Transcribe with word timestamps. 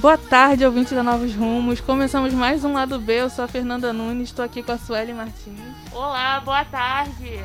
Boa 0.00 0.16
tarde, 0.16 0.64
ouvinte 0.64 0.94
da 0.94 1.02
Novos 1.02 1.34
Rumos. 1.34 1.78
Começamos 1.78 2.32
mais 2.32 2.64
um 2.64 2.72
Lado 2.72 2.98
B. 2.98 3.20
Eu 3.20 3.28
sou 3.28 3.44
a 3.44 3.48
Fernanda 3.48 3.92
Nunes, 3.92 4.30
estou 4.30 4.42
aqui 4.42 4.62
com 4.62 4.72
a 4.72 4.78
Sueli 4.78 5.12
Martins. 5.12 5.60
Olá, 5.92 6.40
boa 6.40 6.64
tarde. 6.64 7.44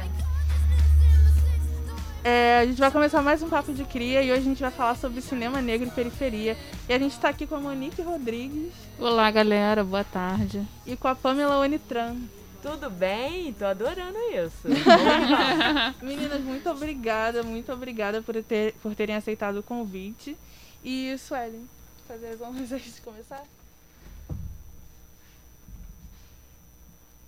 É, 2.23 2.59
a 2.59 2.65
gente 2.65 2.79
vai 2.79 2.89
começar 2.89 3.21
mais 3.21 3.43
um 3.43 3.49
Papo 3.49 3.73
de 3.73 3.83
Cria 3.83 4.23
e 4.23 4.31
hoje 4.31 4.39
a 4.39 4.45
gente 4.45 4.61
vai 4.61 4.71
falar 4.71 4.95
sobre 4.95 5.19
cinema 5.19 5.61
negro 5.61 5.89
e 5.89 5.91
periferia. 5.91 6.55
E 6.87 6.93
a 6.93 6.97
gente 6.97 7.11
está 7.11 7.27
aqui 7.27 7.45
com 7.45 7.55
a 7.55 7.59
Monique 7.59 8.01
Rodrigues. 8.01 8.71
Olá, 8.97 9.29
galera, 9.29 9.83
boa 9.83 10.05
tarde. 10.05 10.65
E 10.85 10.95
com 10.95 11.09
a 11.09 11.15
Pamela 11.15 11.59
Onitran. 11.59 12.15
Tudo 12.61 12.89
bem? 12.89 13.51
Tô 13.51 13.65
adorando 13.65 14.17
isso. 14.33 14.65
Meninas, 16.01 16.39
muito 16.39 16.69
obrigada, 16.69 17.43
muito 17.43 17.69
obrigada 17.73 18.21
por, 18.21 18.41
ter, 18.41 18.75
por 18.81 18.95
terem 18.95 19.17
aceitado 19.17 19.57
o 19.57 19.63
convite. 19.63 20.37
E 20.81 21.17
Suelen, 21.17 21.67
fazer 22.07 22.27
as 22.27 22.41
honras 22.41 22.71
antes 22.73 22.95
de 22.95 23.01
começar? 23.01 23.43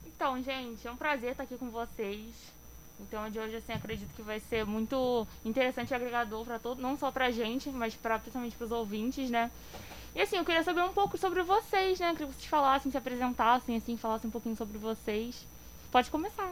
Então, 0.06 0.42
gente, 0.42 0.88
é 0.88 0.92
um 0.92 0.98
prazer 0.98 1.32
estar 1.32 1.44
aqui 1.44 1.58
com 1.58 1.70
vocês. 1.70 2.34
Então, 3.00 3.30
de 3.30 3.38
hoje, 3.40 3.58
assim, 3.58 3.74
acredito 3.74 4.10
que 4.16 4.24
vai 4.24 4.40
ser 4.40 4.66
muito 4.66 5.28
interessante 5.46 5.92
e 5.92 5.94
agregador 5.94 6.44
para 6.44 6.58
todo, 6.58 6.82
não 6.82 6.98
só 6.98 7.12
pra 7.12 7.30
gente, 7.30 7.70
mas 7.70 7.94
pra, 7.94 8.18
principalmente 8.18 8.56
pros 8.56 8.72
ouvintes, 8.72 9.30
né? 9.30 9.52
E 10.16 10.22
assim, 10.22 10.38
eu 10.38 10.44
queria 10.44 10.64
saber 10.64 10.82
um 10.82 10.94
pouco 10.94 11.16
sobre 11.18 11.44
vocês, 11.44 12.00
né? 12.00 12.12
Queria 12.14 12.28
que 12.28 12.34
vocês 12.34 12.48
falassem, 12.48 12.92
se 12.92 12.98
apresentassem, 12.98 13.76
assim, 13.76 13.96
falassem 13.96 14.28
um 14.28 14.32
pouquinho 14.32 14.56
sobre 14.56 14.80
vocês. 14.80 15.46
Pode 15.92 16.10
começar. 16.10 16.52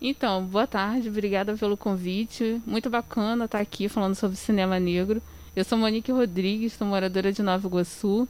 Então, 0.00 0.44
boa 0.46 0.66
tarde, 0.66 1.08
obrigada 1.08 1.54
pelo 1.56 1.76
convite. 1.76 2.60
Muito 2.66 2.88
bacana 2.88 3.44
estar 3.44 3.60
aqui 3.60 3.86
falando 3.88 4.14
sobre 4.14 4.36
cinema 4.36 4.80
negro. 4.80 5.22
Eu 5.56 5.64
sou 5.64 5.78
Monique 5.78 6.12
Rodrigues, 6.12 6.74
sou 6.74 6.86
moradora 6.86 7.32
de 7.32 7.42
Nova 7.42 7.66
Iguaçu. 7.66 8.28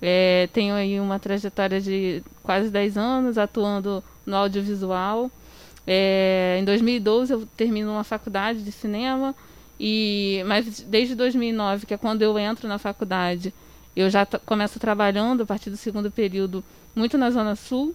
É, 0.00 0.46
tenho 0.52 0.74
aí 0.74 1.00
uma 1.00 1.18
trajetória 1.18 1.80
de 1.80 2.22
quase 2.42 2.68
10 2.68 2.98
anos 2.98 3.38
atuando 3.38 4.04
no 4.26 4.36
audiovisual. 4.36 5.30
É, 5.86 6.58
em 6.60 6.64
2012 6.66 7.32
eu 7.32 7.46
termino 7.56 7.90
uma 7.90 8.04
faculdade 8.04 8.62
de 8.62 8.70
cinema, 8.70 9.34
e 9.80 10.42
mas 10.46 10.82
desde 10.82 11.14
2009, 11.14 11.86
que 11.86 11.94
é 11.94 11.96
quando 11.96 12.20
eu 12.20 12.38
entro 12.38 12.68
na 12.68 12.76
faculdade, 12.76 13.54
eu 13.96 14.10
já 14.10 14.26
começo 14.26 14.78
trabalhando 14.78 15.44
a 15.44 15.46
partir 15.46 15.70
do 15.70 15.78
segundo 15.78 16.10
período 16.10 16.62
muito 16.94 17.16
na 17.16 17.30
Zona 17.30 17.56
Sul, 17.56 17.94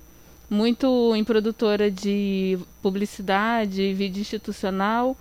muito 0.50 1.16
em 1.16 1.24
produtora 1.24 1.92
de 1.92 2.58
publicidade, 2.82 3.94
vídeo 3.94 4.22
institucional 4.22 5.16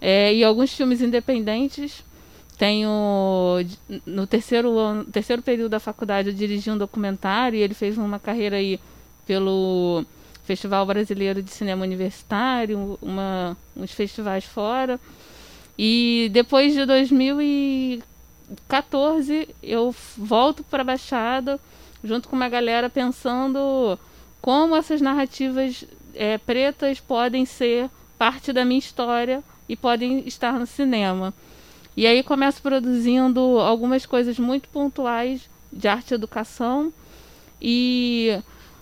é, 0.00 0.32
e 0.32 0.44
alguns 0.44 0.72
filmes 0.72 1.02
independentes. 1.02 2.04
Tenho 2.62 3.58
no 4.06 4.24
terceiro 4.24 4.78
ano, 4.78 5.04
terceiro 5.06 5.42
período 5.42 5.70
da 5.70 5.80
faculdade 5.80 6.28
eu 6.28 6.32
dirigi 6.32 6.70
um 6.70 6.78
documentário 6.78 7.58
e 7.58 7.60
ele 7.60 7.74
fez 7.74 7.98
uma 7.98 8.20
carreira 8.20 8.54
aí 8.54 8.78
pelo 9.26 10.04
Festival 10.44 10.86
Brasileiro 10.86 11.42
de 11.42 11.50
Cinema 11.50 11.82
Universitário, 11.82 12.96
uma, 13.02 13.56
uns 13.76 13.90
festivais 13.90 14.44
fora. 14.44 15.00
E 15.76 16.30
depois 16.32 16.72
de 16.72 16.86
2000 16.86 17.42
e 17.42 18.02
14 18.68 19.48
eu 19.60 19.92
volto 20.16 20.62
para 20.62 20.82
a 20.82 20.84
Baixada 20.84 21.58
junto 22.04 22.28
com 22.28 22.36
uma 22.36 22.48
galera 22.48 22.88
pensando 22.88 23.98
como 24.40 24.76
essas 24.76 25.00
narrativas 25.00 25.84
é, 26.14 26.38
pretas 26.38 27.00
podem 27.00 27.44
ser 27.44 27.90
parte 28.16 28.52
da 28.52 28.64
minha 28.64 28.78
história 28.78 29.42
e 29.68 29.74
podem 29.74 30.20
estar 30.28 30.60
no 30.60 30.66
cinema. 30.66 31.34
E 31.96 32.06
aí 32.06 32.22
começo 32.22 32.62
produzindo 32.62 33.40
algumas 33.58 34.06
coisas 34.06 34.38
muito 34.38 34.68
pontuais 34.68 35.48
de 35.72 35.88
arte 35.88 36.12
e 36.12 36.14
educação 36.14 36.92
e 37.60 38.38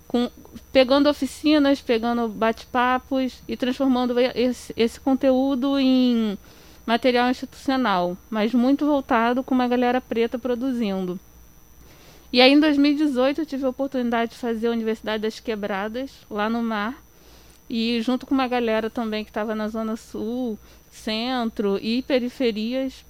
com, 0.07 0.31
pegando 0.73 1.09
oficinas, 1.09 1.81
pegando 1.81 2.29
bate-papos 2.29 3.43
e 3.47 3.57
transformando 3.57 4.19
esse, 4.19 4.73
esse 4.77 5.01
conteúdo 5.01 5.79
em 5.79 6.39
material 6.87 7.31
institucional, 7.31 8.17
mas 8.29 8.53
muito 8.53 8.87
voltado 8.87 9.43
com 9.43 9.55
uma 9.55 9.69
galera 9.69 10.01
preta 10.01 10.39
produzindo. 10.39 11.19
E 12.33 12.41
aí 12.41 12.53
em 12.53 12.61
2018 12.61 13.41
eu 13.41 13.47
tive 13.47 13.65
a 13.65 13.69
oportunidade 13.69 14.33
de 14.33 14.39
fazer 14.39 14.69
a 14.69 14.73
Universidade 14.73 15.23
das 15.23 15.41
Quebradas, 15.41 16.13
lá 16.31 16.49
no 16.49 16.63
mar, 16.63 16.97
e 17.71 18.03
junto 18.03 18.27
com 18.27 18.35
uma 18.35 18.49
galera 18.49 18.91
também 18.91 19.23
que 19.23 19.31
estava 19.31 19.55
na 19.55 19.69
Zona 19.69 19.95
Sul, 19.95 20.59
Centro 20.91 21.79
e 21.81 22.03
periferias, 22.03 23.05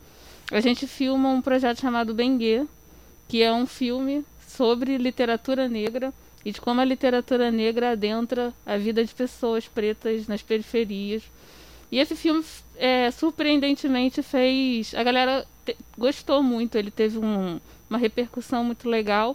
a 0.53 0.61
gente 0.61 0.87
filma 0.87 1.31
um 1.31 1.41
projeto 1.41 1.81
chamado 1.81 2.13
Bengue, 2.13 2.69
que 3.27 3.43
é 3.43 3.51
um 3.51 3.67
filme 3.67 4.23
sobre 4.47 4.99
literatura 4.99 5.67
negra 5.67 6.13
e 6.45 6.53
de 6.53 6.61
como 6.61 6.79
a 6.79 6.85
literatura 6.85 7.51
negra 7.51 7.93
adentra 7.93 8.53
a 8.67 8.77
vida 8.77 9.03
de 9.03 9.15
pessoas 9.15 9.67
pretas 9.67 10.29
nas 10.29 10.43
periferias. 10.43 11.23
E 11.91 11.99
esse 11.99 12.15
filme 12.15 12.45
é, 12.77 13.11
surpreendentemente 13.11 14.23
fez. 14.23 14.95
A 14.95 15.03
galera 15.03 15.47
gostou 15.97 16.43
muito, 16.43 16.77
ele 16.77 16.91
teve 16.91 17.19
um, 17.19 17.59
uma 17.89 17.99
repercussão 17.99 18.63
muito 18.63 18.87
legal. 18.91 19.35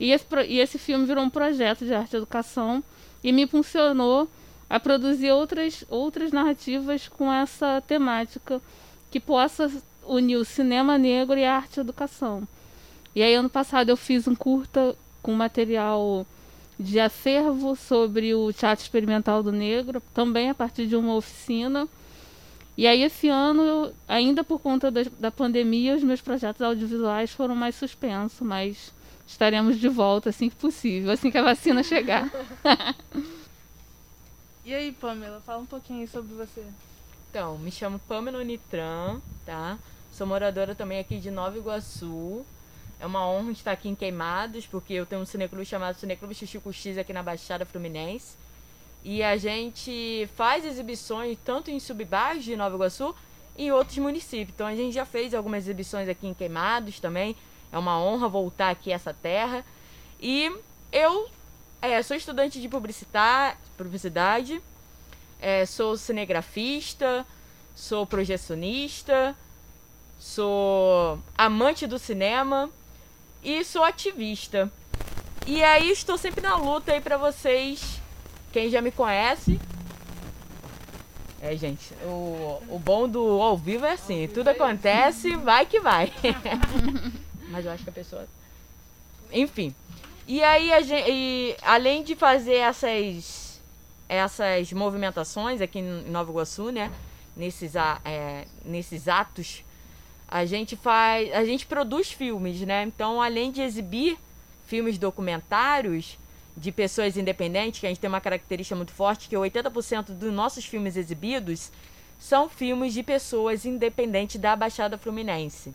E 0.00 0.10
esse, 0.10 0.24
e 0.48 0.58
esse 0.58 0.76
filme 0.76 1.06
virou 1.06 1.22
um 1.22 1.30
projeto 1.30 1.84
de 1.84 1.94
arte 1.94 2.14
e 2.14 2.16
educação 2.16 2.82
e 3.22 3.30
me 3.30 3.42
impulsionou 3.42 4.28
a 4.70 4.80
produzir 4.80 5.32
outras, 5.32 5.84
outras 5.90 6.32
narrativas 6.32 7.08
com 7.08 7.30
essa 7.30 7.82
temática 7.86 8.62
que 9.10 9.20
possa 9.20 9.70
unir 10.06 10.36
o 10.36 10.44
cinema 10.44 10.96
negro 10.96 11.36
e 11.36 11.44
a 11.44 11.56
arte 11.56 11.76
e 11.76 11.80
educação. 11.80 12.46
E 13.14 13.22
aí 13.22 13.34
ano 13.34 13.50
passado 13.50 13.88
eu 13.88 13.96
fiz 13.96 14.26
um 14.28 14.34
curta 14.34 14.96
com 15.20 15.34
material 15.34 16.24
de 16.78 16.98
acervo 16.98 17.76
sobre 17.76 18.34
o 18.34 18.52
teatro 18.52 18.82
experimental 18.82 19.42
do 19.42 19.52
negro, 19.52 20.00
também 20.14 20.48
a 20.48 20.54
partir 20.54 20.86
de 20.86 20.94
uma 20.96 21.14
oficina 21.16 21.88
e 22.80 22.86
aí 22.86 23.02
esse 23.02 23.28
ano, 23.28 23.92
ainda 24.08 24.42
por 24.42 24.58
conta 24.58 24.90
da, 24.90 25.02
da 25.18 25.30
pandemia, 25.30 25.94
os 25.96 26.02
meus 26.02 26.22
projetos 26.22 26.62
audiovisuais 26.62 27.30
foram 27.30 27.54
mais 27.54 27.74
suspensos, 27.74 28.40
mas 28.40 28.90
estaremos 29.26 29.78
de 29.78 29.86
volta 29.86 30.30
assim 30.30 30.48
que 30.48 30.56
possível, 30.56 31.10
assim 31.10 31.30
que 31.30 31.36
a 31.36 31.42
vacina 31.42 31.82
chegar. 31.82 32.30
e 34.70 34.74
aí, 34.74 34.92
Pamela, 34.92 35.40
fala 35.40 35.62
um 35.62 35.66
pouquinho 35.66 36.06
sobre 36.06 36.32
você. 36.32 36.64
Então, 37.28 37.58
me 37.58 37.72
chamo 37.72 37.98
Pamela 38.06 38.38
Unitran, 38.38 39.20
tá? 39.44 39.76
Sou 40.12 40.24
moradora 40.24 40.76
também 40.76 41.00
aqui 41.00 41.18
de 41.18 41.28
Nova 41.28 41.58
Iguaçu. 41.58 42.46
É 43.00 43.04
uma 43.04 43.28
honra 43.28 43.50
estar 43.50 43.72
aqui 43.72 43.88
em 43.88 43.96
Queimados, 43.96 44.68
porque 44.68 44.92
eu 44.92 45.04
tenho 45.04 45.22
um 45.22 45.26
cineclube 45.26 45.66
chamado 45.66 45.96
Cineclube 45.96 46.36
Xixico 46.36 46.72
X 46.72 46.98
aqui 46.98 47.12
na 47.12 47.20
Baixada 47.20 47.66
Fluminense. 47.66 48.36
E 49.02 49.24
a 49.24 49.36
gente 49.36 50.28
faz 50.36 50.64
exibições 50.64 51.36
tanto 51.44 51.68
em 51.68 51.80
subbairros 51.80 52.44
de 52.44 52.54
Nova 52.54 52.76
Iguaçu 52.76 53.12
e 53.58 53.64
em 53.64 53.72
outros 53.72 53.98
municípios. 53.98 54.54
Então 54.54 54.68
a 54.68 54.76
gente 54.76 54.94
já 54.94 55.04
fez 55.04 55.34
algumas 55.34 55.64
exibições 55.64 56.08
aqui 56.08 56.28
em 56.28 56.34
Queimados 56.34 57.00
também. 57.00 57.34
É 57.72 57.78
uma 57.78 58.00
honra 58.00 58.28
voltar 58.28 58.70
aqui 58.70 58.92
a 58.92 58.94
essa 58.94 59.12
terra. 59.12 59.64
E 60.20 60.48
eu 60.92 61.28
é, 61.82 62.02
sou 62.02 62.16
estudante 62.16 62.60
de 62.60 62.68
publicidade, 62.68 64.60
é, 65.40 65.64
sou 65.64 65.96
cinegrafista, 65.96 67.26
sou 67.74 68.06
projecionista, 68.06 69.34
sou 70.18 71.18
amante 71.36 71.86
do 71.86 71.98
cinema 71.98 72.68
e 73.42 73.64
sou 73.64 73.82
ativista. 73.82 74.70
E 75.46 75.64
aí 75.64 75.90
estou 75.90 76.18
sempre 76.18 76.42
na 76.42 76.56
luta 76.56 76.92
aí 76.92 77.00
para 77.00 77.16
vocês 77.16 78.00
quem 78.52 78.68
já 78.68 78.82
me 78.82 78.90
conhece. 78.90 79.58
É, 81.40 81.56
gente, 81.56 81.94
o, 82.04 82.62
o 82.68 82.78
bom 82.78 83.08
do 83.08 83.40
ao 83.40 83.56
vivo 83.56 83.86
é 83.86 83.92
assim: 83.92 84.28
tudo 84.28 84.48
acontece, 84.48 85.34
vai 85.36 85.64
que 85.64 85.80
vai. 85.80 86.12
Mas 87.48 87.64
eu 87.64 87.72
acho 87.72 87.82
que 87.82 87.90
a 87.90 87.92
pessoa. 87.92 88.28
Enfim. 89.32 89.74
E 90.26 90.42
aí, 90.42 90.72
a 90.72 90.80
gente, 90.80 91.10
e, 91.10 91.56
além 91.62 92.02
de 92.02 92.14
fazer 92.14 92.56
essas, 92.56 93.60
essas 94.08 94.72
movimentações 94.72 95.60
aqui 95.60 95.78
em 95.80 96.10
Nova 96.10 96.30
Iguaçu, 96.30 96.70
né? 96.70 96.92
Nesses, 97.36 97.74
é, 97.76 98.44
nesses 98.64 99.08
atos, 99.08 99.64
a 100.28 100.44
gente 100.44 100.76
faz. 100.76 101.32
A 101.32 101.44
gente 101.44 101.66
produz 101.66 102.12
filmes, 102.12 102.60
né? 102.60 102.84
Então, 102.84 103.20
além 103.20 103.50
de 103.50 103.62
exibir 103.62 104.18
filmes 104.66 104.98
documentários, 104.98 106.16
de 106.56 106.70
pessoas 106.70 107.16
independentes, 107.16 107.80
que 107.80 107.86
a 107.86 107.88
gente 107.88 108.00
tem 108.00 108.08
uma 108.08 108.20
característica 108.20 108.76
muito 108.76 108.92
forte, 108.92 109.28
que 109.28 109.34
80% 109.34 110.12
dos 110.12 110.32
nossos 110.32 110.64
filmes 110.64 110.96
exibidos 110.96 111.72
são 112.18 112.48
filmes 112.48 112.92
de 112.92 113.02
pessoas 113.02 113.64
independentes 113.64 114.40
da 114.40 114.54
Baixada 114.54 114.98
Fluminense. 114.98 115.74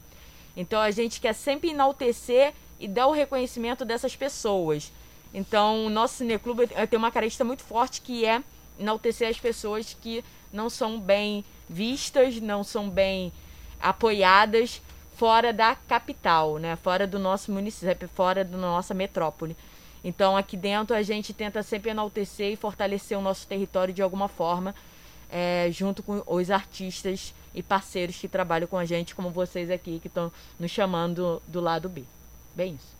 Então 0.55 0.79
a 0.79 0.91
gente 0.91 1.19
quer 1.19 1.33
sempre 1.33 1.71
enaltecer 1.71 2.53
e 2.79 2.87
dar 2.87 3.07
o 3.07 3.11
reconhecimento 3.11 3.85
dessas 3.85 4.15
pessoas. 4.15 4.91
Então 5.33 5.85
o 5.85 5.89
nosso 5.89 6.15
cineclube 6.15 6.67
tem 6.67 6.97
uma 6.97 7.11
característica 7.11 7.43
muito 7.43 7.63
forte 7.63 8.01
que 8.01 8.25
é 8.25 8.41
enaltecer 8.79 9.29
as 9.29 9.39
pessoas 9.39 9.95
que 9.99 10.23
não 10.51 10.69
são 10.69 10.99
bem 10.99 11.43
vistas, 11.69 12.39
não 12.39 12.63
são 12.63 12.89
bem 12.89 13.31
apoiadas 13.79 14.81
fora 15.15 15.53
da 15.53 15.75
capital, 15.75 16.57
né? 16.57 16.75
Fora 16.75 17.07
do 17.07 17.17
nosso 17.17 17.51
município, 17.51 18.09
fora 18.09 18.43
da 18.43 18.57
nossa 18.57 18.93
metrópole. 18.93 19.55
Então, 20.03 20.37
aqui 20.37 20.55
dentro 20.55 20.95
a 20.95 21.01
gente 21.01 21.33
tenta 21.33 21.63
sempre 21.63 21.89
enaltecer 21.89 22.51
e 22.51 22.55
fortalecer 22.55 23.17
o 23.17 23.21
nosso 23.21 23.47
território 23.47 23.93
de 23.93 24.01
alguma 24.01 24.27
forma, 24.27 24.75
é, 25.31 25.69
junto 25.71 26.03
com 26.03 26.21
os 26.27 26.51
artistas 26.51 27.33
e 27.55 27.63
parceiros 27.63 28.17
que 28.17 28.27
trabalham 28.27 28.67
com 28.67 28.77
a 28.77 28.85
gente, 28.85 29.15
como 29.15 29.31
vocês 29.31 29.71
aqui, 29.71 29.99
que 29.99 30.07
estão 30.07 30.31
nos 30.59 30.69
chamando 30.69 31.41
do 31.47 31.59
lado 31.59 31.89
B. 31.89 32.03
Bem 32.55 32.75
isso. 32.75 32.95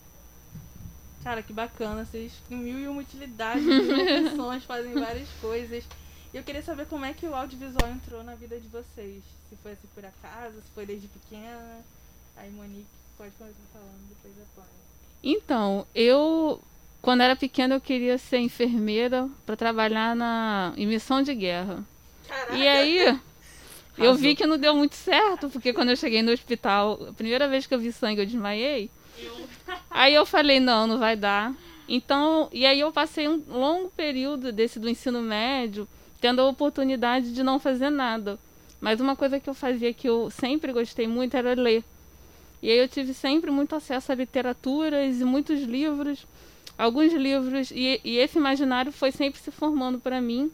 Cara, 1.24 1.42
que 1.42 1.52
bacana. 1.52 2.04
Vocês 2.04 2.32
têm 2.48 2.58
mil 2.58 2.78
e 2.78 2.86
uma 2.86 3.00
utilidades, 3.00 3.64
mil 3.64 4.30
funções, 4.30 4.64
fazem 4.64 4.92
várias 4.92 5.28
coisas. 5.40 5.84
E 6.32 6.36
eu 6.36 6.42
queria 6.42 6.62
saber 6.62 6.86
como 6.86 7.04
é 7.04 7.12
que 7.12 7.26
o 7.26 7.34
audiovisual 7.34 7.90
entrou 7.90 8.22
na 8.22 8.34
vida 8.34 8.60
de 8.60 8.68
vocês. 8.68 9.24
Se 9.48 9.56
foi 9.62 9.72
assim 9.72 9.88
por 9.94 10.04
acaso, 10.04 10.54
se 10.56 10.70
foi 10.74 10.86
desde 10.86 11.08
pequena. 11.08 11.80
Aí, 12.36 12.50
Monique, 12.50 12.86
pode 13.16 13.32
começar 13.32 13.56
falando, 13.72 14.08
depois 14.08 14.34
a 14.34 14.54
Playa. 14.54 14.70
Então, 15.22 15.86
eu, 15.94 16.60
quando 17.00 17.22
era 17.22 17.34
pequena, 17.34 17.74
eu 17.74 17.80
queria 17.80 18.18
ser 18.18 18.38
enfermeira 18.38 19.28
para 19.44 19.56
trabalhar 19.56 20.14
na 20.14 20.74
em 20.76 20.86
missão 20.86 21.22
de 21.22 21.34
guerra. 21.34 21.82
Caraca. 22.28 22.54
E 22.54 22.68
aí, 22.68 23.20
eu 23.96 24.14
vi 24.14 24.36
que 24.36 24.46
não 24.46 24.58
deu 24.58 24.76
muito 24.76 24.94
certo, 24.94 25.48
porque 25.48 25.72
quando 25.72 25.88
eu 25.88 25.96
cheguei 25.96 26.22
no 26.22 26.30
hospital, 26.30 27.08
a 27.08 27.12
primeira 27.12 27.48
vez 27.48 27.66
que 27.66 27.74
eu 27.74 27.78
vi 27.78 27.90
sangue, 27.90 28.20
eu 28.20 28.26
desmaiei. 28.26 28.90
Aí 29.90 30.14
eu 30.14 30.26
falei, 30.26 30.60
não, 30.60 30.86
não 30.86 30.98
vai 30.98 31.16
dar. 31.16 31.54
Então, 31.88 32.48
e 32.52 32.66
aí 32.66 32.80
eu 32.80 32.92
passei 32.92 33.28
um 33.28 33.42
longo 33.48 33.90
período 33.90 34.52
desse 34.52 34.78
do 34.78 34.88
ensino 34.88 35.22
médio 35.22 35.88
tendo 36.20 36.40
a 36.40 36.48
oportunidade 36.48 37.32
de 37.32 37.42
não 37.42 37.58
fazer 37.58 37.90
nada. 37.90 38.38
Mas 38.80 39.00
uma 39.00 39.16
coisa 39.16 39.38
que 39.40 39.48
eu 39.48 39.54
fazia 39.54 39.92
que 39.92 40.08
eu 40.08 40.30
sempre 40.30 40.72
gostei 40.72 41.06
muito 41.06 41.36
era 41.36 41.54
ler. 41.54 41.84
E 42.62 42.70
aí 42.70 42.78
eu 42.78 42.88
tive 42.88 43.14
sempre 43.14 43.50
muito 43.50 43.74
acesso 43.74 44.10
a 44.10 44.14
literaturas 44.14 45.20
e 45.20 45.24
muitos 45.24 45.60
livros, 45.62 46.26
alguns 46.76 47.12
livros, 47.12 47.70
e, 47.70 48.00
e 48.02 48.16
esse 48.16 48.38
imaginário 48.38 48.90
foi 48.90 49.12
sempre 49.12 49.40
se 49.40 49.50
formando 49.50 49.98
para 49.98 50.20
mim. 50.20 50.50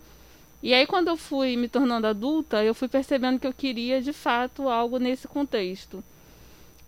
E 0.63 0.75
aí 0.75 0.87
quando 0.87 1.09
eu 1.09 1.17
fui 1.17 1.57
me 1.57 1.69
tornando 1.69 2.07
adulta, 2.07 2.63
eu 2.63 2.75
fui 2.75 2.89
percebendo 2.89 3.39
que 3.39 3.47
eu 3.47 3.53
queria 3.53 4.01
de 4.01 4.13
fato 4.13 4.69
algo 4.69 4.99
nesse 4.99 5.27
contexto. 5.27 6.03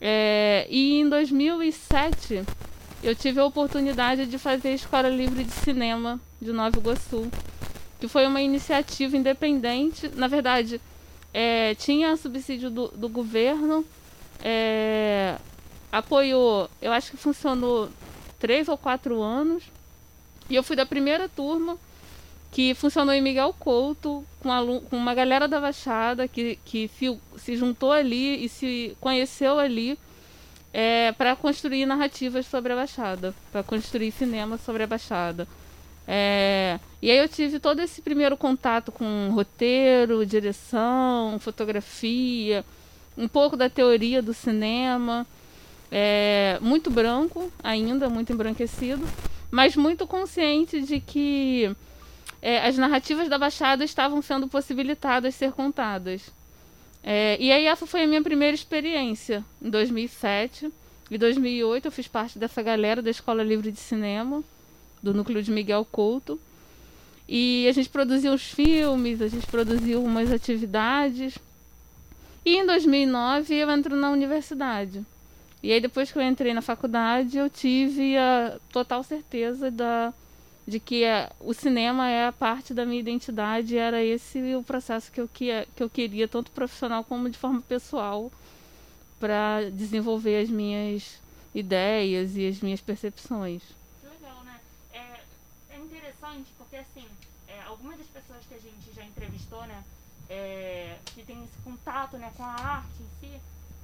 É, 0.07 0.67
e 0.69 1.01
em 1.01 1.09
2007 1.09 2.45
eu 3.03 3.17
tive 3.17 3.41
a 3.41 3.45
oportunidade 3.47 4.27
de 4.27 4.37
fazer 4.37 4.69
a 4.69 4.73
Escola 4.73 5.09
Livre 5.09 5.45
de 5.45 5.51
Cinema 5.51 6.21
de 6.43 6.53
Nova 6.53 6.77
Iguaçu, 6.77 7.31
que 7.99 8.07
foi 8.07 8.27
uma 8.27 8.43
iniciativa 8.43 9.17
independente. 9.17 10.11
Na 10.15 10.29
verdade, 10.29 10.79
é, 11.33 11.75
tinha 11.77 12.15
subsídio 12.19 12.69
do, 12.71 12.89
do 12.89 13.09
governo, 13.09 13.83
é, 14.43 15.39
apoiou, 15.91 16.69
eu 16.83 16.93
acho 16.93 17.11
que 17.11 17.17
funcionou 17.17 17.89
três 18.39 18.69
ou 18.69 18.77
quatro 18.77 19.23
anos, 19.23 19.65
e 20.51 20.55
eu 20.55 20.63
fui 20.63 20.77
da 20.77 20.85
primeira 20.85 21.31
turma 21.31 21.79
que 22.55 22.73
funcionou 22.73 23.13
em 23.13 23.21
Miguel 23.21 23.53
Couto, 23.59 24.25
com, 24.41 24.81
com 24.89 24.97
uma 24.97 25.13
galera 25.13 25.49
da 25.49 25.61
Baixada 25.61 26.29
que, 26.29 26.57
que 26.65 26.89
se, 27.37 27.57
juntou 27.57 27.91
ali 27.91 28.45
e 28.45 28.49
se 28.49 28.97
conheceu 29.01 29.59
ali 29.59 29.99
é, 30.73 31.11
para 31.11 31.35
construir 31.35 31.85
narrativas 31.85 32.47
sobre 32.47 32.73
a 32.73 32.77
Baixada, 32.77 33.35
para 33.51 33.65
construir 33.65 34.13
cinema 34.13 34.57
sobre 34.57 34.85
a 34.85 34.87
Baixada. 34.87 35.49
É, 36.07 36.79
e 37.03 37.11
aí 37.11 37.19
eu 37.19 37.29
tive 37.29 37.59
todo 37.59 37.81
esse 37.81 38.01
primeiro 38.01 38.37
contato 38.37 38.93
com 38.93 39.31
roteiro, 39.33 40.25
direção, 40.25 41.37
fotografia, 41.41 42.65
um 43.19 43.27
pouco 43.27 43.57
da 43.57 43.69
teoria 43.69 44.23
do 44.23 44.33
cinema, 44.33 45.27
é, 45.91 46.59
muito 46.61 46.89
branco 46.89 47.51
ainda, 47.65 48.09
muito 48.09 48.33
embranquecido, 48.33 49.05
mas 49.51 49.75
muito 49.75 50.07
consciente 50.07 50.81
de 50.83 51.01
que 51.01 51.75
é, 52.45 52.61
as 52.61 52.77
narrativas 52.77 53.27
da 53.27 53.39
Baixada 53.39 53.83
estavam 53.83 54.21
sendo 54.21 54.47
possibilitadas 54.47 55.35
ser 55.35 55.53
contadas. 55.53 56.31
É, 57.03 57.39
e 57.41 57.51
aí 57.51 57.65
essa 57.65 57.87
foi 57.87 58.03
a 58.03 58.07
minha 58.07 58.23
primeira 58.23 58.55
experiência, 58.55 59.43
em 59.63 59.71
2007. 59.71 60.71
Em 61.11 61.17
2008 61.17 61.87
eu 61.87 61.91
fiz 61.91 62.07
parte 62.07 62.39
dessa 62.39 62.63
galera 62.63 63.01
da 63.01 63.09
Escola 63.09 63.43
Livre 63.43 63.73
de 63.73 63.81
Cinema, 63.81 64.45
do 65.03 65.15
núcleo 65.15 65.43
de 65.43 65.51
Miguel 65.51 65.87
Couto. 65.91 66.39
E 67.27 67.67
a 67.67 67.73
gente 67.73 67.89
produziu 67.89 68.35
os 68.35 68.43
filmes, 68.43 69.23
a 69.23 69.29
gente 69.29 69.47
produziu 69.47 70.05
umas 70.05 70.31
atividades. 70.31 71.39
E 72.45 72.57
em 72.57 72.67
2009 72.67 73.55
eu 73.55 73.71
entro 73.71 73.97
na 73.97 74.11
universidade. 74.11 75.03
E 75.63 75.73
aí 75.73 75.81
depois 75.81 76.13
que 76.13 76.19
eu 76.19 76.23
entrei 76.23 76.53
na 76.53 76.61
faculdade, 76.61 77.39
eu 77.39 77.49
tive 77.49 78.19
a 78.19 78.59
total 78.71 79.03
certeza 79.03 79.71
da 79.71 80.13
de 80.67 80.81
que 80.81 81.05
é, 81.05 81.31
o 81.41 81.53
cinema 81.53 82.09
é 82.09 82.27
a 82.27 82.33
parte 82.33 82.73
da 82.73 82.87
minha 82.87 83.01
identidade, 83.01 83.77
era 83.77 84.03
esse 84.03 84.55
o 84.55 84.63
processo 84.63 85.13
que 85.13 85.21
eu, 85.21 85.29
que, 85.29 85.67
que 85.77 85.83
eu 85.83 85.91
queria, 85.91 86.27
tanto 86.27 86.51
profissional 86.51 87.05
como 87.05 87.29
de 87.29 87.37
forma 87.37 87.61
pessoal, 87.63 88.33
para 89.21 89.71
desenvolver 89.71 90.43
as 90.43 90.49
minhas 90.49 91.21
ideias 91.55 92.37
e 92.37 92.47
as 92.49 92.61
minhas 92.61 92.81
percepções. 92.81 93.63
Legal, 94.03 94.43
né? 94.45 94.59
É, 94.93 95.21
é 95.75 95.79
interessante 95.79 96.49
porque, 96.57 96.77
assim, 96.77 97.07
é, 97.47 97.63
algumas 97.63 97.99
das 97.99 98.07
pessoas 98.07 98.41
que 98.49 98.55
a 98.55 98.59
gente 98.59 98.95
já 98.95 99.05
entrevistou, 99.05 99.65
né, 99.67 99.85
é, 100.29 100.99
que 101.07 101.23
tem 101.23 101.45
esse 101.45 101.59
contato 101.63 102.17
né, 102.17 102.33
com 102.37 102.43
a 102.43 102.55
arte 102.55 103.03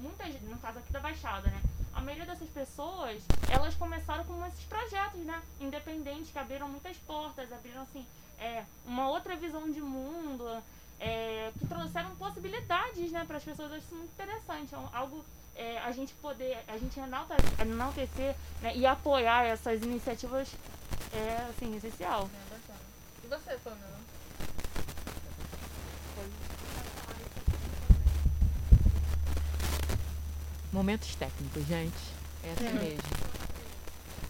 muitas, 0.01 0.41
no 0.43 0.59
caso 0.59 0.79
aqui 0.79 0.93
da 0.93 1.01
Baixada, 1.01 1.49
né, 1.49 1.63
a 1.93 2.01
maioria 2.01 2.27
dessas 2.27 2.49
pessoas, 2.49 3.23
elas 3.49 3.75
começaram 3.75 4.25
com 4.25 4.45
esses 4.47 4.65
projetos, 4.65 5.21
né? 5.21 5.43
Independentes, 5.61 6.31
que 6.31 6.39
abriram 6.39 6.69
muitas 6.69 6.97
portas, 6.99 7.53
abriram, 7.53 7.83
assim, 7.83 8.07
é, 8.39 8.65
uma 8.87 9.09
outra 9.09 9.37
visão 9.37 9.71
de 9.71 9.81
mundo, 9.81 10.63
é, 10.99 11.53
que 11.59 11.67
trouxeram 11.67 12.15
possibilidades, 12.17 13.11
né, 13.11 13.25
para 13.27 13.37
as 13.37 13.45
pessoas. 13.45 13.71
Eu 13.71 13.77
acho 13.77 13.87
isso 13.87 13.95
muito 13.95 14.13
interessante. 14.13 14.75
É 14.75 14.79
algo 14.97 15.25
é, 15.57 15.79
a 15.79 15.93
gente 15.93 16.15
poder, 16.15 16.59
a 16.69 16.79
gente 16.79 16.99
enaltecer 17.59 18.35
né, 18.63 18.75
e 18.77 18.87
apoiar 18.87 19.45
essas 19.45 19.83
iniciativas 19.83 20.49
é, 21.13 21.49
assim, 21.51 21.77
essencial. 21.77 22.31
E 23.23 23.27
você, 23.27 23.59
Pamela? 23.63 24.00
Momentos 30.73 31.15
técnicos, 31.17 31.67
gente. 31.67 31.97
É 32.45 32.53
assim 32.53 32.79
mesmo. 32.79 33.03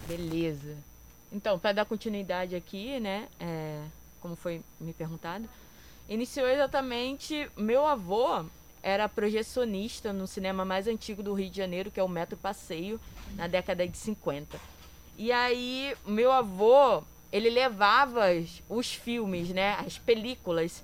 Beleza. 0.09 0.77
Então, 1.31 1.59
para 1.59 1.73
dar 1.73 1.85
continuidade 1.85 2.57
aqui, 2.57 2.99
né? 2.99 3.29
É, 3.39 3.83
como 4.21 4.35
foi 4.35 4.63
me 4.81 4.93
perguntado, 4.93 5.49
iniciou 6.09 6.49
exatamente. 6.49 7.49
Meu 7.57 7.87
avô 7.87 8.45
era 8.83 9.09
projecionista 9.09 10.13
no 10.13 10.27
cinema 10.27 10.65
mais 10.65 10.87
antigo 10.87 11.23
do 11.23 11.35
Rio 11.35 11.51
de 11.51 11.59
Janeiro, 11.59 11.91
que 11.91 12.01
é 12.01 12.03
o 12.03 12.09
Metro 12.09 12.37
Passeio, 12.37 12.99
na 13.37 13.47
década 13.47 13.87
de 13.87 13.97
50. 13.97 14.59
E 15.19 15.31
aí, 15.31 15.95
meu 16.07 16.33
avô, 16.33 17.03
ele 17.31 17.51
levava 17.51 18.27
os 18.69 18.95
filmes, 18.95 19.51
né? 19.51 19.75
As 19.75 19.99
películas 19.99 20.83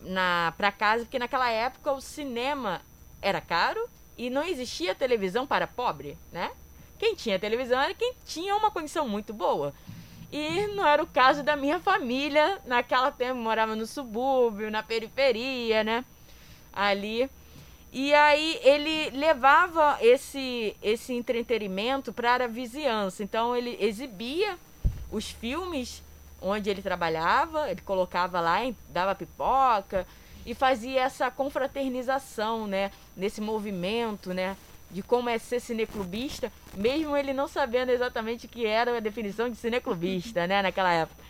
na 0.00 0.54
para 0.56 0.70
casa, 0.70 1.04
porque 1.04 1.18
naquela 1.18 1.50
época 1.50 1.92
o 1.92 2.00
cinema 2.00 2.80
era 3.20 3.40
caro 3.40 3.88
e 4.16 4.30
não 4.30 4.44
existia 4.44 4.94
televisão 4.94 5.46
para 5.46 5.66
pobre, 5.66 6.16
né? 6.32 6.50
Quem 6.98 7.14
tinha 7.14 7.38
televisão 7.38 7.80
era 7.80 7.94
quem 7.94 8.14
tinha 8.24 8.54
uma 8.54 8.70
condição 8.70 9.08
muito 9.08 9.32
boa. 9.32 9.74
E 10.32 10.66
não 10.68 10.86
era 10.86 11.02
o 11.02 11.06
caso 11.06 11.42
da 11.42 11.56
minha 11.56 11.78
família. 11.78 12.60
Naquela 12.64 13.10
tempo 13.10 13.36
morava 13.36 13.76
no 13.76 13.86
subúrbio, 13.86 14.70
na 14.70 14.82
periferia, 14.82 15.84
né? 15.84 16.04
Ali. 16.72 17.30
E 17.92 18.12
aí 18.12 18.58
ele 18.62 19.10
levava 19.10 19.98
esse 20.00 20.76
esse 20.82 21.12
entretenimento 21.12 22.12
para 22.12 22.44
a 22.44 22.48
vizinhança. 22.48 23.22
Então 23.22 23.54
ele 23.54 23.76
exibia 23.80 24.58
os 25.10 25.30
filmes 25.30 26.02
onde 26.40 26.68
ele 26.68 26.82
trabalhava, 26.82 27.70
ele 27.70 27.80
colocava 27.80 28.40
lá, 28.40 28.58
dava 28.90 29.14
pipoca, 29.14 30.06
e 30.44 30.54
fazia 30.54 31.00
essa 31.00 31.30
confraternização, 31.30 32.66
né, 32.66 32.90
nesse 33.16 33.40
movimento, 33.40 34.32
né, 34.32 34.56
de 34.90 35.02
como 35.02 35.28
é 35.28 35.38
ser 35.38 35.60
cineclubista, 35.60 36.52
mesmo 36.74 37.16
ele 37.16 37.32
não 37.32 37.48
sabendo 37.48 37.90
exatamente 37.90 38.46
o 38.46 38.48
que 38.48 38.66
era 38.66 38.96
a 38.96 39.00
definição 39.00 39.48
de 39.48 39.56
cineclubista, 39.56 40.46
né, 40.46 40.62
naquela 40.62 40.92
época. 40.92 41.22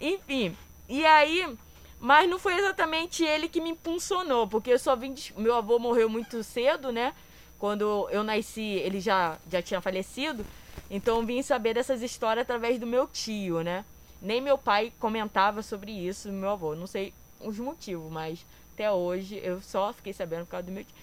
Enfim, 0.00 0.56
e 0.88 1.04
aí, 1.04 1.56
mas 2.00 2.28
não 2.28 2.38
foi 2.38 2.54
exatamente 2.56 3.24
ele 3.24 3.48
que 3.48 3.60
me 3.60 3.70
impulsionou, 3.70 4.46
porque 4.46 4.72
eu 4.72 4.78
só 4.78 4.96
vim, 4.96 5.12
de, 5.12 5.34
meu 5.36 5.54
avô 5.54 5.78
morreu 5.78 6.08
muito 6.08 6.42
cedo, 6.42 6.90
né, 6.90 7.14
quando 7.58 8.08
eu 8.10 8.24
nasci, 8.24 8.60
ele 8.60 9.00
já 9.00 9.38
já 9.48 9.62
tinha 9.62 9.80
falecido, 9.80 10.44
então 10.90 11.20
eu 11.20 11.24
vim 11.24 11.42
saber 11.42 11.74
dessas 11.74 12.02
histórias 12.02 12.42
através 12.42 12.78
do 12.78 12.86
meu 12.86 13.06
tio, 13.06 13.62
né? 13.62 13.84
Nem 14.20 14.40
meu 14.40 14.58
pai 14.58 14.92
comentava 15.00 15.62
sobre 15.62 15.90
isso, 15.90 16.30
meu 16.30 16.50
avô. 16.50 16.74
Não 16.74 16.86
sei 16.86 17.14
os 17.40 17.58
motivos, 17.58 18.10
mas 18.12 18.44
até 18.74 18.90
hoje 18.90 19.40
eu 19.42 19.62
só 19.62 19.92
fiquei 19.92 20.12
sabendo 20.12 20.44
por 20.44 20.50
causa 20.50 20.66
do 20.66 20.72
meu 20.72 20.84
tio. 20.84 20.94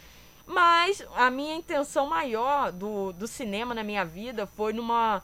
Mas 0.50 1.03
a 1.15 1.29
minha 1.29 1.56
intenção 1.56 2.08
maior 2.08 2.72
do, 2.72 3.13
do 3.13 3.27
cinema 3.27 3.75
na 3.75 3.84
minha 3.84 4.03
vida 4.03 4.48
foi 4.48 4.74
numa 4.74 5.22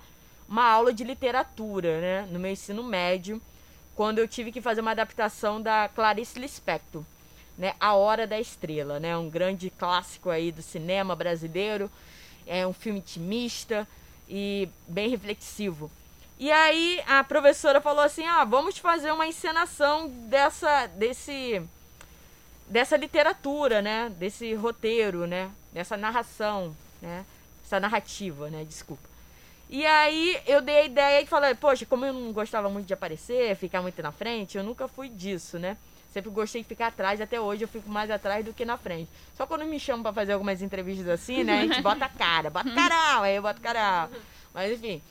uma 0.47 0.63
aula 0.69 0.93
de 0.93 1.03
literatura, 1.03 1.99
né? 1.99 2.27
No 2.29 2.37
meu 2.37 2.51
ensino 2.51 2.83
médio, 2.83 3.41
quando 3.95 4.19
eu 4.19 4.27
tive 4.27 4.51
que 4.51 4.61
fazer 4.61 4.81
uma 4.81 4.91
adaptação 4.91 5.59
da 5.59 5.89
Clarice 5.89 6.37
Lispector, 6.37 7.01
né? 7.57 7.73
A 7.79 7.95
Hora 7.95 8.27
da 8.27 8.39
Estrela, 8.39 8.99
né? 8.99 9.17
Um 9.17 9.27
grande 9.27 9.71
clássico 9.71 10.29
aí 10.29 10.51
do 10.51 10.61
cinema 10.61 11.15
brasileiro. 11.15 11.89
É 12.45 12.67
um 12.67 12.73
filme 12.73 12.99
intimista 12.99 13.87
e 14.29 14.69
bem 14.87 15.09
reflexivo. 15.09 15.89
E 16.37 16.51
aí 16.51 17.01
a 17.07 17.23
professora 17.23 17.81
falou 17.81 18.03
assim: 18.03 18.27
"Ah, 18.27 18.43
vamos 18.43 18.77
fazer 18.77 19.11
uma 19.11 19.25
encenação 19.25 20.07
dessa 20.07 20.85
desse 20.85 21.67
dessa 22.67 22.97
literatura, 22.97 23.81
né? 23.81 24.11
Desse 24.17 24.53
roteiro, 24.53 25.25
né? 25.27 25.51
Dessa 25.71 25.97
narração, 25.97 26.75
né? 27.01 27.25
Essa 27.63 27.79
narrativa, 27.79 28.49
né? 28.49 28.63
Desculpa. 28.63 29.07
E 29.69 29.85
aí 29.85 30.39
eu 30.45 30.61
dei 30.61 30.79
a 30.79 30.85
ideia 30.85 31.21
e 31.21 31.25
falei, 31.25 31.55
poxa, 31.55 31.85
como 31.85 32.05
eu 32.05 32.13
não 32.13 32.31
gostava 32.31 32.69
muito 32.69 32.85
de 32.85 32.93
aparecer, 32.93 33.55
ficar 33.55 33.81
muito 33.81 34.01
na 34.01 34.11
frente, 34.11 34.57
eu 34.57 34.63
nunca 34.63 34.87
fui 34.87 35.09
disso, 35.09 35.57
né? 35.57 35.75
Sempre 36.13 36.29
gostei 36.29 36.61
de 36.61 36.67
ficar 36.67 36.87
atrás, 36.87 37.19
até 37.19 37.41
hoje 37.41 37.63
eu 37.63 37.67
fico 37.67 37.89
mais 37.89 38.09
atrás 38.09 38.45
do 38.45 38.53
que 38.53 38.63
na 38.63 38.77
frente. 38.77 39.09
Só 39.35 39.45
quando 39.45 39.65
me 39.65 39.79
chamam 39.79 40.03
para 40.03 40.13
fazer 40.13 40.33
algumas 40.33 40.61
entrevistas 40.61 41.07
assim, 41.09 41.43
né? 41.43 41.59
A 41.59 41.61
gente 41.63 41.81
bota 41.83 42.05
a 42.05 42.09
cara, 42.09 42.49
bota 42.49 42.71
carão, 42.71 43.23
aí 43.23 43.35
eu 43.35 43.41
boto 43.41 43.59
carão. 43.59 44.09
Mas 44.53 44.71
enfim. 44.71 45.01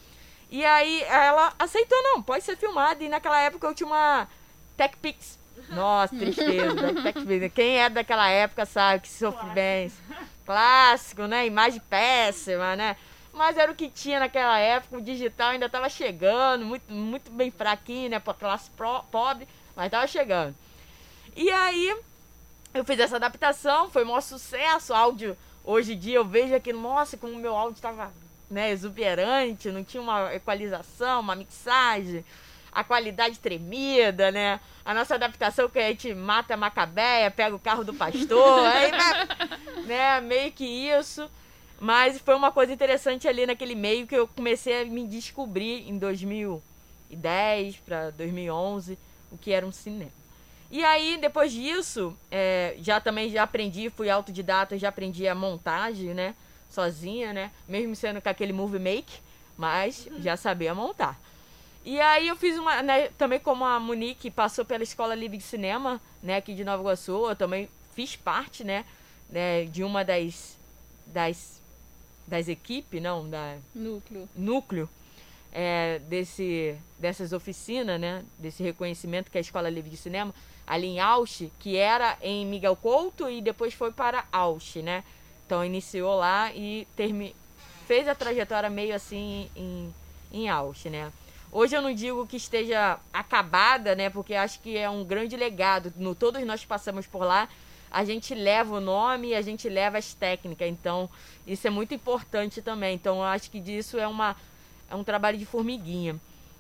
E 0.51 0.65
aí 0.65 1.03
ela 1.03 1.53
aceitou, 1.59 2.01
não, 2.03 2.23
pode 2.23 2.45
ser 2.45 2.57
filmado. 2.57 3.03
E 3.03 3.09
naquela 3.09 3.41
época 3.41 3.67
eu 3.67 3.75
tinha 3.75 3.87
uma 3.87 4.29
TechPix. 4.77 5.39
Nossa, 5.69 6.15
tristeza. 6.17 6.95
TechPix. 7.03 7.53
Quem 7.55 7.79
é 7.79 7.89
daquela 7.89 8.29
época 8.29 8.67
sabe 8.67 9.03
que 9.03 9.09
sofre 9.09 9.49
bem. 9.51 9.91
Clássico, 10.45 11.23
né? 11.23 11.47
Imagem 11.47 11.81
péssima, 11.89 12.77
né? 12.77 12.97
Mas 13.35 13.59
era 13.59 13.71
o 13.71 13.75
que 13.75 13.91
tinha 13.91 14.21
naquela 14.21 14.59
época, 14.59 14.97
o 14.97 15.01
digital 15.01 15.51
ainda 15.51 15.67
estava 15.67 15.89
chegando, 15.89 16.65
muito, 16.65 16.93
muito 16.93 17.33
bem 17.33 17.51
fraquinho, 17.51 18.11
né, 18.11 18.21
para 18.21 18.33
classe 18.33 18.71
pro, 18.71 19.03
pobre, 19.11 19.49
mas 19.75 19.87
estava 19.87 20.07
chegando. 20.07 20.55
E 21.35 21.51
aí 21.51 21.97
eu 22.73 22.85
fiz 22.85 22.99
essa 23.01 23.17
adaptação, 23.17 23.91
foi 23.91 24.05
maior 24.05 24.21
sucesso, 24.21 24.95
áudio. 24.95 25.37
Hoje 25.65 25.95
em 25.95 25.99
dia 25.99 26.17
eu 26.17 26.25
vejo 26.25 26.55
aqui, 26.55 26.73
nossa, 26.73 27.17
como 27.17 27.33
o 27.33 27.39
meu 27.39 27.57
áudio 27.57 27.75
estava 27.75 28.13
né, 28.49 28.71
exuberante, 28.71 29.73
não 29.73 29.83
tinha 29.83 30.01
uma 30.01 30.33
equalização, 30.33 31.21
uma 31.21 31.35
mixagem, 31.35 32.25
a 32.75 32.83
qualidade 32.83 33.39
tremida, 33.39 34.31
né? 34.33 34.61
A 34.85 34.93
nossa 34.93 35.15
adaptação 35.15 35.69
que 35.69 35.79
a 35.79 35.89
gente 35.89 36.13
mata 36.13 36.55
a 36.55 36.57
macabeia, 36.57 37.31
pega 37.31 37.55
o 37.55 37.59
carro 37.59 37.85
do 37.85 37.95
pastor, 37.95 38.67
aí, 38.67 38.91
né, 39.87 40.21
meio 40.21 40.51
que 40.51 40.65
isso. 40.65 41.31
Mas 41.81 42.19
foi 42.19 42.35
uma 42.35 42.51
coisa 42.51 42.73
interessante 42.73 43.29
ali 43.29 43.47
naquele 43.47 43.75
meio 43.75 44.07
que 44.07 44.15
eu 44.15 44.27
comecei 44.27 44.83
a 44.83 44.85
me 44.85 45.07
descobrir 45.07 45.89
em 45.89 45.99
2010 45.99 47.77
para 47.77 48.11
2011 48.11 48.99
o 49.31 49.39
que 49.39 49.53
era 49.53 49.67
um 49.67 49.73
cinema. 49.73 50.11
E 50.71 50.85
aí, 50.85 51.19
depois 51.21 51.53
disso, 51.53 52.17
é, 52.31 52.75
já 52.81 53.01
também 53.01 53.31
já 53.31 53.45
aprendi, 53.45 53.91
fui 53.91 54.11
autodidata, 54.11 54.79
já 54.79 54.89
aprendi 54.89 55.29
a 55.29 55.35
montagem, 55.35 56.15
né? 56.15 56.35
Sozinha, 56.69 57.33
né? 57.33 57.51
Mesmo 57.69 57.95
sendo 57.95 58.21
com 58.21 58.29
aquele 58.29 58.53
movie 58.53 58.81
make, 58.81 59.19
mas 59.57 60.09
já 60.19 60.37
sabia 60.37 60.75
montar. 60.75 61.21
E 61.85 62.01
aí 62.01 62.29
eu 62.29 62.37
fiz 62.37 62.59
uma, 62.59 62.83
né, 62.83 63.09
também 63.19 63.39
como 63.39 63.65
a 63.65 63.79
Monique 63.79 64.31
passou 64.31 64.65
pela 64.65 64.83
Escola 64.83 65.15
Livre 65.15 65.37
de 65.37 65.45
Cinema, 65.45 66.01
né, 66.23 66.37
aqui 66.37 66.55
de 66.55 66.65
Nova 66.65 66.83
Iguaçu, 66.83 67.29
eu 67.29 67.37
também 67.37 67.69
fiz 67.95 68.17
parte, 68.17 68.65
né, 68.65 68.85
né 69.29 69.65
de 69.67 69.85
uma 69.85 70.03
das, 70.03 70.57
das 71.07 71.61
das 72.27 72.49
equipes, 72.49 73.03
não, 73.03 73.29
da 73.29 73.57
núcleo, 73.75 74.29
núcleo 74.35 74.89
é, 75.53 76.01
desse, 76.09 76.77
dessas 76.99 77.33
oficinas, 77.33 78.01
né, 78.01 78.25
desse 78.39 78.63
reconhecimento 78.63 79.31
que 79.31 79.39
é 79.39 79.41
a 79.41 79.43
Escola 79.43 79.69
Livre 79.69 79.91
de 79.91 79.97
Cinema, 79.97 80.35
ali 80.67 80.87
em 80.87 81.01
Ausch, 81.01 81.51
que 81.61 81.77
era 81.77 82.17
em 82.23 82.47
Miguel 82.47 82.77
Couto 82.77 83.29
e 83.29 83.41
depois 83.43 83.75
foi 83.75 83.93
para 83.93 84.25
Ausch, 84.33 84.77
né? 84.77 85.05
Então 85.45 85.63
iniciou 85.63 86.17
lá 86.17 86.51
e 86.55 86.89
termi 86.97 87.37
fez 87.87 88.09
a 88.09 88.15
trajetória 88.15 88.71
meio 88.71 88.95
assim 88.95 89.51
em, 89.55 89.95
em 90.33 90.49
Ausch, 90.49 90.87
né? 90.87 91.13
Hoje 91.55 91.75
eu 91.75 91.81
não 91.81 91.95
digo 91.95 92.27
que 92.27 92.37
esteja 92.37 92.99
acabada, 93.13 93.95
né? 93.95 94.11
Porque 94.11 94.35
acho 94.35 94.61
que 94.61 94.77
é 94.77 94.91
um 94.91 95.05
grande 95.05 95.37
legado. 95.37 95.91
No, 95.97 96.15
todos 96.15 96.45
nós 96.45 96.65
passamos 96.65 97.07
por 97.07 97.25
lá 97.25 97.49
a 97.95 98.05
gente 98.05 98.35
leva 98.35 98.75
o 98.75 98.81
nome 98.81 99.29
e 99.29 99.35
a 99.37 99.41
gente 99.41 99.69
leva 99.69 99.97
as 99.97 100.13
técnicas. 100.13 100.69
Então, 100.69 101.09
isso 101.47 101.65
é 101.65 101.71
muito 101.71 101.95
importante 101.95 102.61
também. 102.61 102.97
Então, 102.97 103.19
eu 103.19 103.23
acho 103.23 103.49
que 103.49 103.61
disso 103.61 103.97
é, 103.97 104.09
uma, 104.09 104.35
é 104.91 104.97
um 104.97 105.05
trabalho 105.05 105.39
de 105.39 105.47
formiguinha. 105.47 106.17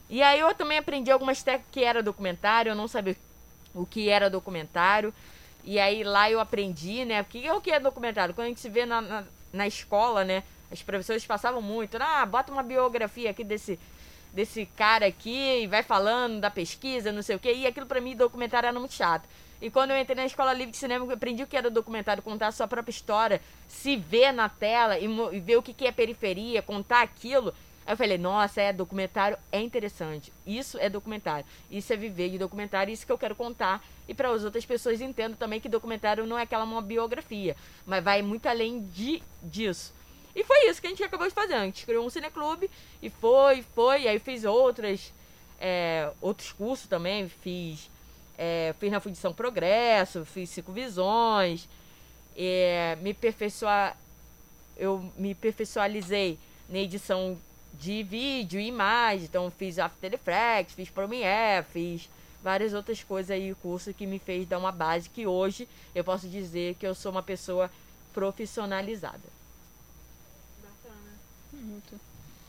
E 0.09 0.23
aí 0.23 0.39
eu 0.39 0.55
também 0.55 0.79
aprendi 0.79 1.11
algumas 1.11 1.43
técnicas 1.43 1.73
que 1.73 1.83
era 1.83 2.05
documentário, 2.05 2.71
eu 2.71 2.77
não 2.77 2.87
sabia 2.87 3.17
o 3.75 3.85
que 3.85 4.09
era 4.09 4.31
documentário. 4.31 5.13
E 5.65 5.81
aí 5.81 6.05
lá 6.05 6.31
eu 6.31 6.39
aprendi, 6.39 7.05
né? 7.05 7.25
Porque 7.25 7.51
o 7.51 7.61
que 7.61 7.73
é 7.73 7.81
documentário? 7.81 8.33
Quando 8.33 8.47
a 8.47 8.49
gente 8.51 8.61
se 8.61 8.69
vê 8.69 8.87
na, 8.87 9.01
na, 9.01 9.25
na 9.53 9.67
escola, 9.67 10.25
né? 10.25 10.45
As 10.71 10.83
professores 10.83 11.27
passavam 11.27 11.61
muito, 11.61 11.97
ah, 12.01 12.25
bota 12.25 12.53
uma 12.53 12.63
biografia 12.63 13.31
aqui 13.31 13.43
desse, 13.43 13.79
desse 14.35 14.67
cara 14.67 15.07
aqui 15.07 15.63
e 15.63 15.67
vai 15.67 15.83
falando 15.83 16.41
da 16.41 16.51
pesquisa, 16.51 17.13
não 17.13 17.23
sei 17.23 17.37
o 17.37 17.39
quê. 17.39 17.55
E 17.55 17.67
aquilo 17.67 17.87
para 17.87 18.01
mim, 18.01 18.17
documentário 18.17 18.67
era 18.67 18.79
muito 18.79 18.93
chato. 18.93 19.29
E 19.63 19.71
quando 19.71 19.93
eu 19.93 19.99
entrei 19.99 20.17
na 20.17 20.27
escola 20.27 20.53
livre 20.53 20.73
de 20.73 20.77
cinema, 20.77 21.07
eu 21.07 21.11
aprendi 21.13 21.43
o 21.43 21.47
que 21.47 21.57
era 21.57 21.71
documentário, 21.71 22.23
contar 22.23 22.49
a 22.49 22.53
sua 22.53 22.67
própria 22.67 22.91
história, 22.91 23.41
se 23.69 23.97
ver 23.97 24.33
na 24.33 24.49
tela 24.49 24.99
e, 24.99 25.07
e 25.07 25.41
ver 25.41 25.57
o 25.57 25.63
que, 25.63 25.73
que 25.73 25.87
é 25.87 25.93
periferia, 25.93 26.61
contar 26.61 27.03
aquilo. 27.03 27.55
Aí 27.87 27.93
eu 27.93 27.97
falei, 27.97 28.19
nossa, 28.19 28.61
é 28.61 28.73
documentário, 28.73 29.39
é 29.53 29.61
interessante. 29.61 30.33
Isso 30.47 30.77
é 30.79 30.91
documentário. 30.91 31.47
Isso 31.71 31.93
é 31.93 31.97
viver 31.97 32.31
de 32.31 32.39
documentário, 32.39 32.93
isso 32.93 33.07
que 33.07 33.13
eu 33.13 33.19
quero 33.19 33.37
contar. 33.37 33.83
E 34.09 34.15
para 34.15 34.31
as 34.31 34.43
outras 34.43 34.67
pessoas 34.67 35.01
entendo 35.01 35.37
também 35.37 35.61
que 35.61 35.69
documentário 35.69 36.27
não 36.27 36.39
é 36.39 36.43
aquela 36.43 36.65
uma 36.65 36.83
biografia, 36.83 37.57
mas 37.87 38.03
vai 38.03 38.21
muito 38.21 38.47
além 38.47 38.83
de 38.83 39.23
disso. 39.43 39.95
E 40.35 40.43
foi 40.45 40.69
isso 40.69 40.81
que 40.81 40.87
a 40.87 40.91
gente 40.91 41.03
acabou 41.03 41.29
de 41.29 41.35
fazer. 41.35 41.55
A 41.55 41.65
gente 41.65 41.87
criou 41.87 42.07
um 42.07 42.11
cineclube 42.11 42.71
e 43.03 43.09
foi, 43.09 43.63
foi. 43.75 44.03
E 44.03 44.09
aí 44.09 44.19
fiz 44.19 44.45
outras, 44.45 45.13
é, 45.61 46.11
outros 46.21 46.53
cursos 46.53 46.89
também. 46.89 47.29
Fiz 47.29 47.89
é, 48.37 48.75
fiz 48.79 48.91
na 48.91 49.01
Fundição 49.01 49.33
Progresso, 49.33 50.25
fiz 50.25 50.51
cinco 50.51 50.73
visões, 50.73 51.69
é, 52.37 52.97
me 53.01 53.11
aperfeiçoar, 53.11 53.97
eu 54.77 55.13
me 55.17 55.33
aperfeiçoalizei 55.33 56.39
na 56.69 56.79
edição 56.79 57.39
de 57.75 58.03
vídeo 58.03 58.61
e 58.61 58.67
imagem, 58.67 59.25
então 59.25 59.51
fiz 59.51 59.79
After 59.79 60.13
Effects, 60.13 60.75
fiz 60.75 60.91
Premiere, 60.91 61.65
fiz 61.73 62.09
várias 62.43 62.75
outras 62.75 63.03
coisas 63.03 63.31
aí, 63.31 63.55
curso 63.63 63.95
que 63.95 64.07
me 64.07 64.19
fez 64.19 64.47
dar 64.47 64.59
uma 64.59 64.73
base 64.73 65.09
que 65.09 65.27
hoje 65.27 65.69
eu 65.95 66.05
posso 66.05 66.29
dizer 66.29 66.75
que 66.75 66.87
eu 66.87 66.95
sou 66.95 67.11
uma 67.11 67.23
pessoa 67.23 67.71
profissionalizada. 68.13 69.34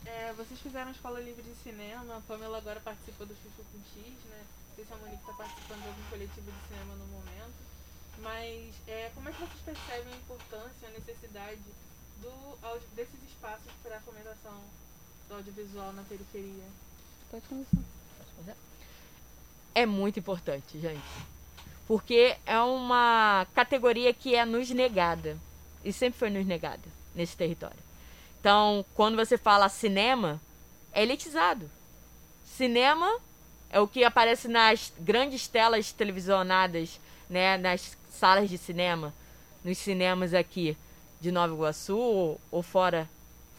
É, 0.04 0.32
vocês 0.34 0.60
fizeram 0.60 0.88
a 0.88 0.92
Escola 0.92 1.20
Livre 1.20 1.42
de 1.42 1.54
Cinema, 1.62 2.16
a 2.16 2.20
Pamela 2.20 2.58
agora 2.58 2.80
participa 2.80 3.26
do 3.26 3.34
Chuchu 3.34 3.64
com 3.72 3.78
X, 4.00 4.12
né? 4.30 4.44
sei 4.76 4.84
se 4.84 4.92
a 4.92 4.96
Monique 4.96 5.20
está 5.20 5.32
participando 5.32 5.82
de 5.82 5.88
algum 5.88 6.02
coletivo 6.10 6.52
de 6.52 6.68
cinema 6.68 6.94
no 6.96 7.06
momento, 7.06 7.54
mas 8.18 8.74
é, 8.86 9.10
como 9.14 9.28
é 9.28 9.32
que 9.32 9.38
vocês 9.38 9.60
percebem 9.64 10.12
a 10.12 10.16
importância, 10.16 10.88
a 10.88 10.90
necessidade 10.90 11.60
do, 12.20 12.86
desses 12.94 13.22
espaços 13.26 13.72
para 13.82 13.96
a 13.96 14.00
fomentação 14.00 14.60
do 15.28 15.34
audiovisual 15.34 15.92
na 15.94 16.02
periferia? 16.02 16.64
Pode 17.30 17.46
começar. 17.46 17.78
É 19.74 19.86
muito 19.86 20.18
importante, 20.18 20.78
gente. 20.78 21.02
Porque 21.86 22.36
é 22.44 22.60
uma 22.60 23.46
categoria 23.54 24.12
que 24.12 24.34
é 24.34 24.44
nos 24.44 24.70
negada. 24.70 25.38
E 25.84 25.92
sempre 25.92 26.18
foi 26.18 26.30
nos 26.30 26.46
negada 26.46 26.82
nesse 27.14 27.36
território. 27.36 27.85
Então, 28.46 28.86
quando 28.94 29.16
você 29.16 29.36
fala 29.36 29.68
cinema, 29.68 30.40
é 30.92 31.02
elitizado. 31.02 31.68
Cinema 32.44 33.18
é 33.70 33.80
o 33.80 33.88
que 33.88 34.04
aparece 34.04 34.46
nas 34.46 34.92
grandes 35.00 35.48
telas 35.48 35.90
televisionadas, 35.90 37.00
né, 37.28 37.56
nas 37.56 37.96
salas 38.08 38.48
de 38.48 38.56
cinema, 38.56 39.12
nos 39.64 39.78
cinemas 39.78 40.32
aqui 40.32 40.76
de 41.20 41.32
Nova 41.32 41.52
Iguaçu 41.52 42.38
ou 42.48 42.62
fora 42.62 43.10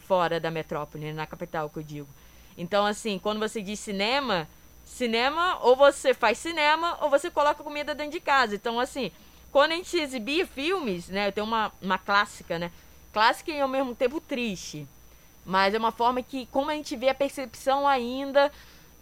fora 0.06 0.40
da 0.40 0.50
metrópole, 0.50 1.12
na 1.12 1.26
capital 1.26 1.68
que 1.68 1.80
eu 1.80 1.82
digo. 1.82 2.08
Então 2.56 2.86
assim, 2.86 3.18
quando 3.18 3.40
você 3.40 3.60
diz 3.60 3.78
cinema, 3.78 4.48
cinema 4.86 5.58
ou 5.60 5.76
você 5.76 6.14
faz 6.14 6.38
cinema 6.38 6.96
ou 7.02 7.10
você 7.10 7.30
coloca 7.30 7.62
comida 7.62 7.94
dentro 7.94 8.12
de 8.12 8.20
casa. 8.20 8.54
Então 8.54 8.80
assim, 8.80 9.12
quando 9.52 9.72
a 9.72 9.74
gente 9.74 9.98
exibia 9.98 10.46
filmes, 10.46 11.08
né, 11.08 11.28
eu 11.28 11.32
tenho 11.32 11.46
uma, 11.46 11.70
uma 11.82 11.98
clássica, 11.98 12.58
né, 12.58 12.72
clássica 13.18 13.50
e 13.50 13.60
ao 13.60 13.66
mesmo 13.68 13.96
tempo 13.96 14.20
triste. 14.20 14.86
Mas 15.44 15.74
é 15.74 15.78
uma 15.78 15.90
forma 15.90 16.22
que, 16.22 16.46
como 16.46 16.70
a 16.70 16.74
gente 16.74 16.94
vê 16.94 17.08
a 17.08 17.14
percepção 17.14 17.88
ainda 17.88 18.52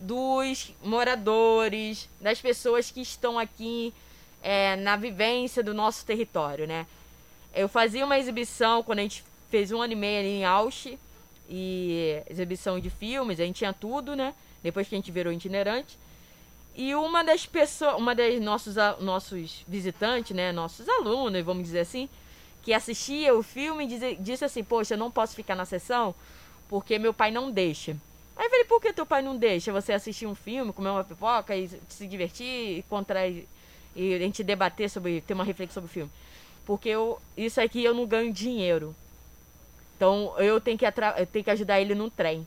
dos 0.01 0.73
moradores, 0.83 2.09
das 2.19 2.41
pessoas 2.41 2.91
que 2.91 3.03
estão 3.03 3.39
aqui 3.39 3.93
é, 4.43 4.75
na 4.77 4.97
vivência 4.97 5.63
do 5.63 5.75
nosso 5.75 6.07
território, 6.07 6.67
né? 6.67 6.87
eu 7.55 7.69
fazia 7.69 8.05
uma 8.07 8.19
exibição 8.19 8.83
quando 8.83 9.01
a 9.01 9.03
gente 9.03 9.23
fez 9.51 9.71
um 9.71 9.83
ano 9.83 9.93
e 9.93 9.97
meio 9.97 10.21
ali 10.21 10.29
em 10.29 10.45
Ausch 10.45 10.99
e 11.49 12.23
exibição 12.29 12.81
de 12.81 12.89
filmes, 12.89 13.39
a 13.39 13.45
gente 13.45 13.57
tinha 13.57 13.73
tudo, 13.73 14.15
né? 14.17 14.35
Depois 14.63 14.89
que 14.89 14.95
a 14.95 14.99
gente 14.99 15.11
virou 15.11 15.33
itinerante. 15.33 15.99
E 16.75 16.95
uma 16.95 17.23
das 17.23 17.47
pessoas, 17.47 17.97
uma 17.97 18.15
das 18.15 18.41
nossos, 18.41 18.77
nossos 19.01 19.65
visitantes, 19.67 20.37
né, 20.37 20.53
nossos 20.53 20.87
alunos, 20.89 21.43
vamos 21.43 21.65
dizer 21.65 21.81
assim, 21.81 22.09
que 22.67 22.75
assistia 22.75 23.33
o 23.33 23.45
filme 23.45 23.87
dize- 23.87 24.17
disse 24.17 24.45
assim: 24.45 24.65
"Poxa, 24.65 24.95
eu 24.95 24.99
não 24.99 25.09
posso 25.09 25.37
ficar 25.37 25.55
na 25.55 25.65
sessão 25.65 26.13
porque 26.69 26.99
meu 26.99 27.15
pai 27.15 27.31
não 27.31 27.49
deixa". 27.49 27.93
Aí 28.37 28.45
eu 28.45 28.51
falei: 28.51 28.65
"Por 28.65 28.81
que 28.81 28.93
teu 28.93 29.07
pai 29.07 29.23
não 29.23 29.37
deixa 29.37 29.73
você 29.73 29.93
assistir 29.93 30.27
um 30.27 30.35
filme, 30.35 30.73
comer 30.73 30.91
uma 30.91 31.05
pipoca 31.05 31.57
e 31.57 31.71
se 31.89 32.09
divertir 32.09 32.79
e 32.79 32.85
contrair 32.91 33.47
e 33.95 34.15
a 34.15 34.19
gente 34.19 34.43
debater 34.43 34.91
sobre, 34.91 35.21
ter 35.21 35.35
uma 35.35 35.45
reflexão 35.45 35.81
sobre 35.81 35.91
o 35.91 35.95
filme?" 35.95 36.11
Porque 36.65 36.89
eu, 36.89 37.21
isso 37.37 37.61
aqui 37.61 37.85
eu 37.85 37.95
não 37.95 38.05
ganho 38.05 38.33
dinheiro. 38.33 38.97
Então 39.97 40.35
eu 40.37 40.61
tenho 40.61 40.77
que, 40.77 40.85
eu 40.85 41.27
tenho 41.27 41.45
que 41.45 41.51
ajudar 41.53 41.81
ele 41.81 41.95
no 41.95 42.11
trem. 42.11 42.45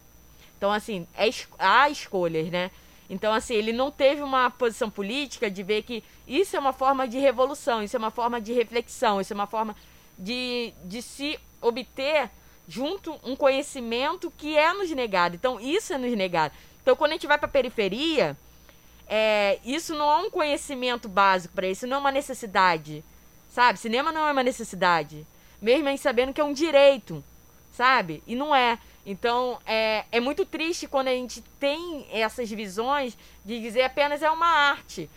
Então, 0.57 0.69
assim, 0.69 1.07
é, 1.15 1.29
há 1.57 1.89
escolhas, 1.89 2.49
né? 2.49 2.69
Então, 3.09 3.31
assim, 3.31 3.53
ele 3.53 3.71
não 3.71 3.89
teve 3.89 4.21
uma 4.21 4.49
posição 4.49 4.89
política 4.89 5.49
de 5.49 5.63
ver 5.63 5.83
que 5.83 6.03
isso 6.27 6.57
é 6.57 6.59
uma 6.59 6.73
forma 6.73 7.07
de 7.07 7.17
revolução, 7.17 7.81
isso 7.81 7.95
é 7.95 7.99
uma 7.99 8.11
forma 8.11 8.41
de 8.41 8.51
reflexão, 8.51 9.21
isso 9.21 9.31
é 9.31 9.35
uma 9.35 9.47
forma 9.47 9.73
de, 10.19 10.73
de 10.83 11.01
se 11.01 11.39
obter 11.61 12.29
junto 12.67 13.19
um 13.23 13.35
conhecimento 13.35 14.31
que 14.37 14.55
é 14.55 14.71
nos 14.73 14.91
negado. 14.91 15.35
Então, 15.35 15.59
isso 15.59 15.93
é 15.93 15.97
nos 15.97 16.15
negado. 16.15 16.53
Então, 16.81 16.95
quando 16.95 17.11
a 17.11 17.13
gente 17.15 17.25
vai 17.25 17.37
para 17.37 17.47
a 17.47 17.51
periferia, 17.51 18.37
é, 19.07 19.59
isso 19.65 19.95
não 19.95 20.11
é 20.11 20.17
um 20.17 20.29
conhecimento 20.29 21.09
básico 21.09 21.55
para 21.55 21.67
isso, 21.67 21.87
não 21.87 21.97
é 21.97 21.99
uma 21.99 22.11
necessidade, 22.11 23.03
sabe? 23.49 23.79
Cinema 23.79 24.11
não 24.11 24.27
é 24.27 24.31
uma 24.31 24.43
necessidade, 24.43 25.25
mesmo 25.59 25.87
gente 25.87 26.01
sabendo 26.01 26.33
que 26.33 26.39
é 26.39 26.43
um 26.43 26.53
direito, 26.53 27.23
sabe? 27.71 28.21
E 28.27 28.35
não 28.35 28.55
é. 28.55 28.77
Então, 29.05 29.59
é, 29.65 30.05
é 30.11 30.19
muito 30.19 30.45
triste 30.45 30.87
quando 30.87 31.07
a 31.07 31.13
gente 31.13 31.41
tem 31.59 32.05
essas 32.11 32.49
visões 32.51 33.17
de 33.43 33.59
dizer 33.59 33.81
apenas 33.81 34.21
é 34.21 34.29
uma 34.29 34.45
arte. 34.45 35.09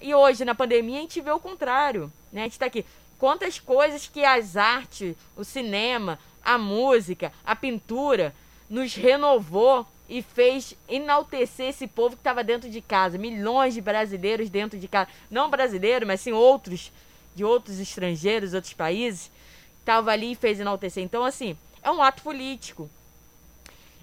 E 0.00 0.14
hoje, 0.14 0.44
na 0.44 0.54
pandemia, 0.54 0.98
a 0.98 1.02
gente 1.02 1.20
vê 1.20 1.30
o 1.30 1.40
contrário, 1.40 2.12
né? 2.32 2.42
A 2.42 2.44
gente 2.44 2.58
tá 2.58 2.66
aqui. 2.66 2.84
Quantas 3.22 3.60
coisas 3.60 4.08
que 4.08 4.24
as 4.24 4.56
artes, 4.56 5.14
o 5.36 5.44
cinema, 5.44 6.18
a 6.44 6.58
música, 6.58 7.32
a 7.46 7.54
pintura 7.54 8.34
nos 8.68 8.96
renovou 8.96 9.86
e 10.08 10.22
fez 10.22 10.76
enaltecer 10.88 11.68
esse 11.68 11.86
povo 11.86 12.16
que 12.16 12.20
estava 12.20 12.42
dentro 12.42 12.68
de 12.68 12.80
casa. 12.80 13.16
Milhões 13.16 13.74
de 13.74 13.80
brasileiros 13.80 14.50
dentro 14.50 14.76
de 14.76 14.88
casa. 14.88 15.08
Não 15.30 15.48
brasileiros, 15.48 16.04
mas 16.04 16.20
sim 16.20 16.32
outros, 16.32 16.90
de 17.32 17.44
outros 17.44 17.78
estrangeiros, 17.78 18.54
outros 18.54 18.72
países, 18.72 19.30
estava 19.78 20.10
ali 20.10 20.32
e 20.32 20.34
fez 20.34 20.58
enaltecer. 20.58 21.04
Então, 21.04 21.24
assim, 21.24 21.56
é 21.80 21.92
um 21.92 22.02
ato 22.02 22.24
político. 22.24 22.90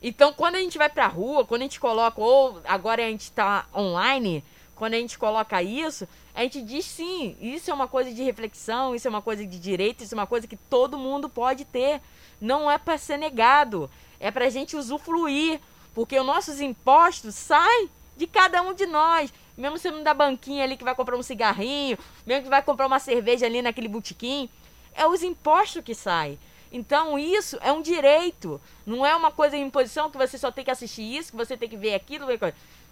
Então, 0.01 0.31
quando 0.31 0.55
a 0.55 0.59
gente 0.59 0.77
vai 0.77 0.88
pra 0.88 1.07
rua, 1.07 1.43
quando 1.43 1.63
a 1.63 1.65
gente 1.65 1.81
coloca, 1.81 2.21
ou 2.21 2.61
agora 2.63 3.05
a 3.05 3.09
gente 3.09 3.29
tá 3.33 3.65
online, 3.75 4.45
quando 4.79 4.93
a 4.93 4.98
gente 4.98 5.19
coloca 5.19 5.62
isso, 5.62 6.07
a 6.33 6.41
gente 6.41 6.62
diz 6.62 6.86
sim, 6.86 7.36
isso 7.41 7.69
é 7.69 7.74
uma 7.74 7.88
coisa 7.88 8.13
de 8.13 8.24
reflexão, 8.24 8.95
isso 8.95 9.05
é 9.05 9.09
uma 9.09 9.21
coisa 9.21 9.45
de 9.45 9.59
direito, 9.59 10.05
isso 10.05 10.15
é 10.15 10.17
uma 10.17 10.25
coisa 10.25 10.48
que 10.48 10.55
todo 10.55 10.98
mundo 10.98 11.27
pode 11.27 11.65
ter. 11.65 12.01
Não 12.39 12.71
é 12.71 12.77
para 12.77 12.98
ser 12.98 13.17
negado, 13.17 13.91
é 14.21 14.31
pra 14.31 14.50
gente 14.50 14.77
usufruir, 14.77 15.59
porque 15.93 16.17
os 16.17 16.25
nossos 16.25 16.62
impostos 16.62 17.36
saem 17.36 17.89
de 18.15 18.25
cada 18.25 18.62
um 18.62 18.74
de 18.74 18.86
nós. 18.86 19.33
Mesmo 19.57 19.77
sendo 19.77 20.01
da 20.01 20.13
banquinha 20.13 20.63
ali 20.63 20.77
que 20.77 20.83
vai 20.86 20.95
comprar 20.95 21.17
um 21.17 21.24
cigarrinho, 21.24 21.98
mesmo 22.25 22.43
que 22.43 22.50
vai 22.50 22.63
comprar 22.63 22.88
uma 22.88 23.00
cerveja 23.00 23.45
ali 23.45 23.62
naquele 23.62 23.89
botequim, 23.89 24.50
é 24.95 25.05
os 25.05 25.21
impostos 25.21 25.83
que 25.83 25.93
saem. 25.93 26.39
Então 26.71 27.19
isso 27.19 27.57
é 27.62 27.71
um 27.74 27.81
direito, 27.81 28.62
não 28.86 29.05
é 29.05 29.13
uma 29.13 29.31
coisa 29.31 29.57
de 29.57 29.62
imposição 29.62 30.09
que 30.09 30.17
você 30.17 30.38
só 30.38 30.51
tem 30.51 30.63
que 30.63 30.71
assistir 30.71 31.01
isso, 31.01 31.31
que 31.31 31.38
você 31.38 31.57
tem 31.57 31.67
que 31.67 31.75
ver 31.75 31.95
aquilo. 31.95 32.27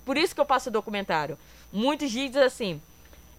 Por 0.08 0.16
isso 0.16 0.34
que 0.34 0.40
eu 0.40 0.46
passo 0.46 0.70
o 0.70 0.72
documentário. 0.72 1.38
Muitos 1.70 2.10
dizem 2.10 2.42
assim, 2.42 2.82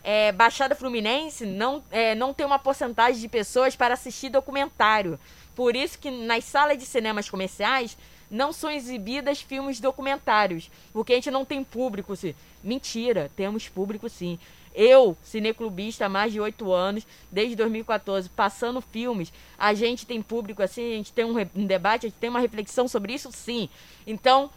é, 0.05 0.31
Baixada 0.33 0.75
Fluminense 0.75 1.47
não, 1.47 1.83
é, 1.91 2.15
não 2.15 2.35
tem 2.35 2.45
uma 2.45 2.59
porcentagem 2.59 3.19
de 3.19 3.27
pessoas 3.27 3.75
para 3.75 3.95
assistir 3.95 4.29
documentário. 4.29 5.19
Por 5.57 5.75
isso 5.75 5.99
que 5.99 6.11
nas 6.11 6.45
salas 6.45 6.77
de 6.77 6.85
cinemas 6.85 7.31
comerciais 7.31 7.97
não 8.31 8.53
são 8.53 8.71
exibidas 8.71 9.41
filmes 9.41 9.81
documentários, 9.81 10.71
porque 10.93 11.15
a 11.15 11.17
gente 11.17 11.31
não 11.31 11.43
tem 11.43 11.65
público. 11.65 12.13
Assim. 12.13 12.35
Mentira, 12.63 13.31
temos 13.35 13.67
público 13.67 14.07
sim. 14.11 14.39
Eu, 14.75 15.17
cineclubista 15.25 16.05
há 16.05 16.09
mais 16.11 16.35
de 16.35 16.39
oito 16.39 16.71
anos, 16.71 17.07
desde 17.33 17.57
2014, 17.57 18.29
passando 18.29 18.83
filmes, 18.83 19.33
a 19.59 19.73
gente 19.73 20.05
tem 20.05 20.21
público 20.21 20.63
assim, 20.63 20.93
a 20.93 20.97
gente 20.97 21.15
tem 21.15 21.25
um, 21.25 21.35
um 21.57 21.67
debate, 21.67 22.05
a 22.05 22.09
gente 22.11 22.19
tem 22.19 22.29
uma 22.29 22.41
reflexão 22.41 22.87
sobre 22.87 23.15
isso 23.15 23.33
sim. 23.33 23.71
Então, 24.07 24.51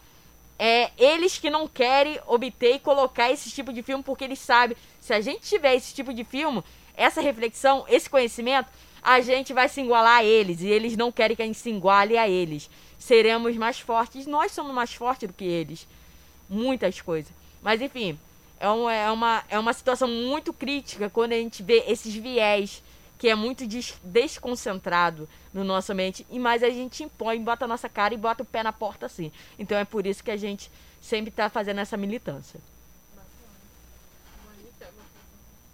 é 0.64 0.92
eles 0.96 1.38
que 1.38 1.50
não 1.50 1.66
querem 1.66 2.20
obter 2.24 2.76
e 2.76 2.78
colocar 2.78 3.32
esse 3.32 3.50
tipo 3.50 3.72
de 3.72 3.82
filme, 3.82 4.04
porque 4.04 4.22
eles 4.22 4.38
sabem, 4.38 4.76
se 5.00 5.12
a 5.12 5.20
gente 5.20 5.40
tiver 5.40 5.74
esse 5.74 5.92
tipo 5.92 6.14
de 6.14 6.22
filme, 6.22 6.62
essa 6.96 7.20
reflexão, 7.20 7.84
esse 7.88 8.08
conhecimento, 8.08 8.70
a 9.02 9.20
gente 9.20 9.52
vai 9.52 9.68
se 9.68 9.80
igualar 9.80 10.18
a 10.18 10.24
eles, 10.24 10.60
e 10.60 10.68
eles 10.68 10.96
não 10.96 11.10
querem 11.10 11.34
que 11.34 11.42
a 11.42 11.46
gente 11.46 11.58
se 11.58 11.68
iguale 11.68 12.16
a 12.16 12.28
eles. 12.28 12.70
Seremos 12.96 13.56
mais 13.56 13.80
fortes, 13.80 14.24
nós 14.24 14.52
somos 14.52 14.72
mais 14.72 14.94
fortes 14.94 15.26
do 15.26 15.34
que 15.34 15.44
eles. 15.44 15.88
Muitas 16.48 17.00
coisas. 17.00 17.32
Mas 17.60 17.82
enfim, 17.82 18.16
é, 18.60 18.70
um, 18.70 18.88
é, 18.88 19.10
uma, 19.10 19.42
é 19.48 19.58
uma 19.58 19.72
situação 19.72 20.06
muito 20.06 20.52
crítica 20.52 21.10
quando 21.10 21.32
a 21.32 21.38
gente 21.38 21.60
vê 21.60 21.82
esses 21.88 22.14
viés 22.14 22.84
que 23.22 23.28
é 23.28 23.36
muito 23.36 23.64
des- 23.68 23.94
desconcentrado 24.02 25.28
no 25.54 25.62
nosso 25.62 25.94
mente, 25.94 26.26
e 26.28 26.40
mais 26.40 26.60
a 26.60 26.70
gente 26.70 27.04
impõe, 27.04 27.40
bota 27.40 27.66
a 27.66 27.68
nossa 27.68 27.88
cara 27.88 28.12
e 28.12 28.16
bota 28.16 28.42
o 28.42 28.44
pé 28.44 28.64
na 28.64 28.72
porta 28.72 29.06
assim. 29.06 29.30
Então 29.56 29.78
é 29.78 29.84
por 29.84 30.08
isso 30.08 30.24
que 30.24 30.30
a 30.32 30.36
gente 30.36 30.68
sempre 31.00 31.28
está 31.30 31.48
fazendo 31.48 31.78
essa 31.78 31.96
militância. 31.96 32.58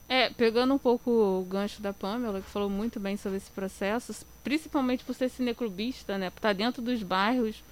É, 0.06 0.28
pegando 0.28 0.74
um 0.74 0.78
pouco 0.78 1.10
o 1.10 1.46
gancho 1.48 1.80
da 1.80 1.94
Pamela, 1.94 2.42
que 2.42 2.50
falou 2.50 2.68
muito 2.68 3.00
bem 3.00 3.16
sobre 3.16 3.38
esse 3.38 3.50
processo, 3.50 4.14
principalmente 4.44 5.02
por 5.02 5.14
ser 5.14 5.30
cineclubista, 5.30 6.18
né? 6.18 6.28
Por 6.28 6.40
estar 6.40 6.52
dentro 6.52 6.82
dos 6.82 7.02
bairros. 7.02 7.64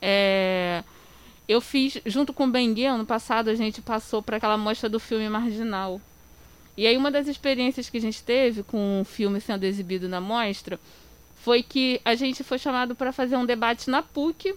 É, 0.00 0.82
eu 1.46 1.60
fiz, 1.60 2.00
junto 2.06 2.32
com 2.32 2.46
o 2.46 2.50
Bengue, 2.50 2.86
ano 2.86 3.04
passado, 3.04 3.50
a 3.50 3.54
gente 3.54 3.82
passou 3.82 4.22
para 4.22 4.38
aquela 4.38 4.56
mostra 4.56 4.88
do 4.88 4.98
filme 4.98 5.28
Marginal. 5.28 6.00
E 6.76 6.86
aí 6.86 6.96
uma 6.96 7.10
das 7.10 7.28
experiências 7.28 7.90
que 7.90 7.98
a 7.98 8.00
gente 8.00 8.22
teve 8.22 8.62
com 8.62 9.00
o 9.02 9.04
filme 9.04 9.40
sendo 9.40 9.64
exibido 9.64 10.08
na 10.08 10.20
mostra 10.20 10.80
foi 11.36 11.62
que 11.62 12.00
a 12.04 12.14
gente 12.14 12.44
foi 12.44 12.58
chamado 12.58 12.94
para 12.94 13.12
fazer 13.12 13.36
um 13.36 13.44
debate 13.44 13.90
na 13.90 14.02
PUC, 14.02 14.54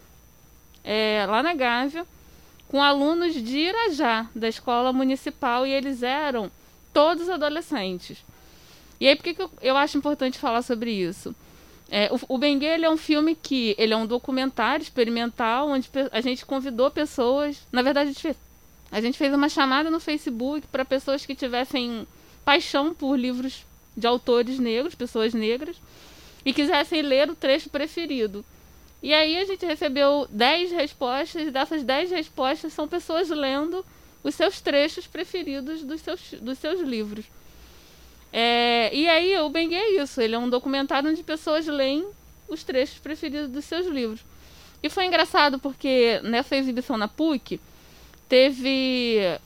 é, 0.83 1.25
lá 1.27 1.41
na 1.41 1.53
Gávea, 1.53 2.05
com 2.67 2.81
alunos 2.81 3.33
de 3.33 3.57
Irajá, 3.57 4.29
da 4.35 4.47
escola 4.47 4.93
municipal, 4.93 5.65
e 5.65 5.71
eles 5.71 6.03
eram 6.03 6.51
todos 6.93 7.29
adolescentes. 7.29 8.23
E 8.99 9.07
aí, 9.07 9.15
por 9.15 9.23
que, 9.23 9.33
que 9.33 9.41
eu, 9.41 9.51
eu 9.61 9.77
acho 9.77 9.97
importante 9.97 10.39
falar 10.39 10.61
sobre 10.61 10.91
isso? 10.91 11.35
É, 11.89 12.09
o, 12.11 12.35
o 12.35 12.37
Bengue 12.37 12.65
é 12.65 12.89
um 12.89 12.97
filme 12.97 13.35
que 13.35 13.75
ele 13.77 13.93
é 13.93 13.97
um 13.97 14.07
documentário 14.07 14.83
experimental 14.83 15.69
onde 15.69 15.89
a 16.11 16.21
gente 16.21 16.45
convidou 16.45 16.89
pessoas. 16.89 17.61
Na 17.71 17.81
verdade, 17.81 18.09
a 18.09 18.13
gente 18.13 18.21
fez, 18.21 18.37
a 18.95 19.01
gente 19.01 19.17
fez 19.17 19.33
uma 19.33 19.49
chamada 19.49 19.91
no 19.91 19.99
Facebook 19.99 20.65
para 20.67 20.85
pessoas 20.85 21.25
que 21.25 21.35
tivessem 21.35 22.07
paixão 22.45 22.93
por 22.93 23.19
livros 23.19 23.65
de 23.95 24.07
autores 24.07 24.57
negros, 24.57 24.95
pessoas 24.95 25.33
negras, 25.33 25.75
e 26.45 26.53
quisessem 26.53 27.01
ler 27.01 27.29
o 27.29 27.35
trecho 27.35 27.69
preferido. 27.69 28.45
E 29.03 29.13
aí 29.13 29.35
a 29.35 29.43
gente 29.43 29.65
recebeu 29.65 30.25
10 30.29 30.71
respostas, 30.71 31.45
e 31.45 31.51
dessas 31.51 31.83
10 31.83 32.11
respostas 32.11 32.71
são 32.71 32.87
pessoas 32.87 33.27
lendo 33.27 33.85
os 34.23 34.33
seus 34.33 34.61
trechos 34.61 35.05
preferidos 35.05 35.83
dos 35.83 35.99
seus, 35.99 36.21
dos 36.39 36.57
seus 36.57 36.79
livros. 36.79 37.25
É, 38.31 38.95
e 38.95 39.09
aí 39.09 39.37
o 39.39 39.49
Bengue 39.49 39.75
é 39.75 40.01
isso, 40.01 40.21
ele 40.21 40.35
é 40.35 40.39
um 40.39 40.49
documentário 40.49 41.11
onde 41.11 41.21
pessoas 41.21 41.67
leem 41.67 42.07
os 42.47 42.63
trechos 42.63 42.97
preferidos 42.99 43.49
dos 43.49 43.65
seus 43.65 43.87
livros. 43.87 44.21
E 44.81 44.89
foi 44.89 45.05
engraçado 45.05 45.59
porque 45.59 46.21
nessa 46.23 46.55
exibição 46.55 46.95
na 46.95 47.09
PUC 47.09 47.59
teve 48.27 49.39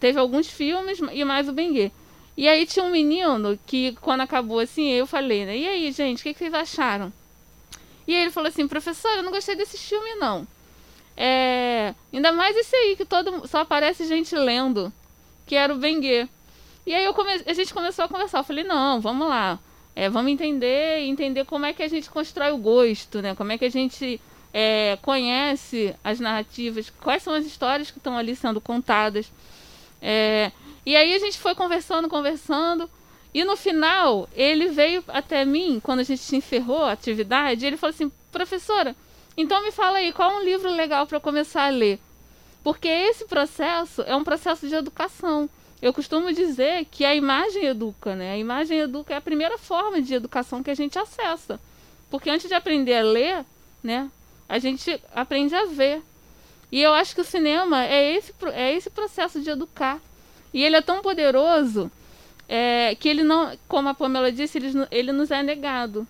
teve 0.00 0.18
alguns 0.18 0.48
filmes 0.48 0.98
e 1.12 1.24
mais 1.24 1.48
o 1.48 1.52
Bengue. 1.52 1.92
E 2.36 2.48
aí 2.48 2.66
tinha 2.66 2.84
um 2.84 2.90
menino 2.90 3.58
que 3.66 3.96
quando 4.00 4.22
acabou 4.22 4.58
assim, 4.58 4.88
eu 4.88 5.06
falei, 5.06 5.44
né? 5.44 5.56
E 5.56 5.68
aí, 5.68 5.92
gente, 5.92 6.20
o 6.20 6.22
que, 6.22 6.32
que 6.32 6.38
vocês 6.38 6.54
acharam? 6.54 7.12
E 8.06 8.14
ele 8.14 8.30
falou 8.30 8.48
assim, 8.48 8.66
professor, 8.66 9.10
eu 9.12 9.22
não 9.22 9.30
gostei 9.30 9.54
desse 9.54 9.78
filme 9.78 10.14
não. 10.14 10.46
É, 11.16 11.94
ainda 12.12 12.32
mais 12.32 12.56
esse 12.56 12.74
aí 12.74 12.96
que 12.96 13.04
todo 13.04 13.46
só 13.46 13.60
aparece 13.60 14.06
gente 14.06 14.34
lendo, 14.34 14.92
que 15.46 15.54
era 15.54 15.72
o 15.72 15.78
Bengue. 15.78 16.28
E 16.86 16.94
aí 16.94 17.04
eu 17.04 17.14
come, 17.14 17.30
a 17.46 17.52
gente 17.52 17.72
começou 17.72 18.04
a 18.04 18.08
conversar. 18.08 18.38
Eu 18.38 18.44
falei, 18.44 18.64
não, 18.64 19.00
vamos 19.00 19.28
lá. 19.28 19.58
É, 19.94 20.08
vamos 20.08 20.32
entender 20.32 21.00
entender 21.00 21.44
como 21.44 21.66
é 21.66 21.72
que 21.72 21.82
a 21.82 21.88
gente 21.88 22.10
constrói 22.10 22.50
o 22.50 22.56
gosto, 22.56 23.20
né? 23.20 23.34
Como 23.34 23.52
é 23.52 23.58
que 23.58 23.66
a 23.66 23.70
gente 23.70 24.20
é, 24.52 24.98
conhece 25.00 25.94
as 26.04 26.20
narrativas, 26.20 26.90
quais 26.90 27.22
são 27.22 27.32
as 27.32 27.46
histórias 27.46 27.90
que 27.90 27.98
estão 27.98 28.16
ali 28.16 28.36
sendo 28.36 28.60
contadas. 28.60 29.32
É, 30.00 30.52
e 30.84 30.96
aí 30.96 31.14
a 31.14 31.18
gente 31.18 31.38
foi 31.38 31.54
conversando, 31.54 32.08
conversando. 32.08 32.88
E 33.32 33.44
no 33.44 33.56
final, 33.56 34.28
ele 34.34 34.68
veio 34.68 35.02
até 35.08 35.44
mim, 35.44 35.80
quando 35.82 36.00
a 36.00 36.04
gente 36.04 36.36
encerrou 36.36 36.84
a 36.84 36.92
atividade, 36.92 37.64
ele 37.64 37.76
falou 37.78 37.94
assim: 37.94 38.12
professora, 38.30 38.94
então 39.36 39.62
me 39.62 39.70
fala 39.70 39.98
aí, 39.98 40.12
qual 40.12 40.30
é 40.30 40.36
um 40.36 40.44
livro 40.44 40.70
legal 40.70 41.06
para 41.06 41.20
começar 41.20 41.64
a 41.64 41.70
ler? 41.70 41.98
Porque 42.62 42.88
esse 42.88 43.24
processo 43.24 44.02
é 44.02 44.14
um 44.14 44.22
processo 44.22 44.68
de 44.68 44.74
educação. 44.74 45.48
Eu 45.80 45.92
costumo 45.92 46.32
dizer 46.32 46.84
que 46.90 47.04
a 47.04 47.14
imagem 47.14 47.64
educa, 47.64 48.14
né? 48.14 48.32
A 48.32 48.38
imagem 48.38 48.78
educa 48.78 49.14
é 49.14 49.16
a 49.16 49.20
primeira 49.20 49.58
forma 49.58 50.00
de 50.00 50.14
educação 50.14 50.62
que 50.62 50.70
a 50.70 50.74
gente 50.74 50.96
acessa. 50.96 51.58
Porque 52.08 52.30
antes 52.30 52.46
de 52.46 52.54
aprender 52.54 52.94
a 52.94 53.02
ler, 53.02 53.44
né, 53.82 54.08
a 54.52 54.58
gente 54.58 55.02
aprende 55.14 55.54
a 55.54 55.64
ver. 55.64 56.02
E 56.70 56.82
eu 56.82 56.92
acho 56.92 57.14
que 57.14 57.22
o 57.22 57.24
cinema 57.24 57.86
é 57.86 58.14
esse, 58.14 58.34
é 58.52 58.74
esse 58.74 58.90
processo 58.90 59.40
de 59.40 59.48
educar. 59.48 59.98
E 60.52 60.62
ele 60.62 60.76
é 60.76 60.82
tão 60.82 61.00
poderoso 61.00 61.90
é, 62.46 62.94
que 62.94 63.08
ele 63.08 63.22
não, 63.22 63.56
como 63.66 63.88
a 63.88 63.94
Pamela 63.94 64.30
disse, 64.30 64.58
ele, 64.58 64.86
ele 64.90 65.10
nos 65.10 65.30
é 65.30 65.42
negado. 65.42 66.06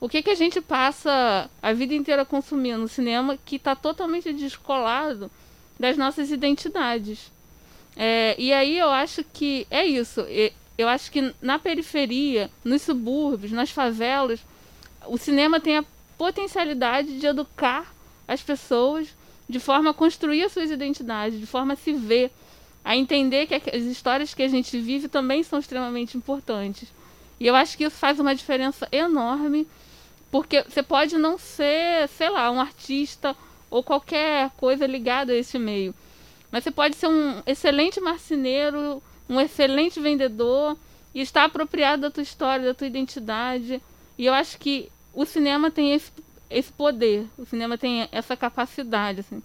O 0.00 0.08
que, 0.08 0.24
que 0.24 0.30
a 0.30 0.34
gente 0.34 0.60
passa 0.60 1.48
a 1.62 1.72
vida 1.72 1.94
inteira 1.94 2.24
consumindo 2.24 2.88
cinema 2.88 3.38
que 3.44 3.56
está 3.56 3.76
totalmente 3.76 4.32
descolado 4.32 5.30
das 5.78 5.96
nossas 5.96 6.32
identidades? 6.32 7.30
É, 7.96 8.34
e 8.36 8.52
aí 8.52 8.76
eu 8.76 8.90
acho 8.90 9.22
que 9.22 9.68
é 9.70 9.86
isso. 9.86 10.26
Eu 10.76 10.88
acho 10.88 11.12
que 11.12 11.32
na 11.40 11.60
periferia, 11.60 12.50
nos 12.64 12.82
subúrbios, 12.82 13.52
nas 13.52 13.70
favelas, 13.70 14.40
o 15.06 15.16
cinema 15.16 15.60
tem 15.60 15.76
a 15.76 15.84
potencialidade 16.18 17.18
de 17.18 17.26
educar 17.26 17.94
as 18.26 18.42
pessoas 18.42 19.08
de 19.48 19.60
forma 19.60 19.90
a 19.90 19.94
construir 19.94 20.42
as 20.44 20.52
suas 20.52 20.70
identidades, 20.70 21.38
de 21.38 21.46
forma 21.46 21.74
a 21.74 21.76
se 21.76 21.92
ver, 21.92 22.30
a 22.84 22.96
entender 22.96 23.46
que 23.46 23.54
as 23.54 23.82
histórias 23.84 24.34
que 24.34 24.42
a 24.42 24.48
gente 24.48 24.78
vive 24.78 25.08
também 25.08 25.42
são 25.42 25.58
extremamente 25.58 26.16
importantes. 26.16 26.88
E 27.38 27.46
eu 27.46 27.54
acho 27.54 27.76
que 27.76 27.84
isso 27.84 27.96
faz 27.96 28.18
uma 28.18 28.34
diferença 28.34 28.88
enorme, 28.90 29.66
porque 30.30 30.62
você 30.62 30.82
pode 30.82 31.16
não 31.16 31.38
ser, 31.38 32.08
sei 32.08 32.30
lá, 32.30 32.50
um 32.50 32.60
artista 32.60 33.36
ou 33.70 33.82
qualquer 33.82 34.50
coisa 34.56 34.86
ligada 34.86 35.32
a 35.32 35.36
esse 35.36 35.58
meio, 35.58 35.94
mas 36.50 36.62
você 36.62 36.70
pode 36.70 36.94
ser 36.94 37.08
um 37.08 37.42
excelente 37.46 38.00
marceneiro, 38.00 39.02
um 39.28 39.40
excelente 39.40 39.98
vendedor 39.98 40.76
e 41.14 41.20
estar 41.20 41.44
apropriado 41.44 42.02
da 42.02 42.10
tua 42.10 42.22
história, 42.22 42.66
da 42.66 42.74
tua 42.74 42.86
identidade. 42.86 43.82
E 44.16 44.26
eu 44.26 44.32
acho 44.32 44.58
que 44.58 44.90
o 45.14 45.24
cinema 45.24 45.70
tem 45.70 45.92
esse, 45.92 46.10
esse 46.50 46.72
poder, 46.72 47.26
o 47.38 47.46
cinema 47.46 47.78
tem 47.78 48.08
essa 48.10 48.36
capacidade. 48.36 49.20
Assim. 49.20 49.42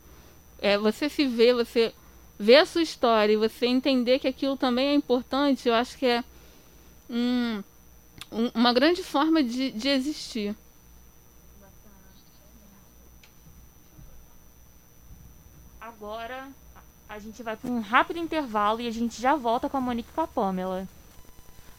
É, 0.60 0.78
você 0.78 1.08
se 1.08 1.26
vê, 1.28 1.54
você 1.54 1.94
vê 2.38 2.58
a 2.58 2.66
sua 2.66 2.82
história 2.82 3.34
e 3.34 3.38
você 3.38 3.68
entender 3.68 4.20
que 4.20 4.28
aquilo 4.28 4.58
também 4.58 4.90
é 4.90 4.94
importante, 4.94 5.68
eu 5.68 5.76
acho 5.76 5.98
que 5.98 6.06
é 6.06 6.24
um, 7.10 7.64
um, 8.32 8.52
uma 8.56 8.74
grande 8.74 9.04
forma 9.04 9.44
de, 9.44 9.72
de 9.72 9.90
existir. 9.90 10.56
Agora 15.80 16.48
a 17.10 17.20
gente 17.20 17.42
vai 17.42 17.58
para 17.58 17.70
um 17.70 17.82
rápido 17.82 18.20
intervalo 18.20 18.80
e 18.80 18.88
a 18.88 18.92
gente 18.92 19.20
já 19.20 19.36
volta 19.36 19.68
com 19.68 19.78
a 19.78 19.82
Monique 19.82 20.10
e 20.10 20.14
com 20.14 20.22
a 20.22 20.28
Pamela. 20.28 20.88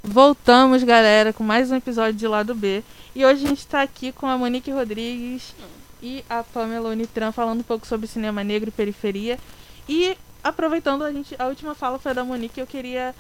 Voltamos, 0.03 0.83
galera, 0.83 1.31
com 1.31 1.45
mais 1.45 1.71
um 1.71 1.77
episódio 1.77 2.15
de 2.15 2.27
Lado 2.27 2.55
B. 2.55 2.83
E 3.15 3.25
hoje 3.25 3.45
a 3.45 3.49
gente 3.49 3.59
está 3.59 3.83
aqui 3.83 4.13
com 4.13 4.27
a 4.27 4.37
Monique 4.37 4.71
Rodrigues 4.71 5.55
e 6.03 6.25
a 6.29 6.43
Pamela 6.43 6.89
Unitran 6.89 7.33
falando 7.33 7.61
um 7.61 7.65
pouco 7.65 7.87
sobre 7.87 8.07
cinema 8.07 8.43
negro 8.43 8.71
e 8.71 8.73
periferia. 8.73 9.39
E 9.87 10.17
aproveitando 10.43 11.05
a, 11.05 11.13
gente, 11.13 11.37
a 11.39 11.47
última 11.47 11.75
fala 11.75 11.99
foi 11.99 12.15
da 12.15 12.25
Monique, 12.25 12.59
eu 12.59 12.67
queria 12.67 13.15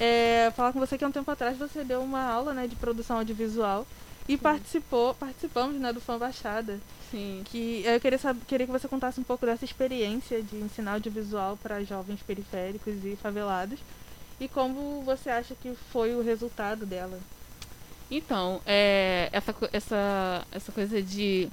é, 0.00 0.50
falar 0.56 0.72
com 0.72 0.80
você 0.80 0.96
que 0.96 1.04
há 1.04 1.08
um 1.08 1.12
tempo 1.12 1.30
atrás 1.30 1.58
você 1.58 1.84
deu 1.84 2.00
uma 2.00 2.22
aula 2.22 2.54
né, 2.54 2.66
de 2.66 2.76
produção 2.76 3.18
audiovisual 3.18 3.86
e 4.26 4.38
participou, 4.38 5.12
participamos 5.14 5.78
né, 5.78 5.92
do 5.92 6.00
Fã 6.00 6.18
Baixada. 6.18 6.80
Sim. 7.10 7.42
Que 7.44 7.82
eu 7.84 8.00
queria, 8.00 8.18
saber, 8.18 8.40
queria 8.46 8.66
que 8.66 8.72
você 8.72 8.88
contasse 8.88 9.20
um 9.20 9.24
pouco 9.24 9.44
dessa 9.44 9.66
experiência 9.66 10.42
de 10.42 10.56
ensinar 10.56 10.94
audiovisual 10.94 11.58
para 11.62 11.84
jovens 11.84 12.22
periféricos 12.22 13.04
e 13.04 13.16
favelados. 13.16 13.78
E 14.40 14.48
como 14.48 15.02
você 15.02 15.30
acha 15.30 15.54
que 15.54 15.74
foi 15.92 16.14
o 16.14 16.22
resultado 16.22 16.84
dela? 16.84 17.18
Então, 18.10 18.60
é, 18.66 19.28
essa, 19.32 19.54
essa, 19.72 20.46
essa 20.52 20.72
coisa 20.72 21.00
de 21.00 21.48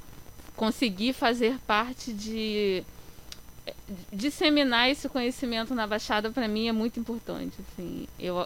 conseguir 0.55 1.13
fazer 1.13 1.57
parte 1.65 2.11
de 2.11 2.83
disseminar 4.11 4.89
esse 4.89 5.07
conhecimento 5.07 5.73
na 5.73 5.87
Baixada 5.87 6.31
para 6.31 6.47
mim 6.47 6.67
é 6.67 6.71
muito 6.71 6.99
importante. 6.99 7.55
Assim, 7.61 8.07
eu, 8.19 8.45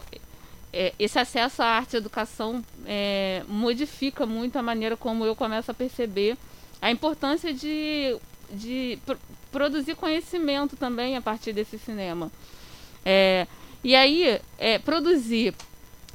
é, 0.72 0.92
esse 0.98 1.18
acesso 1.18 1.62
à 1.62 1.66
arte 1.66 1.94
e 1.94 1.96
educação 1.96 2.64
é, 2.86 3.42
modifica 3.48 4.26
muito 4.26 4.58
a 4.58 4.62
maneira 4.62 4.96
como 4.96 5.24
eu 5.24 5.34
começo 5.34 5.70
a 5.70 5.74
perceber 5.74 6.36
a 6.80 6.90
importância 6.90 7.52
de, 7.52 8.16
de 8.50 8.98
pr 9.06 9.16
produzir 9.50 9.94
conhecimento 9.94 10.76
também 10.76 11.16
a 11.16 11.22
partir 11.22 11.52
desse 11.52 11.78
cinema. 11.78 12.30
É, 13.04 13.46
e 13.84 13.94
aí, 13.94 14.40
é, 14.58 14.78
produzir 14.78 15.54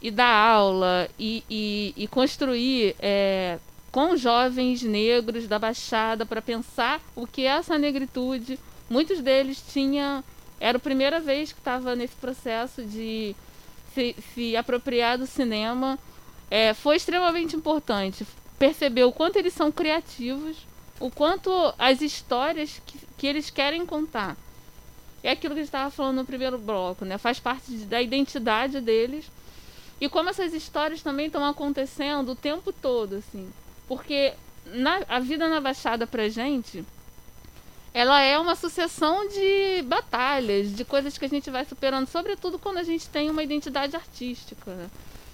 e 0.01 0.09
dar 0.09 0.33
aula 0.33 1.07
e, 1.19 1.43
e, 1.47 1.93
e 1.95 2.07
construir 2.07 2.95
é, 2.99 3.59
com 3.91 4.15
jovens 4.17 4.81
negros 4.81 5.47
da 5.47 5.59
Baixada 5.59 6.25
para 6.25 6.41
pensar 6.41 6.99
o 7.15 7.27
que 7.27 7.43
é 7.43 7.51
essa 7.51 7.77
negritude. 7.77 8.59
Muitos 8.89 9.21
deles 9.21 9.63
tinham. 9.71 10.23
Era 10.59 10.77
a 10.77 10.81
primeira 10.81 11.19
vez 11.19 11.51
que 11.51 11.59
estava 11.59 11.95
nesse 11.95 12.15
processo 12.15 12.83
de 12.83 13.35
se, 13.93 14.15
se 14.33 14.57
apropriar 14.57 15.19
do 15.19 15.27
cinema. 15.27 15.99
É, 16.49 16.73
foi 16.73 16.95
extremamente 16.95 17.55
importante 17.55 18.25
perceber 18.57 19.03
o 19.03 19.11
quanto 19.11 19.37
eles 19.37 19.53
são 19.53 19.71
criativos, 19.71 20.57
o 20.99 21.11
quanto 21.11 21.51
as 21.77 22.01
histórias 22.01 22.81
que, 22.85 22.99
que 23.15 23.27
eles 23.27 23.51
querem 23.51 23.85
contar. 23.85 24.35
É 25.23 25.31
aquilo 25.31 25.53
que 25.53 25.59
a 25.59 25.63
gente 25.63 25.69
estava 25.69 25.91
falando 25.91 26.17
no 26.17 26.25
primeiro 26.25 26.57
bloco, 26.57 27.05
né? 27.05 27.17
Faz 27.17 27.39
parte 27.39 27.71
de, 27.71 27.85
da 27.85 28.01
identidade 28.01 28.79
deles. 28.79 29.29
E 29.99 30.07
como 30.07 30.29
essas 30.29 30.53
histórias 30.53 31.01
também 31.01 31.25
estão 31.25 31.45
acontecendo 31.45 32.31
o 32.31 32.35
tempo 32.35 32.71
todo, 32.71 33.15
assim. 33.15 33.51
Porque 33.87 34.33
na, 34.65 35.01
a 35.09 35.19
vida 35.19 35.47
na 35.47 35.59
Baixada 35.59 36.07
pra 36.07 36.29
gente, 36.29 36.85
ela 37.93 38.21
é 38.21 38.37
uma 38.37 38.55
sucessão 38.55 39.27
de 39.27 39.81
batalhas, 39.83 40.73
de 40.73 40.85
coisas 40.85 41.17
que 41.17 41.25
a 41.25 41.29
gente 41.29 41.49
vai 41.49 41.65
superando, 41.65 42.07
sobretudo 42.07 42.59
quando 42.59 42.77
a 42.77 42.83
gente 42.83 43.09
tem 43.09 43.29
uma 43.29 43.43
identidade 43.43 43.95
artística. 43.95 44.73
Né? 44.73 44.89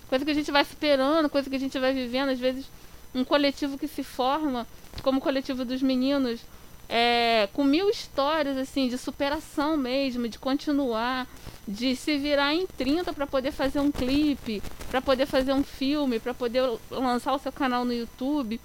Coisa 0.09 0.25
que 0.25 0.31
a 0.31 0.35
gente 0.35 0.51
vai 0.51 0.65
superando, 0.65 1.29
coisa 1.29 1.49
que 1.49 1.55
a 1.55 1.59
gente 1.59 1.77
vai 1.77 1.93
vivendo, 1.93 2.29
às 2.29 2.39
vezes 2.39 2.65
um 3.13 3.23
coletivo 3.23 3.77
que 3.77 3.87
se 3.87 4.03
forma, 4.03 4.67
como 5.01 5.19
o 5.19 5.21
coletivo 5.21 5.63
dos 5.63 5.81
meninos, 5.81 6.41
é, 6.87 7.49
com 7.53 7.63
mil 7.63 7.89
histórias 7.89 8.57
assim 8.57 8.87
de 8.87 8.97
superação 8.97 9.75
mesmo, 9.75 10.27
de 10.27 10.37
continuar, 10.37 11.27
de 11.67 11.95
se 11.95 12.17
virar 12.17 12.53
em 12.53 12.67
30 12.67 13.13
para 13.13 13.25
poder 13.25 13.51
fazer 13.51 13.79
um 13.79 13.91
clipe, 13.91 14.61
para 14.89 15.01
poder 15.01 15.25
fazer 15.25 15.53
um 15.53 15.63
filme, 15.63 16.19
para 16.19 16.33
poder 16.33 16.63
lançar 16.91 17.33
o 17.33 17.39
seu 17.39 17.51
canal 17.51 17.83
no 17.83 17.93
YouTube. 17.93 18.59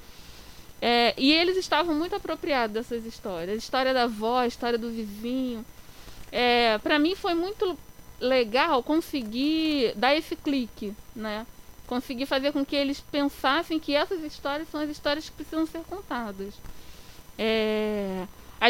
É, 0.82 1.14
e 1.16 1.32
eles 1.32 1.56
estavam 1.56 1.94
muito 1.94 2.14
apropriados 2.14 2.74
dessas 2.74 3.04
histórias. 3.04 3.62
História 3.62 3.92
da 3.92 4.04
avó, 4.04 4.38
a 4.38 4.46
história 4.46 4.78
do 4.78 4.90
vizinho. 4.90 5.64
É, 6.32 6.78
para 6.78 6.98
mim 6.98 7.14
foi 7.14 7.34
muito 7.34 7.76
legal 8.20 8.82
conseguir 8.82 9.94
dar 9.96 10.14
esse 10.14 10.36
clique, 10.36 10.94
né? 11.14 11.46
Conseguir 11.86 12.26
fazer 12.26 12.52
com 12.52 12.64
que 12.64 12.76
eles 12.76 13.00
pensassem 13.00 13.80
que 13.80 13.94
essas 13.94 14.22
histórias 14.22 14.68
são 14.70 14.80
as 14.80 14.88
histórias 14.90 15.28
que 15.28 15.36
precisam 15.36 15.66
ser 15.66 15.80
contadas. 15.80 16.54
É, 17.36 17.89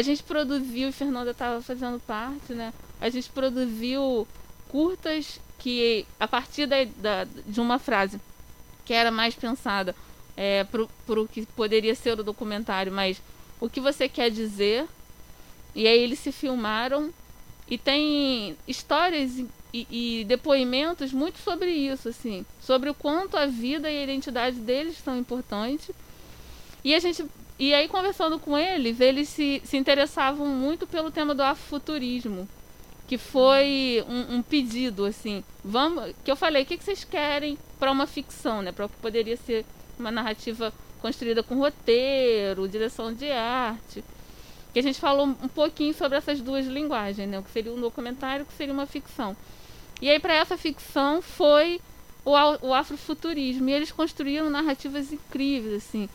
a 0.01 0.03
gente 0.03 0.23
produziu, 0.23 0.89
e 0.89 0.91
Fernanda 0.91 1.29
estava 1.29 1.61
fazendo 1.61 1.99
parte, 1.99 2.53
né? 2.53 2.73
A 2.99 3.07
gente 3.07 3.29
produziu 3.29 4.27
curtas 4.67 5.39
que, 5.59 6.07
a 6.19 6.27
partir 6.27 6.65
da, 6.65 6.83
da, 6.97 7.27
de 7.45 7.61
uma 7.61 7.77
frase 7.77 8.19
que 8.83 8.93
era 8.93 9.11
mais 9.11 9.35
pensada 9.35 9.95
é, 10.35 10.63
para 10.63 11.21
o 11.21 11.27
que 11.27 11.45
poderia 11.45 11.93
ser 11.93 12.19
o 12.19 12.23
documentário, 12.23 12.91
mas 12.91 13.21
o 13.59 13.69
que 13.69 13.79
você 13.79 14.09
quer 14.09 14.31
dizer. 14.31 14.87
E 15.75 15.87
aí 15.87 15.99
eles 15.99 16.17
se 16.17 16.31
filmaram 16.31 17.13
e 17.69 17.77
tem 17.77 18.57
histórias 18.67 19.37
e, 19.71 19.87
e, 19.89 20.25
depoimentos 20.25 21.13
muito 21.13 21.37
sobre 21.37 21.71
isso, 21.71 22.09
assim, 22.09 22.43
sobre 22.59 22.89
o 22.89 22.93
quanto 22.93 23.37
a 23.37 23.45
vida 23.45 23.89
e 23.89 23.99
a 23.99 24.03
identidade 24.03 24.57
deles 24.57 24.97
são 24.97 25.15
importantes. 25.15 25.91
E 26.83 26.95
a 26.95 26.99
gente 26.99 27.23
e 27.61 27.75
aí 27.75 27.87
conversando 27.87 28.39
com 28.39 28.57
eles, 28.57 28.99
eles 28.99 29.29
se, 29.29 29.61
se 29.63 29.77
interessavam 29.77 30.47
muito 30.47 30.87
pelo 30.87 31.11
tema 31.11 31.35
do 31.35 31.43
afrofuturismo, 31.43 32.49
que 33.07 33.19
foi 33.19 34.03
um, 34.09 34.37
um, 34.37 34.41
pedido 34.41 35.05
assim, 35.05 35.43
vamos, 35.63 36.11
que 36.25 36.31
eu 36.31 36.35
falei, 36.35 36.63
o 36.63 36.65
que, 36.65 36.75
que 36.75 36.83
vocês 36.83 37.03
querem 37.03 37.59
para 37.77 37.91
uma 37.91 38.07
ficção, 38.07 38.63
né, 38.63 38.71
para 38.71 38.87
o 38.87 38.89
que 38.89 38.95
poderia 38.95 39.37
ser 39.37 39.63
uma 39.99 40.09
narrativa 40.09 40.73
construída 41.03 41.43
com 41.43 41.53
roteiro, 41.53 42.67
direção 42.67 43.13
de 43.13 43.31
arte. 43.31 44.03
Que 44.73 44.79
a 44.79 44.81
gente 44.83 44.99
falou 44.99 45.27
um 45.27 45.47
pouquinho 45.47 45.93
sobre 45.93 46.17
essas 46.17 46.41
duas 46.41 46.65
linguagens, 46.65 47.29
né? 47.29 47.37
O 47.37 47.43
que 47.43 47.51
seria 47.51 47.71
um 47.71 47.79
documentário, 47.79 48.43
o 48.43 48.47
que 48.47 48.53
seria 48.53 48.73
uma 48.73 48.87
ficção. 48.87 49.37
E 50.01 50.09
aí 50.09 50.19
para 50.19 50.33
essa 50.33 50.57
ficção 50.57 51.21
foi 51.21 51.79
o, 52.25 52.31
o 52.61 52.73
afrofuturismo. 52.73 53.69
E 53.69 53.73
eles 53.73 53.91
construíram 53.91 54.49
narrativas 54.49 55.11
incríveis, 55.11 55.75
assim. 55.75 56.09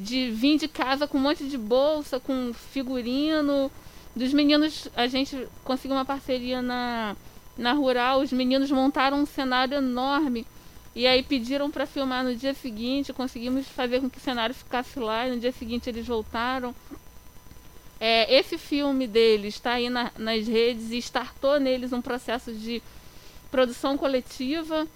De 0.00 0.30
vir 0.30 0.58
de 0.58 0.68
casa 0.68 1.08
com 1.08 1.18
um 1.18 1.22
monte 1.22 1.42
de 1.48 1.58
bolsa, 1.58 2.20
com 2.20 2.52
figurino. 2.54 3.68
Dos 4.14 4.32
meninos, 4.32 4.86
a 4.94 5.08
gente 5.08 5.48
conseguiu 5.64 5.96
uma 5.96 6.04
parceria 6.04 6.62
na, 6.62 7.16
na 7.56 7.72
Rural. 7.72 8.20
Os 8.20 8.32
meninos 8.32 8.70
montaram 8.70 9.18
um 9.18 9.26
cenário 9.26 9.76
enorme. 9.76 10.46
E 10.94 11.04
aí 11.04 11.24
pediram 11.24 11.68
para 11.68 11.84
filmar 11.84 12.22
no 12.22 12.36
dia 12.36 12.54
seguinte. 12.54 13.12
Conseguimos 13.12 13.66
fazer 13.66 14.00
com 14.00 14.08
que 14.08 14.18
o 14.18 14.20
cenário 14.20 14.54
ficasse 14.54 15.00
lá. 15.00 15.26
E 15.26 15.32
no 15.32 15.40
dia 15.40 15.50
seguinte 15.50 15.90
eles 15.90 16.06
voltaram. 16.06 16.72
É, 18.00 18.32
esse 18.38 18.56
filme 18.56 19.08
deles 19.08 19.54
está 19.54 19.72
aí 19.72 19.90
na- 19.90 20.12
nas 20.16 20.46
redes 20.46 20.92
e 20.92 20.98
startou 20.98 21.58
neles 21.58 21.92
um 21.92 22.00
processo 22.00 22.52
de 22.52 22.80
produção 23.50 23.98
coletiva. 23.98 24.86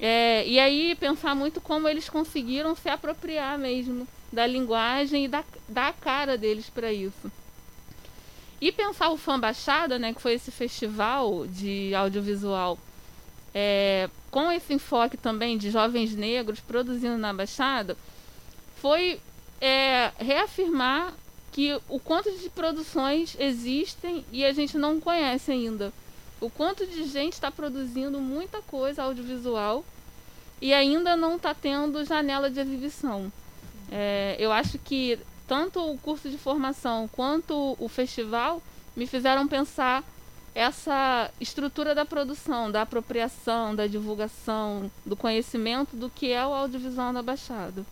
É, 0.00 0.46
e 0.48 0.58
aí 0.58 0.94
pensar 0.94 1.34
muito 1.34 1.60
como 1.60 1.86
eles 1.86 2.08
conseguiram 2.08 2.74
se 2.74 2.88
apropriar 2.88 3.58
mesmo 3.58 4.08
da 4.32 4.46
linguagem 4.46 5.24
e 5.24 5.28
da, 5.28 5.44
da 5.68 5.92
cara 5.92 6.36
deles 6.38 6.68
para 6.70 6.92
isso. 6.92 7.30
E 8.60 8.70
pensar 8.70 9.08
o 9.10 9.16
Fã 9.16 9.40
Baixada, 9.40 9.98
né, 9.98 10.12
que 10.12 10.20
foi 10.20 10.34
esse 10.34 10.50
festival 10.50 11.46
de 11.46 11.94
audiovisual, 11.94 12.78
é, 13.54 14.08
com 14.30 14.52
esse 14.52 14.74
enfoque 14.74 15.16
também 15.16 15.56
de 15.56 15.70
jovens 15.70 16.14
negros 16.14 16.60
produzindo 16.60 17.16
na 17.16 17.32
Baixada, 17.32 17.96
foi 18.76 19.20
é, 19.60 20.12
reafirmar 20.18 21.14
que 21.52 21.78
o 21.88 21.98
quanto 21.98 22.30
de 22.30 22.48
produções 22.48 23.36
existem 23.38 24.24
e 24.30 24.44
a 24.44 24.52
gente 24.52 24.78
não 24.78 25.00
conhece 25.00 25.50
ainda. 25.50 25.92
O 26.40 26.48
quanto 26.48 26.86
de 26.86 27.04
gente 27.04 27.34
está 27.34 27.50
produzindo 27.50 28.20
muita 28.20 28.62
coisa 28.62 29.02
audiovisual 29.02 29.84
e 30.60 30.72
ainda 30.72 31.16
não 31.16 31.36
está 31.36 31.54
tendo 31.54 32.04
janela 32.04 32.50
de 32.50 32.60
exibição. 32.60 33.32
É, 33.90 34.36
eu 34.38 34.52
acho 34.52 34.78
que 34.78 35.18
tanto 35.46 35.80
o 35.80 35.98
curso 35.98 36.30
de 36.30 36.38
formação 36.38 37.08
quanto 37.08 37.76
o 37.78 37.88
festival 37.88 38.62
me 38.94 39.06
fizeram 39.06 39.48
pensar 39.48 40.04
essa 40.54 41.30
estrutura 41.40 41.94
da 41.94 42.04
produção, 42.04 42.70
da 42.70 42.82
apropriação, 42.82 43.74
da 43.74 43.86
divulgação, 43.86 44.90
do 45.04 45.16
conhecimento 45.16 45.96
do 45.96 46.10
que 46.10 46.32
é 46.32 46.44
o 46.46 46.52
audiovisual 46.52 47.12
na 47.12 47.22
Baixada. 47.22 47.84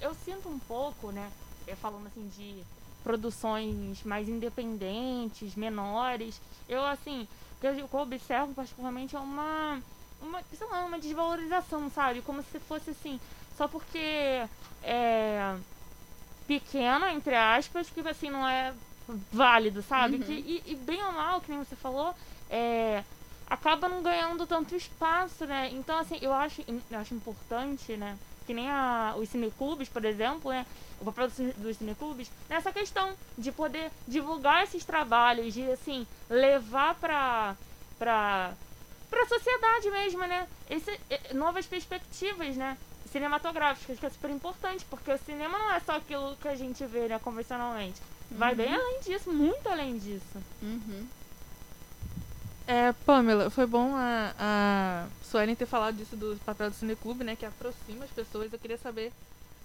Eu 0.00 0.14
sinto 0.24 0.48
um 0.48 0.58
pouco, 0.58 1.10
né, 1.10 1.30
é, 1.66 1.74
falando 1.74 2.06
assim 2.06 2.30
de 2.36 2.62
produções 3.02 4.02
mais 4.02 4.28
independentes, 4.28 5.54
menores. 5.54 6.40
Eu, 6.68 6.84
assim, 6.84 7.28
o 7.56 7.60
que 7.60 7.66
eu 7.66 8.00
observo 8.00 8.54
particularmente 8.54 9.14
é 9.14 9.18
uma, 9.18 9.80
uma, 10.20 10.42
sei 10.56 10.66
lá, 10.66 10.84
uma 10.84 10.98
desvalorização, 10.98 11.90
sabe? 11.90 12.22
Como 12.22 12.42
se 12.42 12.58
fosse 12.60 12.90
assim, 12.90 13.20
só 13.56 13.68
porque 13.68 14.42
é 14.82 15.54
pequena, 16.46 17.12
entre 17.12 17.34
aspas, 17.34 17.88
que 17.90 18.00
assim, 18.06 18.30
não 18.30 18.46
é 18.46 18.72
válido, 19.32 19.82
sabe? 19.82 20.16
Uhum. 20.16 20.22
Que, 20.22 20.32
e, 20.32 20.62
e 20.72 20.74
bem 20.74 21.02
ou 21.02 21.12
mal, 21.12 21.40
que 21.40 21.50
nem 21.50 21.58
você 21.58 21.76
falou, 21.76 22.14
é, 22.50 23.02
acaba 23.48 23.88
não 23.88 24.02
ganhando 24.02 24.46
tanto 24.46 24.74
espaço, 24.74 25.46
né? 25.46 25.70
Então, 25.72 25.98
assim, 25.98 26.18
eu 26.20 26.32
acho, 26.32 26.62
eu 26.90 26.98
acho 26.98 27.14
importante, 27.14 27.96
né? 27.96 28.16
Que 28.46 28.52
nem 28.52 28.68
a, 28.70 29.14
os 29.16 29.28
cineclubes, 29.28 29.88
por 29.88 30.04
exemplo, 30.04 30.50
né? 30.50 30.66
O 31.00 31.04
papel 31.06 31.26
dos, 31.28 31.36
cine- 31.36 31.52
dos 31.54 31.76
cineclubes, 31.78 32.30
nessa 32.48 32.72
questão 32.72 33.14
de 33.36 33.50
poder 33.50 33.90
divulgar 34.06 34.64
esses 34.64 34.84
trabalhos, 34.84 35.52
de, 35.54 35.70
assim, 35.70 36.06
levar 36.28 36.94
pra, 36.96 37.56
pra, 37.98 38.52
pra 39.10 39.26
sociedade 39.26 39.90
mesmo, 39.90 40.20
né? 40.26 40.46
Esse, 40.68 40.90
eh, 41.10 41.32
novas 41.34 41.66
perspectivas, 41.66 42.54
né? 42.56 42.76
Cinematográficas, 43.14 44.00
que 44.00 44.06
é 44.06 44.10
super 44.10 44.28
importante, 44.28 44.84
porque 44.90 45.12
o 45.12 45.18
cinema 45.18 45.56
não 45.56 45.72
é 45.72 45.78
só 45.78 45.92
aquilo 45.92 46.34
que 46.34 46.48
a 46.48 46.56
gente 46.56 46.84
vê, 46.84 47.06
né, 47.06 47.16
convencionalmente. 47.20 48.02
Vai 48.28 48.56
bem 48.56 48.74
além 48.74 48.98
disso, 49.02 49.32
muito 49.32 49.68
além 49.68 49.96
disso. 49.96 50.42
Uhum. 50.60 51.06
É, 52.66 52.92
Pamela, 53.06 53.50
foi 53.50 53.66
bom 53.66 53.94
a, 53.94 54.34
a 54.36 55.06
Suelen 55.22 55.54
ter 55.54 55.64
falado 55.64 55.94
disso 55.94 56.16
do 56.16 56.36
papel 56.44 56.70
do 56.70 56.74
cineclube, 56.74 57.22
né? 57.22 57.36
Que 57.36 57.46
aproxima 57.46 58.04
as 58.04 58.10
pessoas. 58.10 58.52
Eu 58.52 58.58
queria 58.58 58.78
saber, 58.78 59.12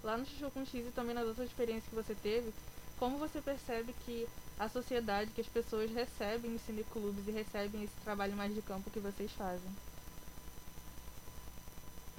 lá 0.04 0.16
no 0.16 0.24
Chuchu 0.24 0.48
com 0.52 0.64
X 0.64 0.86
e 0.86 0.92
também 0.92 1.12
nas 1.12 1.26
outras 1.26 1.48
experiências 1.48 1.88
que 1.88 1.96
você 1.96 2.14
teve, 2.14 2.54
como 3.00 3.18
você 3.18 3.40
percebe 3.40 3.92
que 4.06 4.28
a 4.60 4.68
sociedade, 4.68 5.32
que 5.32 5.40
as 5.40 5.48
pessoas 5.48 5.90
recebem 5.90 6.54
os 6.54 6.62
cineclubes 6.62 7.26
e 7.26 7.32
recebem 7.32 7.82
esse 7.82 7.96
trabalho 8.04 8.36
mais 8.36 8.54
de 8.54 8.62
campo 8.62 8.90
que 8.92 9.00
vocês 9.00 9.32
fazem? 9.32 9.70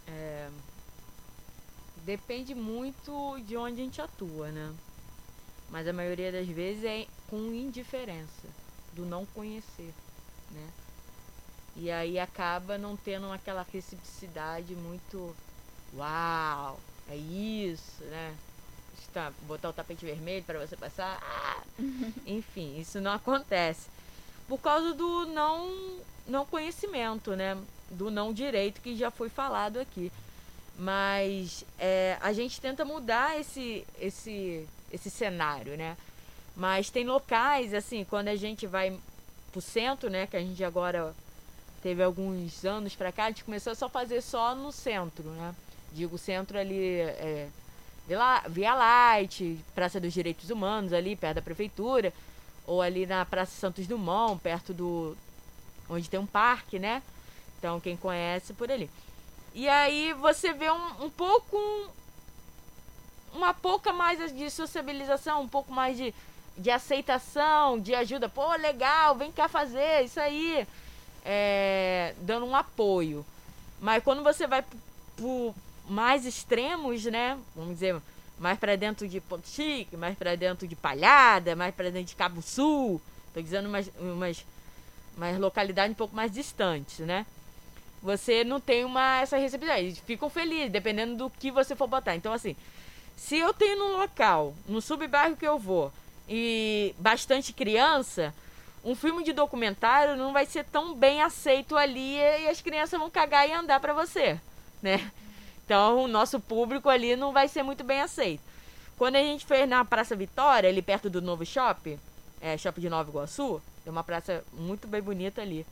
É, 0.09 0.49
depende 2.05 2.53
muito 2.55 3.39
de 3.45 3.55
onde 3.55 3.81
a 3.81 3.83
gente 3.83 4.01
atua, 4.01 4.51
né? 4.51 4.73
Mas 5.69 5.87
a 5.87 5.93
maioria 5.93 6.31
das 6.31 6.47
vezes 6.47 6.83
é 6.83 7.07
com 7.29 7.53
indiferença, 7.53 8.47
do 8.93 9.05
não 9.05 9.25
conhecer, 9.27 9.93
né? 10.51 10.69
E 11.75 11.89
aí 11.89 12.19
acaba 12.19 12.77
não 12.77 12.97
tendo 12.97 13.31
aquela 13.31 13.65
reciprocidade 13.71 14.75
muito 14.75 15.35
uau, 15.95 16.79
é 17.09 17.15
isso, 17.15 18.03
né? 18.03 18.35
Está, 18.99 19.31
botar 19.43 19.69
o 19.69 19.73
tapete 19.73 20.05
vermelho 20.05 20.43
para 20.43 20.59
você 20.59 20.75
passar. 20.75 21.19
Ah! 21.21 21.63
Enfim, 22.25 22.79
isso 22.79 22.99
não 22.99 23.11
acontece. 23.11 23.89
Por 24.47 24.59
causa 24.59 24.93
do 24.93 25.25
não, 25.27 25.99
não 26.27 26.45
conhecimento, 26.45 27.35
né? 27.35 27.57
Do 27.89 28.11
não 28.11 28.33
direito 28.33 28.81
que 28.81 28.95
já 28.95 29.09
foi 29.09 29.29
falado 29.29 29.79
aqui. 29.79 30.11
Mas 30.81 31.63
é, 31.77 32.17
a 32.21 32.33
gente 32.33 32.59
tenta 32.59 32.83
mudar 32.83 33.39
esse, 33.39 33.85
esse, 33.99 34.67
esse 34.91 35.11
cenário, 35.11 35.77
né? 35.77 35.95
Mas 36.55 36.89
tem 36.89 37.05
locais, 37.05 37.71
assim, 37.71 38.03
quando 38.03 38.29
a 38.29 38.35
gente 38.35 38.65
vai 38.65 38.97
pro 39.51 39.61
centro, 39.61 40.09
né? 40.09 40.25
Que 40.25 40.35
a 40.35 40.39
gente 40.39 40.63
agora 40.63 41.13
teve 41.83 42.01
alguns 42.01 42.65
anos 42.65 42.95
pra 42.95 43.11
cá, 43.11 43.25
a 43.25 43.27
gente 43.27 43.43
começou 43.43 43.73
a 43.73 43.75
só 43.75 43.87
fazer 43.87 44.21
só 44.21 44.55
no 44.55 44.71
centro, 44.71 45.29
né? 45.29 45.53
Digo 45.93 46.17
centro 46.17 46.57
ali, 46.57 46.99
é, 47.01 47.47
Via 48.49 48.73
Light, 48.73 49.59
Praça 49.75 49.99
dos 49.99 50.11
Direitos 50.11 50.49
Humanos, 50.49 50.93
ali 50.93 51.15
perto 51.15 51.35
da 51.35 51.41
prefeitura, 51.43 52.11
ou 52.65 52.81
ali 52.81 53.05
na 53.05 53.23
Praça 53.23 53.51
Santos 53.51 53.85
Dumont, 53.85 54.41
perto 54.41 54.73
do. 54.73 55.15
onde 55.87 56.09
tem 56.09 56.19
um 56.19 56.25
parque, 56.25 56.79
né? 56.79 57.03
Então 57.59 57.79
quem 57.79 57.95
conhece 57.95 58.51
por 58.51 58.71
ali. 58.71 58.89
E 59.53 59.67
aí 59.67 60.13
você 60.13 60.53
vê 60.53 60.71
um, 60.71 61.05
um 61.05 61.09
pouco. 61.09 61.57
Uma 63.33 63.53
pouca 63.53 63.93
mais 63.93 64.33
de 64.33 64.49
sociabilização, 64.49 65.41
um 65.41 65.47
pouco 65.47 65.71
mais 65.71 65.95
de, 65.95 66.13
de 66.57 66.69
aceitação, 66.69 67.79
de 67.79 67.95
ajuda. 67.95 68.27
Pô, 68.27 68.53
legal, 68.55 69.15
vem 69.15 69.31
cá 69.31 69.47
fazer 69.47 70.03
isso 70.03 70.19
aí. 70.19 70.67
É, 71.23 72.13
dando 72.19 72.45
um 72.45 72.55
apoio. 72.55 73.25
Mas 73.79 74.03
quando 74.03 74.21
você 74.23 74.45
vai 74.47 74.63
pro 75.15 75.55
mais 75.87 76.25
extremos, 76.25 77.03
né? 77.05 77.37
Vamos 77.55 77.73
dizer, 77.73 78.01
mais 78.39 78.57
para 78.57 78.75
dentro 78.75 79.07
de 79.07 79.19
Ponto 79.19 79.47
Chique, 79.47 79.95
mais 79.97 80.17
para 80.17 80.35
dentro 80.35 80.67
de 80.67 80.75
Palhada, 80.75 81.55
mais 81.55 81.73
para 81.75 81.91
dentro 81.91 82.07
de 82.07 82.15
Cabo 82.15 82.41
Sul. 82.41 83.01
Tô 83.33 83.41
dizendo 83.41 83.69
umas, 83.69 83.91
umas, 83.99 84.45
umas 85.15 85.37
localidades 85.37 85.91
um 85.93 85.97
pouco 85.97 86.15
mais 86.15 86.31
distantes, 86.31 86.99
né? 86.99 87.25
Você 88.01 88.43
não 88.43 88.59
tem 88.59 88.83
uma 88.83 89.21
essa 89.21 89.37
receptividade. 89.37 89.85
Eles 89.85 89.99
ficam 89.99 90.29
felizes, 90.29 90.71
dependendo 90.71 91.15
do 91.15 91.29
que 91.29 91.51
você 91.51 91.75
for 91.75 91.87
botar. 91.87 92.15
Então, 92.15 92.33
assim, 92.33 92.55
se 93.15 93.37
eu 93.37 93.53
tenho 93.53 93.77
num 93.77 93.97
local, 93.97 94.55
no 94.67 94.81
subbairro 94.81 95.37
que 95.37 95.47
eu 95.47 95.59
vou, 95.59 95.93
e 96.27 96.95
bastante 96.97 97.53
criança, 97.53 98.33
um 98.83 98.95
filme 98.95 99.23
de 99.23 99.33
documentário 99.33 100.15
não 100.15 100.33
vai 100.33 100.45
ser 100.45 100.63
tão 100.65 100.95
bem 100.95 101.21
aceito 101.21 101.77
ali 101.77 102.15
e 102.15 102.47
as 102.47 102.61
crianças 102.61 102.99
vão 102.99 103.11
cagar 103.11 103.47
e 103.47 103.53
andar 103.53 103.79
para 103.79 103.93
você, 103.93 104.39
né? 104.81 105.11
Então, 105.65 106.03
o 106.03 106.07
nosso 106.07 106.39
público 106.39 106.89
ali 106.89 107.15
não 107.15 107.31
vai 107.31 107.47
ser 107.47 107.63
muito 107.63 107.83
bem 107.83 108.01
aceito. 108.01 108.41
Quando 108.97 109.15
a 109.15 109.21
gente 109.21 109.45
fez 109.45 109.67
na 109.69 109.85
Praça 109.85 110.15
Vitória, 110.15 110.69
ali 110.69 110.81
perto 110.81 111.09
do 111.09 111.21
novo 111.21 111.45
shopping, 111.45 111.99
é, 112.41 112.57
shopping 112.57 112.81
de 112.81 112.89
Nova 112.89 113.09
Iguaçu, 113.09 113.61
tem 113.83 113.91
uma 113.91 114.03
praça 114.03 114.43
muito 114.53 114.87
bem 114.87 115.01
bonita 115.01 115.41
ali. 115.41 115.65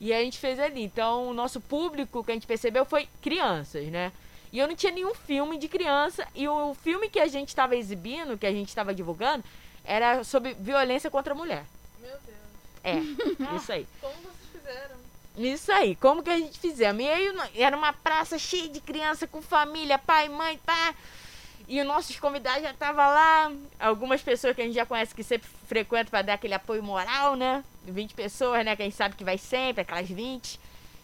E 0.00 0.12
a 0.12 0.22
gente 0.22 0.38
fez 0.38 0.58
ali. 0.58 0.82
Então, 0.82 1.28
o 1.28 1.34
nosso 1.34 1.60
público 1.60 2.22
que 2.22 2.30
a 2.30 2.34
gente 2.34 2.46
percebeu 2.46 2.84
foi 2.84 3.08
crianças, 3.20 3.86
né? 3.88 4.12
E 4.52 4.58
eu 4.58 4.66
não 4.66 4.74
tinha 4.74 4.92
nenhum 4.92 5.14
filme 5.14 5.58
de 5.58 5.68
criança. 5.68 6.26
E 6.34 6.48
o 6.48 6.74
filme 6.74 7.08
que 7.08 7.20
a 7.20 7.26
gente 7.26 7.48
estava 7.48 7.76
exibindo, 7.76 8.38
que 8.38 8.46
a 8.46 8.52
gente 8.52 8.68
estava 8.68 8.94
divulgando, 8.94 9.44
era 9.84 10.22
sobre 10.24 10.54
violência 10.54 11.10
contra 11.10 11.34
a 11.34 11.36
mulher. 11.36 11.64
Meu 12.00 12.10
Deus. 12.10 12.38
É, 12.84 12.98
isso 13.56 13.72
aí. 13.72 13.86
Como 14.00 14.14
vocês 14.14 14.50
fizeram? 14.52 14.96
Isso 15.36 15.72
aí, 15.72 15.94
como 15.96 16.22
que 16.22 16.30
a 16.30 16.38
gente 16.38 16.58
fizemos? 16.58 17.02
E 17.02 17.08
aí 17.08 17.32
era 17.54 17.76
uma 17.76 17.92
praça 17.92 18.38
cheia 18.38 18.68
de 18.68 18.80
criança 18.80 19.26
com 19.26 19.40
família, 19.40 19.98
pai, 19.98 20.28
mãe, 20.28 20.58
pá. 20.64 20.94
E 21.68 21.78
os 21.82 21.86
nossos 21.86 22.18
convidados 22.18 22.62
já 22.62 22.70
estavam 22.70 23.04
lá. 23.04 23.52
Algumas 23.78 24.22
pessoas 24.22 24.56
que 24.56 24.62
a 24.62 24.64
gente 24.64 24.74
já 24.74 24.86
conhece 24.86 25.14
que 25.14 25.22
sempre 25.22 25.46
frequentam 25.66 26.10
para 26.10 26.22
dar 26.22 26.34
aquele 26.34 26.54
apoio 26.54 26.82
moral, 26.82 27.36
né? 27.36 27.62
20 27.84 28.14
pessoas, 28.14 28.64
né? 28.64 28.74
Que 28.74 28.80
a 28.80 28.84
gente 28.86 28.96
sabe 28.96 29.14
que 29.14 29.22
vai 29.22 29.36
sempre, 29.36 29.82
aquelas 29.82 30.08
20. 30.08 30.58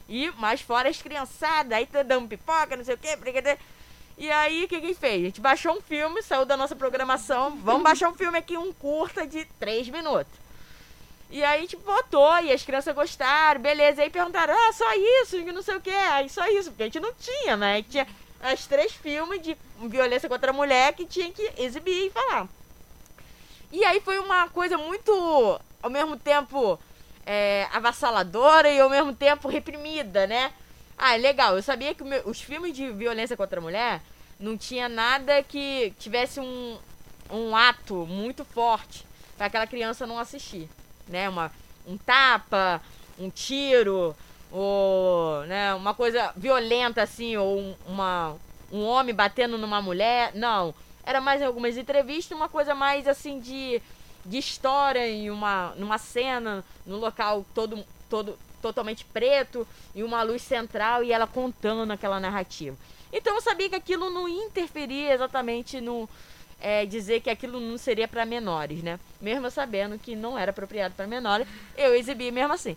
E 0.08 0.30
mais 0.32 0.62
fora 0.62 0.88
as 0.88 1.02
criançadas, 1.02 1.70
aí 1.76 1.84
tá 1.84 2.02
dando 2.02 2.28
pipoca, 2.28 2.76
não 2.78 2.84
sei 2.84 2.94
o 2.94 2.98
quê, 2.98 3.14
brincadeira. 3.14 3.58
E 4.16 4.30
aí, 4.30 4.64
o 4.64 4.68
que 4.68 4.80
que 4.80 4.94
fez? 4.94 5.22
A 5.22 5.24
gente 5.26 5.40
baixou 5.40 5.76
um 5.76 5.82
filme, 5.82 6.22
saiu 6.22 6.46
da 6.46 6.56
nossa 6.56 6.74
programação. 6.74 7.58
Vamos 7.58 7.82
baixar 7.82 8.08
um 8.08 8.14
filme 8.14 8.38
aqui, 8.38 8.56
um 8.56 8.72
curta 8.72 9.26
de 9.26 9.44
3 9.60 9.90
minutos. 9.90 10.32
E 11.30 11.42
aí 11.44 11.58
a 11.58 11.60
gente 11.60 11.76
botou 11.76 12.38
e 12.38 12.52
as 12.52 12.62
crianças 12.62 12.94
gostaram, 12.94 13.60
beleza. 13.60 14.00
Aí 14.00 14.08
perguntaram, 14.08 14.54
ah, 14.54 14.72
só 14.72 14.90
isso, 14.94 15.36
não 15.52 15.62
sei 15.62 15.76
o 15.76 15.80
que. 15.80 15.90
Aí 15.90 16.28
só 16.30 16.46
isso, 16.46 16.70
porque 16.70 16.84
a 16.84 16.86
gente 16.86 17.00
não 17.00 17.12
tinha, 17.12 17.56
né? 17.56 17.82
Tinha 17.82 18.06
as 18.44 18.66
três 18.66 18.92
filmes 18.92 19.40
de 19.40 19.56
violência 19.88 20.28
contra 20.28 20.50
a 20.50 20.54
mulher 20.54 20.92
que 20.92 21.06
tinha 21.06 21.32
que 21.32 21.50
exibir 21.56 22.08
e 22.08 22.10
falar. 22.10 22.46
E 23.72 23.82
aí 23.84 24.00
foi 24.00 24.18
uma 24.18 24.48
coisa 24.50 24.76
muito, 24.76 25.60
ao 25.82 25.88
mesmo 25.88 26.14
tempo, 26.18 26.78
é, 27.24 27.66
avassaladora 27.72 28.70
e 28.70 28.78
ao 28.78 28.90
mesmo 28.90 29.14
tempo 29.14 29.48
reprimida, 29.48 30.26
né? 30.26 30.52
Ah, 30.96 31.14
é 31.14 31.18
legal. 31.18 31.56
Eu 31.56 31.62
sabia 31.62 31.94
que 31.94 32.04
os 32.26 32.40
filmes 32.42 32.76
de 32.76 32.90
violência 32.90 33.34
contra 33.34 33.58
a 33.58 33.62
mulher 33.62 34.02
não 34.38 34.58
tinha 34.58 34.90
nada 34.90 35.42
que 35.42 35.94
tivesse 35.98 36.38
um, 36.38 36.78
um 37.30 37.56
ato 37.56 38.06
muito 38.06 38.44
forte 38.44 39.06
para 39.38 39.46
aquela 39.46 39.66
criança 39.66 40.06
não 40.06 40.18
assistir, 40.18 40.68
né? 41.08 41.30
Uma, 41.30 41.50
um 41.86 41.96
tapa, 41.96 42.82
um 43.18 43.30
tiro, 43.30 44.14
ou 44.50 45.44
né, 45.46 45.74
uma 45.74 45.94
coisa 45.94 46.32
violenta 46.36 47.02
assim, 47.02 47.36
ou 47.36 47.58
um, 47.58 47.74
uma, 47.86 48.36
um 48.72 48.84
homem 48.84 49.14
batendo 49.14 49.58
numa 49.58 49.82
mulher. 49.82 50.32
Não. 50.34 50.74
Era 51.04 51.20
mais 51.20 51.42
em 51.42 51.44
algumas 51.44 51.76
entrevistas, 51.76 52.36
uma 52.36 52.48
coisa 52.48 52.74
mais 52.74 53.06
assim 53.06 53.38
de, 53.38 53.80
de 54.24 54.38
história 54.38 55.06
em 55.06 55.30
uma 55.30 55.74
numa 55.76 55.98
cena, 55.98 56.64
no 56.86 56.96
local 56.96 57.44
todo, 57.54 57.84
todo 58.08 58.38
totalmente 58.62 59.04
preto 59.04 59.68
e 59.94 60.02
uma 60.02 60.22
luz 60.22 60.40
central 60.40 61.04
e 61.04 61.12
ela 61.12 61.26
contando 61.26 61.92
aquela 61.92 62.18
narrativa. 62.18 62.74
Então 63.12 63.34
eu 63.34 63.42
sabia 63.42 63.68
que 63.68 63.76
aquilo 63.76 64.08
não 64.08 64.26
interferia 64.26 65.12
exatamente 65.12 65.80
no 65.80 66.08
é, 66.60 66.86
dizer 66.86 67.20
que 67.20 67.28
aquilo 67.28 67.60
não 67.60 67.76
seria 67.76 68.08
para 68.08 68.24
menores, 68.24 68.82
né? 68.82 68.98
Mesmo 69.20 69.50
sabendo 69.50 69.98
que 69.98 70.16
não 70.16 70.38
era 70.38 70.50
apropriado 70.50 70.94
para 70.94 71.06
menores, 71.06 71.46
eu 71.76 71.94
exibi 71.94 72.30
mesmo 72.30 72.54
assim. 72.54 72.74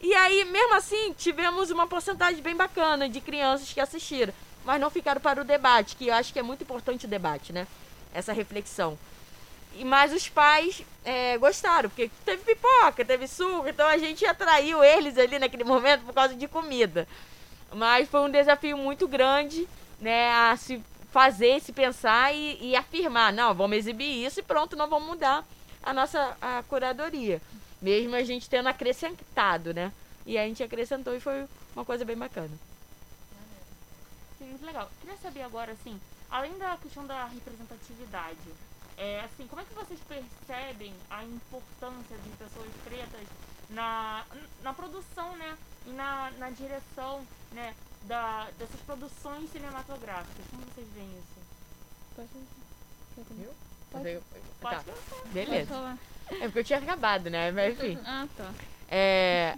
E 0.00 0.14
aí, 0.14 0.44
mesmo 0.44 0.74
assim, 0.74 1.12
tivemos 1.14 1.70
uma 1.70 1.86
porcentagem 1.86 2.42
bem 2.42 2.54
bacana 2.54 3.08
de 3.08 3.20
crianças 3.20 3.72
que 3.72 3.80
assistiram, 3.80 4.32
mas 4.64 4.80
não 4.80 4.90
ficaram 4.90 5.20
para 5.20 5.40
o 5.40 5.44
debate, 5.44 5.96
que 5.96 6.08
eu 6.08 6.14
acho 6.14 6.32
que 6.32 6.38
é 6.38 6.42
muito 6.42 6.62
importante 6.62 7.06
o 7.06 7.08
debate, 7.08 7.52
né? 7.52 7.66
Essa 8.12 8.32
reflexão. 8.32 8.98
E 9.74 9.84
mas 9.84 10.12
os 10.12 10.28
pais 10.28 10.82
é, 11.04 11.36
gostaram, 11.38 11.88
porque 11.88 12.10
teve 12.24 12.42
pipoca, 12.42 13.04
teve 13.04 13.26
suco, 13.26 13.68
então 13.68 13.86
a 13.86 13.98
gente 13.98 14.24
atraiu 14.24 14.82
eles 14.82 15.18
ali 15.18 15.38
naquele 15.38 15.64
momento 15.64 16.04
por 16.04 16.14
causa 16.14 16.34
de 16.34 16.48
comida. 16.48 17.06
Mas 17.74 18.08
foi 18.08 18.20
um 18.20 18.30
desafio 18.30 18.76
muito 18.76 19.06
grande, 19.08 19.68
né, 20.00 20.32
a 20.32 20.56
se 20.56 20.82
fazer, 21.10 21.60
se 21.60 21.72
pensar 21.72 22.34
e, 22.34 22.58
e 22.60 22.76
afirmar, 22.76 23.32
não, 23.32 23.54
vamos 23.54 23.78
exibir 23.78 24.24
isso 24.24 24.40
e 24.40 24.42
pronto, 24.42 24.76
não 24.76 24.88
vamos 24.88 25.08
mudar 25.08 25.44
a 25.82 25.92
nossa 25.92 26.36
a 26.40 26.62
curadoria. 26.68 27.40
Mesmo 27.86 28.16
a 28.16 28.24
gente 28.24 28.50
tendo 28.50 28.68
acrescentado, 28.68 29.72
né? 29.72 29.92
E 30.26 30.36
a 30.36 30.44
gente 30.44 30.60
acrescentou 30.60 31.14
e 31.14 31.20
foi 31.20 31.46
uma 31.72 31.84
coisa 31.84 32.04
bem 32.04 32.16
bacana. 32.16 32.50
Sim, 34.36 34.46
muito 34.46 34.66
legal. 34.66 34.90
Queria 35.00 35.16
saber 35.18 35.42
agora, 35.42 35.70
assim, 35.70 36.00
além 36.28 36.58
da 36.58 36.76
questão 36.78 37.06
da 37.06 37.26
representatividade, 37.26 38.48
é, 38.96 39.20
assim, 39.20 39.46
como 39.46 39.62
é 39.62 39.64
que 39.64 39.72
vocês 39.72 40.00
percebem 40.00 40.92
a 41.08 41.22
importância 41.22 42.18
de 42.18 42.30
pessoas 42.30 42.72
pretas 42.82 43.28
na, 43.70 44.26
na 44.64 44.74
produção, 44.74 45.36
né? 45.36 45.56
E 45.86 45.90
na, 45.90 46.32
na 46.38 46.50
direção, 46.50 47.24
né? 47.52 47.72
Da, 48.02 48.50
dessas 48.58 48.80
produções 48.80 49.48
cinematográficas. 49.52 50.44
Como 50.50 50.62
vocês 50.74 50.88
veem 50.92 51.06
isso? 51.06 51.40
Pode, 52.16 53.30
Viu? 53.30 53.50
Pode. 53.92 54.20
Pode 54.60 54.84
Tá. 54.84 54.94
Beleza. 55.26 55.96
É 56.30 56.46
porque 56.46 56.60
eu 56.60 56.64
tinha 56.64 56.78
acabado, 56.78 57.30
né? 57.30 57.50
Mas 57.50 57.74
enfim. 57.74 57.98
Ah, 58.04 58.26
tá. 58.36 58.52
É. 58.88 59.56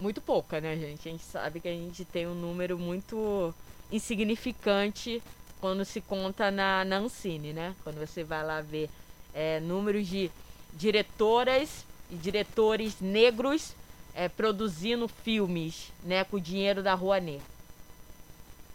Muito 0.00 0.20
pouca, 0.20 0.60
né, 0.60 0.76
gente? 0.76 1.08
A 1.08 1.12
gente 1.12 1.24
sabe 1.24 1.60
que 1.60 1.68
a 1.68 1.72
gente 1.72 2.04
tem 2.04 2.26
um 2.26 2.34
número 2.34 2.78
muito 2.78 3.54
insignificante 3.90 5.22
quando 5.60 5.84
se 5.84 6.00
conta 6.00 6.50
na, 6.50 6.84
na 6.84 6.96
Ancine, 6.96 7.52
né? 7.52 7.74
Quando 7.84 7.98
você 7.98 8.24
vai 8.24 8.44
lá 8.44 8.60
ver 8.60 8.90
é, 9.32 9.60
números 9.60 10.06
de 10.06 10.30
diretoras 10.74 11.84
e 12.10 12.16
diretores 12.16 13.00
negros 13.00 13.74
é, 14.14 14.28
produzindo 14.28 15.08
filmes, 15.08 15.92
né? 16.02 16.24
Com 16.24 16.36
o 16.36 16.40
dinheiro 16.40 16.82
da 16.82 16.94
Rouanet. 16.94 17.40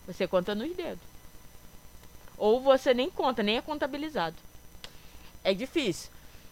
Você 0.08 0.28
conta 0.28 0.56
nos 0.56 0.76
dedos. 0.76 1.04
Ou 2.38 2.60
você 2.62 2.94
nem 2.94 3.10
conta, 3.10 3.44
nem 3.44 3.58
é 3.58 3.62
contabilizado. 3.62 4.36
É 5.44 5.54
difícil. 5.54 6.10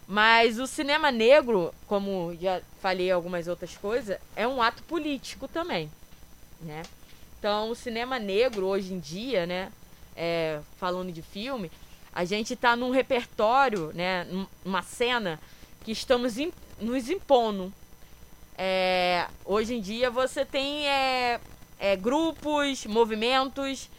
Mas 0.07 0.57
o 0.57 0.65
cinema 0.65 1.11
negro, 1.11 1.73
como 1.85 2.35
já 2.39 2.61
falei 2.81 3.11
algumas 3.11 3.47
outras 3.47 3.75
coisas, 3.75 4.17
é 4.35 4.47
um 4.47 4.61
ato 4.61 4.81
político 4.83 5.47
também, 5.47 5.91
né? 6.61 6.83
Então, 7.37 7.69
o 7.69 7.75
cinema 7.75 8.17
negro 8.17 8.65
hoje 8.67 8.93
em 8.93 8.99
dia, 8.99 9.45
né, 9.45 9.71
é, 10.15 10.59
falando 10.77 11.11
de 11.11 11.21
filme, 11.21 11.69
a 12.13 12.23
gente 12.25 12.53
está 12.53 12.75
num 12.75 12.89
repertório, 12.89 13.91
né, 13.93 14.23
num- 14.23 14.47
numa 14.63 14.81
cena 14.81 15.39
que 15.83 15.91
estamos 15.91 16.37
im- 16.37 16.53
nos 16.79 17.09
impondo. 17.09 17.71
É, 18.57 19.27
hoje 19.45 19.75
em 19.75 19.81
dia 19.81 20.09
você 20.09 20.43
tem 20.45 20.87
é, 20.87 21.39
é, 21.79 21.95
grupos, 21.95 22.85
movimentos 22.85 23.89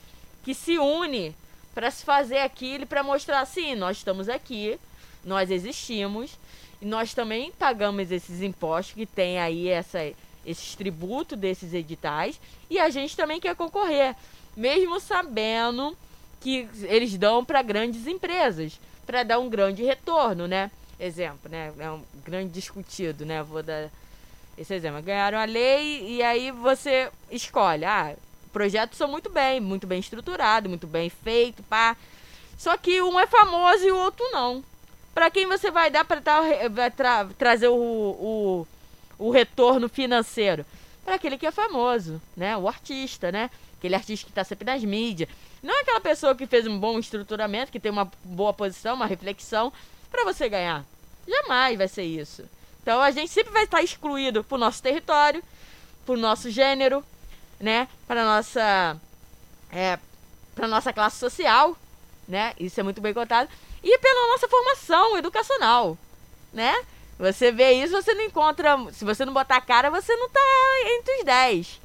que 0.43 0.53
se 0.55 0.79
unem 0.79 1.35
para 1.75 1.91
se 1.93 2.05
fazer 2.05 2.39
aquilo 2.39 2.87
para 2.87 3.05
mostrar 3.05 3.41
assim, 3.41 3.77
nós 3.77 3.99
estamos 3.99 4.29
aqui, 4.29 4.81
nós 5.29 5.51
existimos 5.51 6.39
e 6.81 6.87
nós 6.87 7.13
também 7.13 7.53
pagamos 7.53 8.11
esses 8.11 8.41
impostos 8.43 8.95
que 8.95 9.07
tem 9.07 9.39
aí 9.39 9.69
essa, 9.69 10.01
esses 10.45 10.75
tributos 10.75 11.39
desses 11.39 11.75
editais 11.75 12.41
e 12.71 12.79
a 12.79 12.89
gente 12.89 13.17
também 13.17 13.39
quer 13.39 13.55
concorrer, 13.55 14.17
mesmo 14.57 14.99
sabendo 14.99 15.97
que 16.41 16.69
eles 16.85 17.17
dão 17.17 17.45
para 17.45 17.63
grandes 17.63 18.07
empresas, 18.07 18.81
para 19.05 19.23
dar 19.23 19.39
um 19.39 19.49
grande 19.49 19.85
retorno, 19.85 20.47
né? 20.47 20.71
Exemplo, 20.99 21.51
né? 21.51 21.73
É 21.79 21.91
um 21.91 22.03
grande 22.25 22.51
discutido, 22.51 23.25
né? 23.25 23.43
Vou 23.43 23.63
dar 23.63 23.91
esse 24.57 24.75
exemplo. 24.75 25.03
Ganharam 25.03 25.39
a 25.39 25.45
lei 25.45 26.05
e 26.09 26.23
aí 26.23 26.51
você 26.51 27.11
escolhe. 27.31 27.85
Ah, 27.85 28.15
projetos 28.53 28.99
são 28.99 29.09
muito 29.09 29.31
bem, 29.31 29.61
muito 29.61 29.87
bem 29.87 30.01
estruturados, 30.01 30.69
muito 30.69 30.87
bem 30.87 31.11
feito, 31.11 31.63
pá. 31.65 31.97
Só 32.57 32.77
que 32.77 33.01
um 33.03 33.19
é 33.19 33.27
famoso 33.27 33.85
e 33.85 33.93
o 33.93 33.97
outro 33.97 34.25
não. 34.33 34.65
Para 35.19 35.33
quem 35.33 35.49
você 35.49 35.69
vai 35.69 35.91
dar 35.91 36.05
para 36.05 36.23
vai 36.71 36.93
tra- 36.93 37.29
trazer 37.37 37.67
o, 37.67 37.75
o, 37.75 38.67
o 39.19 39.33
retorno 39.33 39.89
financeiro? 39.89 40.65
Para 41.05 41.17
aquele 41.17 41.37
que 41.37 41.45
é 41.45 41.51
famoso, 41.51 42.23
né? 42.37 42.57
O 42.57 42.69
artista, 42.69 43.33
né? 43.33 43.51
Aquele 43.77 43.97
artista 43.97 44.27
que 44.27 44.31
está 44.31 44.45
sempre 44.45 44.65
nas 44.65 44.85
mídias. 44.85 45.29
Não 45.61 45.77
é 45.77 45.81
aquela 45.81 46.01
pessoa 46.01 46.37
que 46.37 46.47
fez 46.47 46.69
um 46.69 46.79
bom 46.79 47.01
estruturamento, 47.01 47.73
que 47.73 47.81
tem 47.81 47.91
uma 47.91 48.09
boa 48.23 48.53
posição, 48.53 48.95
uma 48.95 49.07
reflexão, 49.07 49.73
para 50.09 50.23
você 50.23 50.49
ganhar. 50.49 50.85
Jamais 51.27 51.77
vai 51.77 51.89
ser 51.89 52.05
isso. 52.05 52.45
Então 52.81 53.01
a 53.03 53.11
gente 53.11 53.33
sempre 53.33 53.53
vai 53.53 53.65
estar 53.65 53.83
excluído 53.83 54.45
por 54.45 54.57
nosso 54.57 54.81
território, 54.81 55.43
por 56.07 56.17
nosso 56.17 56.49
gênero, 56.49 57.05
né? 57.59 57.89
Para 58.07 58.25
nossa 58.25 58.97
é, 59.73 59.99
para 60.55 60.69
nossa 60.69 60.93
classe 60.93 61.19
social, 61.19 61.77
né? 62.29 62.55
Isso 62.57 62.79
é 62.79 62.85
muito 62.85 63.01
bem 63.01 63.13
contado 63.13 63.51
e 63.83 63.99
pela 63.99 64.29
nossa 64.33 64.49
formação 64.49 65.17
educacional, 65.17 65.97
né? 66.53 66.75
Você 67.19 67.51
vê 67.51 67.73
isso, 67.73 67.93
você 68.01 68.15
não 68.15 68.23
encontra, 68.25 68.77
se 68.93 69.05
você 69.05 69.25
não 69.25 69.33
botar 69.33 69.57
a 69.57 69.61
cara, 69.61 69.91
você 69.91 70.15
não 70.17 70.29
tá 70.29 70.41
entre 70.85 71.17
os 71.19 71.25
10. 71.25 71.81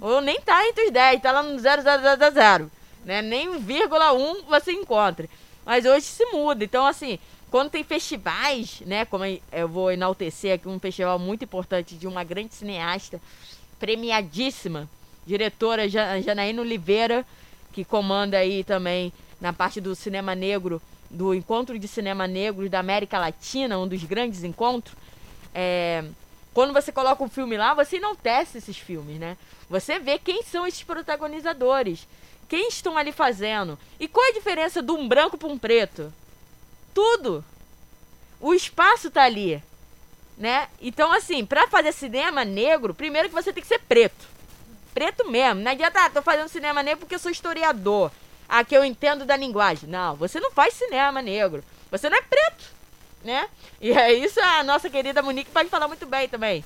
Ou 0.00 0.20
nem 0.22 0.40
tá 0.40 0.66
entre 0.66 0.86
os 0.86 0.90
10, 0.90 1.20
tá 1.20 1.30
lá 1.32 1.42
no 1.42 1.58
0,000, 1.58 2.70
né? 3.04 3.20
Nem 3.20 3.58
vírgula 3.58 4.12
um 4.14 4.44
você 4.44 4.72
encontra. 4.72 5.28
Mas 5.64 5.84
hoje 5.84 6.06
se 6.06 6.24
muda. 6.32 6.64
Então, 6.64 6.86
assim, 6.86 7.18
quando 7.50 7.68
tem 7.70 7.84
festivais, 7.84 8.80
né? 8.86 9.04
Como 9.04 9.24
eu 9.26 9.68
vou 9.68 9.92
enaltecer 9.92 10.54
aqui 10.54 10.66
um 10.68 10.78
festival 10.80 11.18
muito 11.18 11.44
importante 11.44 11.94
de 11.94 12.06
uma 12.06 12.24
grande 12.24 12.54
cineasta, 12.54 13.20
premiadíssima, 13.78 14.88
diretora 15.26 15.88
Ja- 15.88 16.20
Janaína 16.20 16.62
Oliveira, 16.62 17.26
que 17.72 17.84
comanda 17.84 18.38
aí 18.38 18.64
também 18.64 19.12
na 19.40 19.52
parte 19.52 19.80
do 19.80 19.94
cinema 19.94 20.34
negro, 20.34 20.80
do 21.10 21.34
Encontro 21.34 21.78
de 21.78 21.88
Cinema 21.88 22.26
Negro 22.26 22.68
da 22.68 22.80
América 22.80 23.18
Latina, 23.18 23.78
um 23.78 23.88
dos 23.88 24.04
grandes 24.04 24.44
encontros. 24.44 24.96
É, 25.54 26.04
quando 26.52 26.72
você 26.72 26.90
coloca 26.92 27.22
um 27.22 27.28
filme 27.28 27.56
lá, 27.56 27.74
você 27.74 27.96
enaltece 27.96 28.58
esses 28.58 28.76
filmes, 28.76 29.18
né? 29.18 29.36
Você 29.70 29.98
vê 29.98 30.18
quem 30.18 30.42
são 30.42 30.66
esses 30.66 30.82
protagonizadores, 30.82 32.06
quem 32.48 32.68
estão 32.68 32.96
ali 32.96 33.12
fazendo. 33.12 33.78
E 34.00 34.08
qual 34.08 34.26
é 34.26 34.30
a 34.30 34.34
diferença 34.34 34.82
de 34.82 34.90
um 34.90 35.06
branco 35.06 35.38
para 35.38 35.48
um 35.48 35.58
preto? 35.58 36.12
Tudo. 36.94 37.44
O 38.40 38.54
espaço 38.54 39.10
tá 39.10 39.22
ali, 39.22 39.62
né? 40.36 40.68
Então, 40.80 41.12
assim, 41.12 41.44
para 41.44 41.68
fazer 41.68 41.92
cinema 41.92 42.44
negro, 42.44 42.94
primeiro 42.94 43.28
que 43.28 43.34
você 43.34 43.52
tem 43.52 43.62
que 43.62 43.68
ser 43.68 43.80
preto. 43.80 44.26
preto 44.94 45.28
mesmo. 45.30 45.60
Não 45.60 45.70
adianta, 45.70 46.04
ah, 46.04 46.10
tô 46.10 46.22
fazendo 46.22 46.48
cinema 46.48 46.82
negro 46.82 47.00
porque 47.00 47.14
eu 47.14 47.18
sou 47.20 47.30
historiador. 47.30 48.10
Ah, 48.48 48.64
que 48.64 48.76
eu 48.76 48.84
entendo 48.84 49.24
da 49.24 49.36
linguagem. 49.36 49.88
Não, 49.88 50.16
você 50.16 50.40
não 50.40 50.50
faz 50.50 50.74
cinema 50.74 51.20
negro. 51.20 51.62
Você 51.90 52.08
não 52.08 52.16
é 52.16 52.22
preto, 52.22 52.64
né? 53.22 53.48
E 53.80 53.92
é 53.92 54.12
isso 54.12 54.40
a 54.40 54.62
nossa 54.62 54.88
querida 54.88 55.22
Monique 55.22 55.50
pode 55.50 55.68
falar 55.68 55.86
muito 55.86 56.06
bem 56.06 56.28
também. 56.28 56.64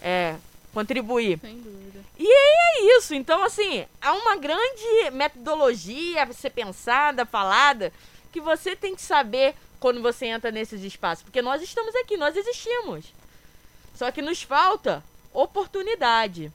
É, 0.00 0.34
contribuir. 0.72 1.38
Sem 1.40 1.58
dúvida. 1.58 2.00
E 2.18 2.26
é 2.26 2.96
isso. 2.96 3.14
Então, 3.14 3.42
assim, 3.42 3.86
há 4.00 4.12
uma 4.12 4.36
grande 4.36 5.10
metodologia 5.12 6.24
a 6.24 6.32
ser 6.32 6.50
pensada, 6.50 7.24
falada, 7.24 7.92
que 8.32 8.40
você 8.40 8.76
tem 8.76 8.94
que 8.94 9.02
saber 9.02 9.54
quando 9.78 10.02
você 10.02 10.26
entra 10.26 10.50
nesses 10.50 10.82
espaços. 10.82 11.24
Porque 11.24 11.40
nós 11.40 11.62
estamos 11.62 11.94
aqui, 11.96 12.16
nós 12.16 12.36
existimos. 12.36 13.06
Só 13.94 14.10
que 14.10 14.20
nos 14.20 14.42
falta 14.42 15.02
oportunidade. 15.32 16.52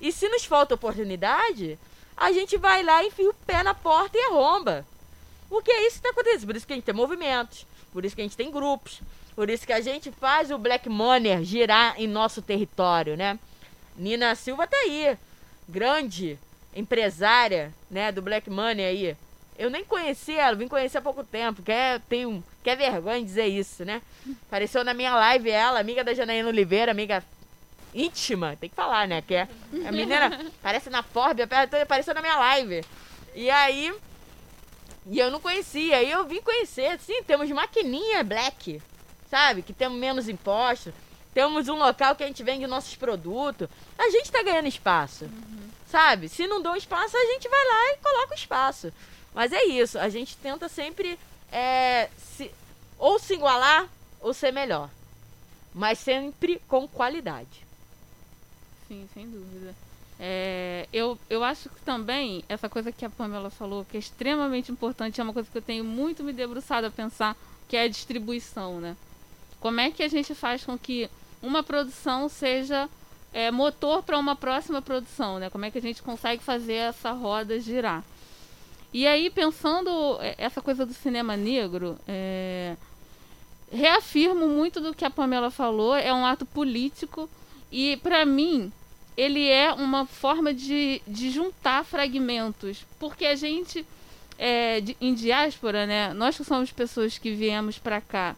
E 0.00 0.12
se 0.12 0.28
nos 0.28 0.44
falta 0.44 0.74
oportunidade, 0.74 1.78
a 2.18 2.32
gente 2.32 2.56
vai 2.56 2.82
lá, 2.82 3.04
enfia 3.04 3.30
o 3.30 3.34
pé 3.34 3.62
na 3.62 3.74
porta 3.74 4.18
e 4.18 4.20
arromba. 4.26 4.84
O 5.48 5.62
que 5.62 5.70
é 5.70 5.86
isso 5.86 6.00
que 6.00 6.06
está 6.06 6.10
acontecendo? 6.10 6.46
Por 6.46 6.56
isso 6.56 6.66
que 6.66 6.72
a 6.72 6.76
gente 6.76 6.84
tem 6.84 6.94
movimentos, 6.94 7.64
por 7.92 8.04
isso 8.04 8.14
que 8.14 8.20
a 8.20 8.24
gente 8.24 8.36
tem 8.36 8.50
grupos, 8.50 9.00
por 9.34 9.48
isso 9.48 9.66
que 9.66 9.72
a 9.72 9.80
gente 9.80 10.10
faz 10.10 10.50
o 10.50 10.58
Black 10.58 10.88
Money 10.88 11.44
girar 11.44 11.94
em 11.96 12.06
nosso 12.06 12.42
território, 12.42 13.16
né? 13.16 13.38
Nina 13.96 14.34
Silva 14.34 14.66
tá 14.66 14.76
aí, 14.76 15.16
grande 15.68 16.38
empresária, 16.74 17.72
né, 17.90 18.12
do 18.12 18.20
Black 18.20 18.50
Money 18.50 18.84
aí. 18.84 19.16
Eu 19.58 19.70
nem 19.70 19.84
conheci 19.84 20.34
ela, 20.34 20.54
vim 20.54 20.68
conhecer 20.68 20.98
há 20.98 21.02
pouco 21.02 21.24
tempo, 21.24 21.62
quer, 21.62 22.00
tenho, 22.08 22.44
quer 22.62 22.76
vergonha 22.76 23.18
de 23.18 23.24
dizer 23.24 23.46
isso, 23.46 23.84
né? 23.84 24.02
Apareceu 24.46 24.84
na 24.84 24.94
minha 24.94 25.14
live 25.14 25.50
ela, 25.50 25.80
amiga 25.80 26.04
da 26.04 26.14
Janaína 26.14 26.48
Oliveira, 26.48 26.92
amiga 26.92 27.24
íntima, 27.94 28.56
tem 28.60 28.68
que 28.68 28.76
falar, 28.76 29.06
né? 29.08 29.22
Que 29.22 29.34
é, 29.34 29.48
a 29.86 29.92
menina 29.92 30.50
parece 30.62 30.90
na 30.90 31.02
Forbes, 31.02 31.46
apareceu 31.82 32.14
na 32.14 32.20
minha 32.20 32.36
live. 32.36 32.84
E 33.34 33.50
aí, 33.50 33.92
e 35.06 35.18
eu 35.18 35.30
não 35.30 35.40
conhecia, 35.40 35.96
aí 35.96 36.10
eu 36.10 36.24
vim 36.26 36.40
conhecer, 36.40 36.98
sim, 37.00 37.22
temos 37.22 37.48
maquininha 37.50 38.22
black, 38.24 38.82
sabe? 39.30 39.62
Que 39.62 39.72
temos 39.72 39.98
menos 39.98 40.28
impostos, 40.28 40.92
temos 41.32 41.68
um 41.68 41.76
local 41.76 42.14
que 42.16 42.24
a 42.24 42.26
gente 42.26 42.42
vende 42.42 42.66
nossos 42.66 42.94
produtos. 42.96 43.68
A 43.98 44.10
gente 44.10 44.30
tá 44.32 44.42
ganhando 44.42 44.66
espaço, 44.68 45.24
Uhum. 45.26 45.70
sabe? 45.90 46.28
Se 46.28 46.46
não 46.46 46.60
dão 46.60 46.74
espaço, 46.76 47.16
a 47.16 47.26
gente 47.32 47.48
vai 47.48 47.64
lá 47.66 47.92
e 47.92 47.98
coloca 47.98 48.32
o 48.32 48.36
espaço. 48.36 48.92
Mas 49.34 49.52
é 49.52 49.64
isso, 49.64 49.98
a 49.98 50.08
gente 50.08 50.36
tenta 50.36 50.68
sempre 50.68 51.18
é, 51.52 52.08
se, 52.36 52.50
ou 52.98 53.18
se 53.18 53.34
igualar 53.34 53.86
ou 54.20 54.34
ser 54.34 54.52
melhor. 54.52 54.90
Mas 55.72 55.98
sempre 56.00 56.60
com 56.66 56.88
qualidade. 56.88 57.67
Sim, 58.88 59.06
sem 59.12 59.28
dúvida. 59.28 59.74
É, 60.18 60.88
eu, 60.92 61.16
eu 61.30 61.44
acho 61.44 61.68
que 61.68 61.80
também, 61.82 62.42
essa 62.48 62.68
coisa 62.68 62.90
que 62.90 63.04
a 63.04 63.10
Pamela 63.10 63.50
falou, 63.50 63.84
que 63.84 63.96
é 63.96 64.00
extremamente 64.00 64.72
importante, 64.72 65.20
é 65.20 65.24
uma 65.24 65.32
coisa 65.32 65.48
que 65.50 65.56
eu 65.56 65.62
tenho 65.62 65.84
muito 65.84 66.24
me 66.24 66.32
debruçado 66.32 66.86
a 66.86 66.90
pensar, 66.90 67.36
que 67.68 67.76
é 67.76 67.82
a 67.82 67.88
distribuição, 67.88 68.80
né? 68.80 68.96
Como 69.60 69.78
é 69.78 69.90
que 69.90 70.02
a 70.02 70.08
gente 70.08 70.34
faz 70.34 70.64
com 70.64 70.76
que 70.76 71.08
uma 71.42 71.62
produção 71.62 72.28
seja 72.28 72.88
é, 73.32 73.50
motor 73.50 74.02
para 74.02 74.18
uma 74.18 74.34
próxima 74.34 74.82
produção, 74.82 75.38
né? 75.38 75.50
Como 75.50 75.64
é 75.64 75.70
que 75.70 75.78
a 75.78 75.82
gente 75.82 76.02
consegue 76.02 76.42
fazer 76.42 76.74
essa 76.74 77.12
roda 77.12 77.60
girar? 77.60 78.02
E 78.92 79.06
aí, 79.06 79.28
pensando 79.28 80.18
é, 80.20 80.34
essa 80.38 80.62
coisa 80.62 80.86
do 80.86 80.94
cinema 80.94 81.36
negro, 81.36 81.98
é, 82.08 82.76
reafirmo 83.70 84.48
muito 84.48 84.80
do 84.80 84.94
que 84.94 85.04
a 85.04 85.10
Pamela 85.10 85.50
falou, 85.50 85.94
é 85.94 86.12
um 86.12 86.24
ato 86.24 86.46
político 86.46 87.28
e, 87.70 87.96
para 87.98 88.24
mim, 88.24 88.72
ele 89.16 89.48
é 89.48 89.72
uma 89.72 90.06
forma 90.06 90.54
de, 90.54 91.02
de 91.06 91.30
juntar 91.30 91.84
fragmentos, 91.84 92.86
porque 92.98 93.26
a 93.26 93.34
gente, 93.34 93.84
é, 94.38 94.80
de, 94.80 94.96
em 95.00 95.12
diáspora, 95.12 95.86
né, 95.86 96.14
nós 96.14 96.36
que 96.36 96.44
somos 96.44 96.70
pessoas 96.70 97.18
que 97.18 97.34
viemos 97.34 97.78
para 97.78 98.00
cá, 98.00 98.36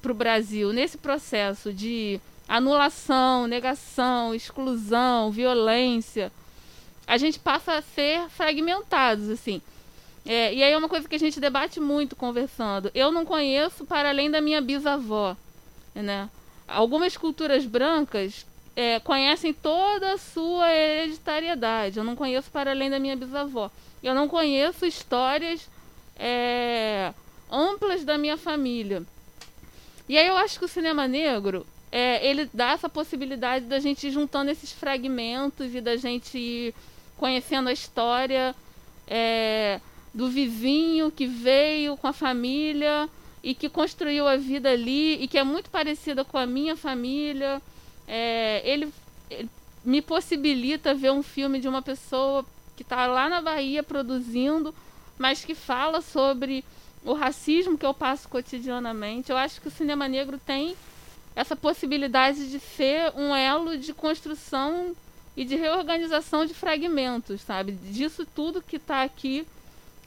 para 0.00 0.12
o 0.12 0.14
Brasil, 0.14 0.72
nesse 0.72 0.98
processo 0.98 1.72
de 1.72 2.20
anulação, 2.48 3.46
negação, 3.46 4.34
exclusão, 4.34 5.30
violência, 5.30 6.32
a 7.06 7.16
gente 7.18 7.38
passa 7.38 7.74
a 7.74 7.82
ser 7.82 8.28
fragmentados, 8.30 9.28
assim. 9.28 9.60
É, 10.26 10.54
e 10.54 10.62
aí 10.62 10.72
é 10.72 10.76
uma 10.76 10.88
coisa 10.88 11.06
que 11.06 11.16
a 11.16 11.18
gente 11.18 11.38
debate 11.38 11.78
muito 11.78 12.16
conversando. 12.16 12.90
Eu 12.94 13.12
não 13.12 13.26
conheço 13.26 13.84
para 13.84 14.08
além 14.08 14.30
da 14.30 14.40
minha 14.40 14.60
bisavó, 14.60 15.36
né? 15.94 16.30
Algumas 16.66 17.14
culturas 17.14 17.66
brancas 17.66 18.46
é, 18.76 19.00
conhecem 19.00 19.52
toda 19.52 20.14
a 20.14 20.18
sua 20.18 20.72
hereditariedade. 20.72 21.98
Eu 21.98 22.04
não 22.04 22.16
conheço 22.16 22.50
para 22.50 22.70
além 22.70 22.90
da 22.90 22.98
minha 22.98 23.16
bisavó. 23.16 23.70
Eu 24.02 24.14
não 24.14 24.28
conheço 24.28 24.84
histórias 24.84 25.68
é, 26.16 27.12
amplas 27.50 28.04
da 28.04 28.18
minha 28.18 28.36
família. 28.36 29.02
E 30.08 30.18
aí 30.18 30.26
eu 30.26 30.36
acho 30.36 30.58
que 30.58 30.64
o 30.64 30.68
cinema 30.68 31.08
negro 31.08 31.66
é, 31.90 32.26
ele 32.26 32.50
dá 32.52 32.72
essa 32.72 32.88
possibilidade 32.88 33.66
da 33.66 33.78
gente 33.78 34.08
ir 34.08 34.10
juntando 34.10 34.50
esses 34.50 34.72
fragmentos 34.72 35.72
e 35.72 35.80
da 35.80 35.96
gente 35.96 36.36
ir 36.36 36.74
conhecendo 37.16 37.68
a 37.68 37.72
história 37.72 38.52
é, 39.06 39.80
do 40.12 40.28
vizinho 40.28 41.10
que 41.10 41.24
veio 41.24 41.96
com 41.96 42.08
a 42.08 42.12
família 42.12 43.08
e 43.44 43.54
que 43.54 43.68
construiu 43.68 44.26
a 44.26 44.36
vida 44.36 44.70
ali 44.70 45.22
e 45.22 45.28
que 45.28 45.38
é 45.38 45.44
muito 45.44 45.70
parecida 45.70 46.24
com 46.24 46.36
a 46.36 46.46
minha 46.46 46.74
família. 46.74 47.62
É, 48.06 48.62
ele, 48.64 48.92
ele, 49.30 49.48
me 49.84 50.00
possibilita 50.00 50.94
ver 50.94 51.12
um 51.12 51.22
filme 51.22 51.60
de 51.60 51.68
uma 51.68 51.82
pessoa 51.82 52.44
que 52.76 52.82
está 52.82 53.06
lá 53.06 53.28
na 53.28 53.40
Bahia 53.40 53.82
produzindo, 53.82 54.74
mas 55.18 55.44
que 55.44 55.54
fala 55.54 56.00
sobre 56.00 56.64
o 57.04 57.12
racismo 57.12 57.78
que 57.78 57.86
eu 57.86 57.94
passo 57.94 58.28
cotidianamente. 58.28 59.30
Eu 59.30 59.36
acho 59.36 59.60
que 59.60 59.68
o 59.68 59.70
cinema 59.70 60.08
negro 60.08 60.38
tem 60.38 60.74
essa 61.36 61.54
possibilidade 61.54 62.50
de 62.50 62.60
ser 62.60 63.12
um 63.16 63.34
elo 63.34 63.76
de 63.76 63.92
construção 63.92 64.94
e 65.36 65.44
de 65.44 65.56
reorganização 65.56 66.46
de 66.46 66.54
fragmentos, 66.54 67.40
sabe? 67.40 67.72
Disso 67.72 68.26
tudo 68.34 68.62
que 68.62 68.76
está 68.76 69.02
aqui 69.02 69.46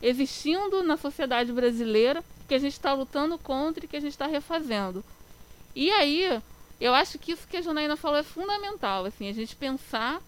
existindo 0.02 0.84
na 0.84 0.96
sociedade 0.96 1.52
brasileira, 1.52 2.24
que 2.48 2.54
a 2.54 2.60
gente 2.60 2.74
está 2.74 2.94
lutando 2.94 3.38
contra 3.38 3.84
e 3.84 3.88
que 3.88 3.98
a 3.98 4.00
gente 4.00 4.12
está 4.12 4.26
refazendo. 4.26 5.04
E 5.76 5.92
aí, 5.92 6.42
eu 6.80 6.94
acho 6.94 7.18
que 7.18 7.32
isso 7.32 7.48
que 7.48 7.58
a 7.58 7.62
Janaína 7.62 7.96
falou 7.96 8.18
é 8.18 8.24
fundamental, 8.24 9.06
assim, 9.06 9.30
a 9.30 9.34
gente 9.34 9.56
pensar 9.56 10.22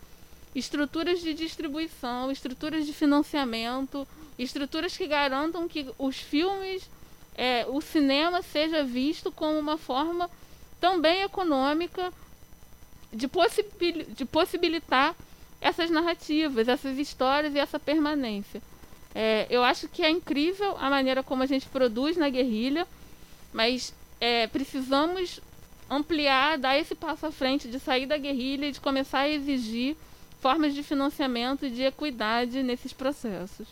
estruturas 0.56 1.22
de 1.22 1.34
distribuição, 1.34 2.32
estruturas 2.32 2.86
de 2.86 2.94
financiamento, 2.94 4.08
estruturas 4.38 4.98
que 4.98 5.06
garantam 5.06 5.68
que 5.68 5.90
os 5.98 6.18
filmes, 6.18 6.90
é, 7.36 7.66
o 7.68 7.80
cinema 7.82 8.42
seja 8.42 8.84
visto 8.84 9.32
como 9.32 9.60
uma 9.60 9.78
forma 9.78 10.30
também 10.80 11.22
econômica 11.22 12.12
de, 13.14 13.28
possibil 13.28 14.06
de 14.08 14.26
possibilitar 14.26 15.16
essas 15.62 15.90
narrativas, 15.90 16.68
essas 16.68 16.98
histórias 16.98 17.54
e 17.54 17.60
essa 17.60 17.80
permanência. 17.80 18.62
É, 19.14 19.48
eu 19.50 19.64
acho 19.64 19.88
que 19.88 20.04
é 20.04 20.10
incrível 20.10 20.78
a 20.80 20.90
maneira 20.90 21.22
como 21.22 21.44
a 21.44 21.46
gente 21.46 21.68
produz 21.68 22.16
na 22.16 22.30
guerrilha, 22.30 22.88
mas 23.52 23.94
é, 24.22 24.48
precisamos 24.48 25.42
ampliar, 25.90 26.58
dar 26.58 26.78
esse 26.78 26.94
passo 26.94 27.26
à 27.26 27.32
frente 27.32 27.68
de 27.68 27.80
sair 27.80 28.06
da 28.06 28.18
guerrilha 28.18 28.68
e 28.68 28.72
de 28.72 28.80
começar 28.80 29.20
a 29.20 29.30
exigir 29.30 29.98
formas 30.40 30.74
de 30.74 30.84
financiamento 30.84 31.66
e 31.66 31.70
de 31.70 31.84
equidade 31.84 32.62
nesses 32.64 32.94
processos. 32.94 33.68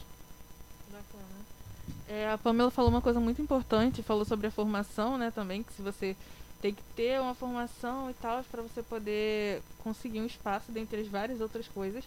É, 2.09 2.29
a 2.31 2.37
Pamela 2.37 2.71
falou 2.71 2.89
uma 2.89 3.01
coisa 3.01 3.19
muito 3.19 3.41
importante, 3.41 4.01
falou 4.01 4.23
sobre 4.23 4.47
a 4.47 4.51
formação, 4.51 5.17
né, 5.17 5.29
também, 5.29 5.61
que 5.61 5.73
se 5.73 5.81
você 5.81 6.15
tem 6.61 6.73
que 6.73 6.81
ter 6.95 7.19
uma 7.21 7.35
formação 7.35 8.09
e 8.09 8.13
tal 8.13 8.43
para 8.45 8.61
você 8.61 8.81
poder 8.81 9.61
conseguir 9.83 10.21
um 10.21 10.25
espaço 10.25 10.71
dentre 10.71 11.01
as 11.01 11.07
várias 11.07 11.41
outras 11.41 11.67
coisas. 11.67 12.03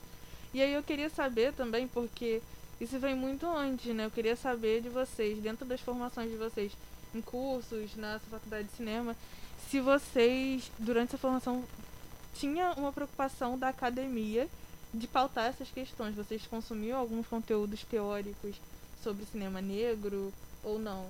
E 0.53 0.61
aí 0.61 0.73
eu 0.73 0.83
queria 0.83 1.09
saber 1.11 1.53
também, 1.53 1.87
porque 1.87 2.41
isso 2.81 2.99
vem 2.99 3.15
muito 3.15 3.47
antes, 3.47 3.95
né? 3.95 4.07
Eu 4.07 4.11
queria 4.11 4.35
saber 4.35 4.81
de 4.81 4.89
vocês, 4.89 5.39
dentro 5.39 5.65
das 5.67 5.81
formações 5.81 6.31
de 6.31 6.37
vocês, 6.37 6.73
em 7.15 7.21
cursos, 7.21 7.95
na 7.97 8.19
faculdade 8.31 8.69
de 8.69 8.77
cinema, 8.77 9.15
se 9.71 9.81
vocês, 9.81 10.71
durante 10.79 11.11
essa 11.11 11.19
formação, 11.19 11.65
tinha 12.35 12.73
uma 12.73 12.93
preocupação 12.93 13.57
da 13.57 13.69
academia 13.69 14.49
de 14.93 15.07
pautar 15.07 15.47
essas 15.47 15.71
questões. 15.71 16.17
Vocês 16.17 16.45
consumiam 16.47 16.99
alguns 16.99 17.27
conteúdos 17.29 17.85
teóricos 17.85 18.57
sobre 19.03 19.25
cinema 19.27 19.61
negro 19.61 20.33
ou 20.65 20.79
não? 20.79 21.07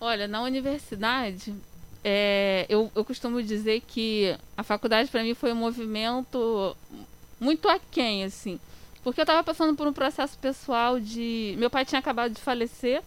Olha, 0.00 0.28
na 0.28 0.42
universidade, 0.42 1.54
é, 2.04 2.66
eu, 2.68 2.90
eu 2.94 3.04
costumo 3.04 3.42
dizer 3.42 3.80
que 3.80 4.38
a 4.56 4.62
faculdade 4.62 5.10
para 5.10 5.24
mim 5.24 5.34
foi 5.34 5.52
um 5.52 5.56
movimento 5.56 6.76
muito 7.40 7.68
aquém, 7.68 8.22
assim. 8.22 8.60
Porque 9.02 9.20
eu 9.20 9.24
estava 9.24 9.42
passando 9.42 9.76
por 9.76 9.88
um 9.88 9.92
processo 9.92 10.38
pessoal 10.38 11.00
de. 11.00 11.56
Meu 11.58 11.68
pai 11.68 11.84
tinha 11.84 11.98
acabado 11.98 12.32
de 12.32 12.40
falecer. 12.40 13.02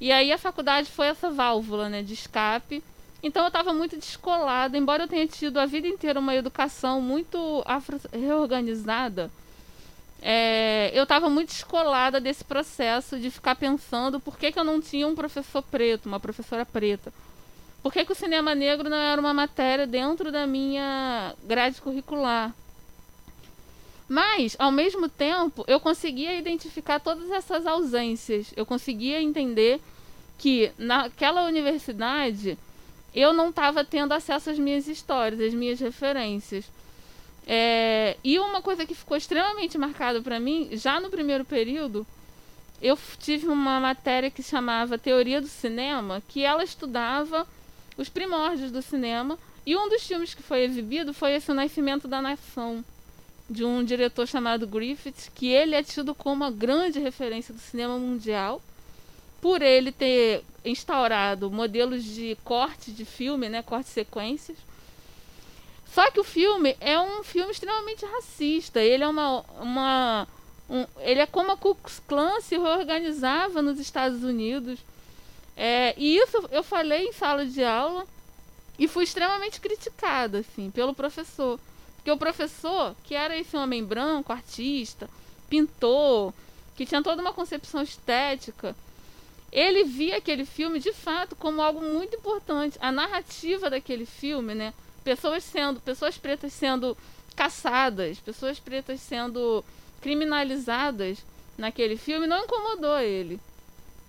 E 0.00 0.12
aí 0.12 0.32
a 0.32 0.38
faculdade 0.38 0.90
foi 0.90 1.06
essa 1.06 1.30
válvula 1.30 1.88
né, 1.88 2.02
de 2.02 2.14
escape. 2.14 2.82
Então 3.22 3.42
eu 3.42 3.48
estava 3.48 3.72
muito 3.72 3.96
descolada, 3.96 4.76
embora 4.76 5.04
eu 5.04 5.08
tenha 5.08 5.26
tido 5.26 5.58
a 5.58 5.66
vida 5.66 5.88
inteira 5.88 6.20
uma 6.20 6.34
educação 6.34 7.00
muito 7.00 7.62
afro 7.64 8.00
reorganizada. 8.12 9.30
É, 10.22 10.90
eu 10.94 11.02
estava 11.02 11.28
muito 11.28 11.48
descolada 11.48 12.20
desse 12.20 12.44
processo 12.44 13.18
de 13.18 13.30
ficar 13.30 13.54
pensando 13.54 14.20
por 14.20 14.38
que, 14.38 14.52
que 14.52 14.58
eu 14.58 14.64
não 14.64 14.80
tinha 14.80 15.06
um 15.06 15.14
professor 15.14 15.62
preto, 15.62 16.06
uma 16.06 16.20
professora 16.20 16.64
preta. 16.64 17.12
Por 17.82 17.92
que, 17.92 18.04
que 18.04 18.12
o 18.12 18.16
cinema 18.16 18.54
negro 18.54 18.90
não 18.90 18.96
era 18.96 19.20
uma 19.20 19.32
matéria 19.32 19.86
dentro 19.86 20.32
da 20.32 20.46
minha 20.46 21.34
grade 21.44 21.80
curricular? 21.80 22.52
Mas, 24.08 24.54
ao 24.58 24.70
mesmo 24.70 25.08
tempo, 25.08 25.64
eu 25.66 25.80
conseguia 25.80 26.38
identificar 26.38 27.00
todas 27.00 27.30
essas 27.30 27.66
ausências. 27.66 28.52
Eu 28.56 28.64
conseguia 28.64 29.20
entender 29.20 29.80
que 30.38 30.70
naquela 30.78 31.44
universidade 31.44 32.56
eu 33.14 33.32
não 33.32 33.48
estava 33.48 33.84
tendo 33.84 34.12
acesso 34.12 34.50
às 34.50 34.58
minhas 34.58 34.86
histórias, 34.86 35.40
às 35.40 35.54
minhas 35.54 35.80
referências. 35.80 36.70
É, 37.46 38.16
e 38.22 38.38
uma 38.38 38.60
coisa 38.60 38.84
que 38.84 38.94
ficou 38.94 39.16
extremamente 39.16 39.78
marcada 39.78 40.20
para 40.20 40.38
mim, 40.38 40.68
já 40.72 41.00
no 41.00 41.08
primeiro 41.08 41.44
período, 41.44 42.06
eu 42.82 42.98
tive 43.18 43.48
uma 43.48 43.80
matéria 43.80 44.30
que 44.30 44.42
chamava 44.42 44.98
Teoria 44.98 45.40
do 45.40 45.46
Cinema, 45.46 46.22
que 46.28 46.42
ela 46.42 46.62
estudava 46.62 47.46
os 47.96 48.08
primórdios 48.08 48.70
do 48.70 48.82
cinema. 48.82 49.38
E 49.64 49.76
um 49.76 49.88
dos 49.88 50.06
filmes 50.06 50.34
que 50.34 50.42
foi 50.42 50.62
exibido 50.62 51.14
foi 51.14 51.32
esse 51.32 51.50
O 51.50 51.54
Nascimento 51.54 52.06
da 52.06 52.20
Nação, 52.20 52.84
de 53.48 53.64
um 53.64 53.84
diretor 53.84 54.26
chamado 54.26 54.66
Griffith, 54.66 55.30
que 55.34 55.48
ele 55.48 55.74
é 55.74 55.82
tido 55.82 56.14
como 56.14 56.34
uma 56.34 56.50
grande 56.50 56.98
referência 56.98 57.54
do 57.54 57.60
cinema 57.60 57.98
mundial, 57.98 58.60
por 59.40 59.62
ele 59.62 59.92
ter 59.92 60.44
instaurado 60.64 61.50
modelos 61.50 62.02
de 62.02 62.36
corte 62.42 62.90
de 62.90 63.04
filme, 63.04 63.48
né, 63.48 63.62
corte 63.62 63.88
sequências. 63.90 64.58
Só 65.92 66.10
que 66.10 66.20
o 66.20 66.24
filme 66.24 66.76
é 66.80 67.00
um 67.00 67.22
filme 67.22 67.52
extremamente 67.52 68.04
racista. 68.04 68.80
Ele 68.80 69.04
é 69.04 69.08
uma, 69.08 69.40
uma 69.60 70.28
um, 70.68 70.84
ele 70.98 71.20
é 71.20 71.26
como 71.26 71.52
a 71.52 71.56
Ku 71.56 71.74
Klux 71.74 72.02
Klan 72.06 72.40
se 72.40 72.56
reorganizava 72.58 73.62
nos 73.62 73.78
Estados 73.78 74.22
Unidos. 74.22 74.78
É, 75.56 75.94
e 75.96 76.18
isso 76.18 76.48
eu 76.50 76.62
falei 76.62 77.06
em 77.06 77.12
sala 77.12 77.46
de 77.46 77.64
aula 77.64 78.06
e 78.78 78.86
fui 78.86 79.04
extremamente 79.04 79.60
criticada 79.60 80.40
assim 80.40 80.70
pelo 80.70 80.92
professor. 80.94 81.58
Porque 82.06 82.12
o 82.12 82.16
professor, 82.18 82.94
que 83.02 83.16
era 83.16 83.36
esse 83.36 83.56
homem 83.56 83.84
branco, 83.84 84.32
artista, 84.32 85.10
pintor, 85.50 86.32
que 86.76 86.86
tinha 86.86 87.02
toda 87.02 87.20
uma 87.20 87.32
concepção 87.32 87.82
estética, 87.82 88.76
ele 89.50 89.82
via 89.82 90.18
aquele 90.18 90.44
filme 90.44 90.78
de 90.78 90.92
fato 90.92 91.34
como 91.34 91.60
algo 91.60 91.80
muito 91.80 92.14
importante. 92.14 92.78
A 92.80 92.92
narrativa 92.92 93.68
daquele 93.68 94.06
filme, 94.06 94.54
né? 94.54 94.72
Pessoas 95.02 95.42
sendo, 95.42 95.80
pessoas 95.80 96.16
pretas 96.16 96.52
sendo 96.52 96.96
caçadas, 97.34 98.20
pessoas 98.20 98.60
pretas 98.60 99.00
sendo 99.00 99.64
criminalizadas 100.00 101.18
naquele 101.58 101.96
filme 101.96 102.28
não 102.28 102.44
incomodou 102.44 103.00
ele. 103.00 103.40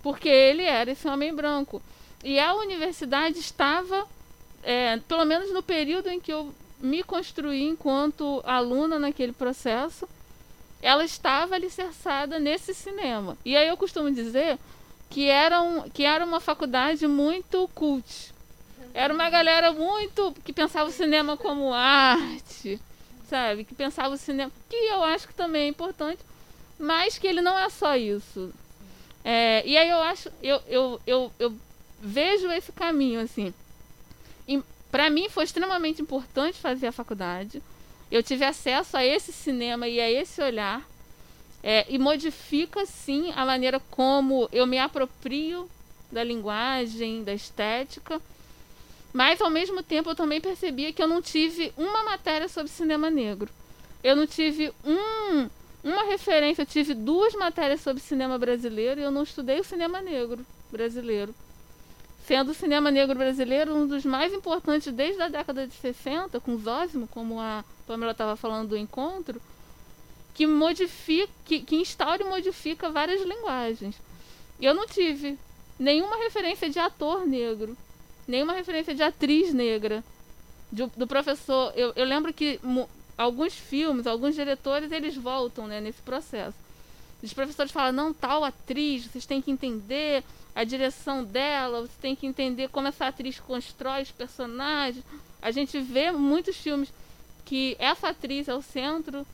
Porque 0.04 0.28
ele 0.28 0.62
era 0.62 0.92
esse 0.92 1.08
homem 1.08 1.34
branco. 1.34 1.82
E 2.22 2.38
a 2.38 2.54
universidade 2.54 3.40
estava, 3.40 4.06
é, 4.62 4.98
pelo 4.98 5.24
menos 5.24 5.52
no 5.52 5.64
período 5.64 6.08
em 6.08 6.20
que 6.20 6.32
eu 6.32 6.54
me 6.80 7.02
construí 7.02 7.64
enquanto 7.64 8.42
aluna 8.44 8.98
naquele 8.98 9.32
processo, 9.32 10.08
ela 10.80 11.04
estava 11.04 11.54
alicerçada 11.54 12.38
nesse 12.38 12.74
cinema. 12.74 13.36
E 13.44 13.56
aí 13.56 13.68
eu 13.68 13.76
costumo 13.76 14.10
dizer 14.10 14.58
que 15.10 15.28
era, 15.28 15.60
um, 15.60 15.88
que 15.90 16.04
era 16.04 16.24
uma 16.24 16.40
faculdade 16.40 17.06
muito 17.06 17.68
cult. 17.74 18.32
Era 18.94 19.12
uma 19.12 19.28
galera 19.28 19.72
muito 19.72 20.34
que 20.44 20.52
pensava 20.52 20.88
o 20.88 20.92
cinema 20.92 21.36
como 21.36 21.72
arte, 21.72 22.80
sabe? 23.28 23.64
Que 23.64 23.74
pensava 23.74 24.14
o 24.14 24.18
cinema, 24.18 24.50
que 24.68 24.76
eu 24.76 25.02
acho 25.04 25.28
que 25.28 25.34
também 25.34 25.64
é 25.64 25.68
importante, 25.68 26.20
mas 26.78 27.18
que 27.18 27.26
ele 27.26 27.40
não 27.40 27.58
é 27.58 27.68
só 27.68 27.96
isso. 27.96 28.52
É, 29.24 29.62
e 29.66 29.76
aí 29.76 29.88
eu 29.90 30.00
acho, 30.00 30.30
eu, 30.42 30.62
eu, 30.68 31.00
eu, 31.06 31.32
eu 31.38 31.54
vejo 32.00 32.50
esse 32.50 32.72
caminho 32.72 33.20
assim. 33.20 33.52
Para 34.90 35.10
mim 35.10 35.28
foi 35.28 35.44
extremamente 35.44 36.00
importante 36.00 36.58
fazer 36.58 36.86
a 36.86 36.92
faculdade. 36.92 37.62
Eu 38.10 38.22
tive 38.22 38.44
acesso 38.44 38.96
a 38.96 39.04
esse 39.04 39.32
cinema 39.32 39.86
e 39.86 40.00
a 40.00 40.10
esse 40.10 40.40
olhar 40.40 40.82
é, 41.62 41.84
e 41.88 41.98
modifica 41.98 42.86
sim 42.86 43.32
a 43.36 43.44
maneira 43.44 43.80
como 43.90 44.48
eu 44.52 44.66
me 44.66 44.78
aproprio 44.78 45.68
da 46.10 46.24
linguagem, 46.24 47.22
da 47.22 47.34
estética. 47.34 48.20
Mas 49.12 49.40
ao 49.40 49.50
mesmo 49.50 49.82
tempo 49.82 50.10
eu 50.10 50.14
também 50.14 50.40
percebia 50.40 50.92
que 50.92 51.02
eu 51.02 51.08
não 51.08 51.20
tive 51.20 51.72
uma 51.76 52.04
matéria 52.04 52.48
sobre 52.48 52.70
cinema 52.70 53.10
negro. 53.10 53.50
Eu 54.02 54.14
não 54.14 54.26
tive 54.26 54.72
um, 54.84 55.48
uma 55.82 56.04
referência, 56.04 56.62
eu 56.62 56.66
tive 56.66 56.94
duas 56.94 57.34
matérias 57.34 57.80
sobre 57.80 58.02
cinema 58.02 58.38
brasileiro 58.38 59.00
e 59.00 59.04
eu 59.04 59.10
não 59.10 59.22
estudei 59.22 59.60
o 59.60 59.64
cinema 59.64 60.00
negro 60.00 60.46
brasileiro. 60.70 61.34
Sendo 62.28 62.50
o 62.50 62.54
cinema 62.54 62.90
negro 62.90 63.16
brasileiro 63.16 63.74
um 63.74 63.86
dos 63.86 64.04
mais 64.04 64.34
importantes 64.34 64.92
desde 64.92 65.22
a 65.22 65.30
década 65.30 65.66
de 65.66 65.72
60, 65.72 66.38
com 66.40 66.58
Zósimo, 66.58 67.08
como 67.08 67.40
a 67.40 67.64
Pamela 67.86 68.12
estava 68.12 68.36
falando 68.36 68.68
do 68.68 68.76
encontro, 68.76 69.40
que 70.34 70.46
modifica, 70.46 71.32
que, 71.46 71.60
que 71.60 71.76
instaura 71.76 72.22
e 72.22 72.28
modifica 72.28 72.90
várias 72.90 73.22
linguagens. 73.22 73.96
Eu 74.60 74.74
não 74.74 74.86
tive 74.86 75.38
nenhuma 75.78 76.18
referência 76.18 76.68
de 76.68 76.78
ator 76.78 77.26
negro, 77.26 77.74
nenhuma 78.26 78.52
referência 78.52 78.94
de 78.94 79.02
atriz 79.02 79.54
negra, 79.54 80.04
de, 80.70 80.84
do 80.98 81.06
professor. 81.06 81.72
Eu, 81.74 81.94
eu 81.96 82.04
lembro 82.04 82.30
que 82.34 82.60
alguns 83.16 83.54
filmes, 83.54 84.06
alguns 84.06 84.34
diretores, 84.34 84.92
eles 84.92 85.16
voltam 85.16 85.66
né, 85.66 85.80
nesse 85.80 86.02
processo. 86.02 86.58
Os 87.22 87.32
professores 87.32 87.72
falam, 87.72 87.92
não, 87.92 88.12
tal 88.12 88.44
atriz, 88.44 89.06
vocês 89.06 89.24
têm 89.24 89.40
que 89.40 89.50
entender 89.50 90.22
a 90.54 90.64
direção 90.64 91.24
dela, 91.24 91.82
você 91.82 91.94
tem 92.00 92.16
que 92.16 92.26
entender 92.26 92.68
como 92.68 92.88
essa 92.88 93.06
atriz 93.06 93.38
constrói 93.38 94.02
os 94.02 94.10
personagens. 94.10 95.04
A 95.40 95.50
gente 95.50 95.80
vê 95.80 96.10
muitos 96.10 96.56
filmes 96.56 96.92
que 97.44 97.76
essa 97.78 98.08
atriz 98.08 98.48
é 98.48 98.54
o 98.54 98.62
centro. 98.62 99.26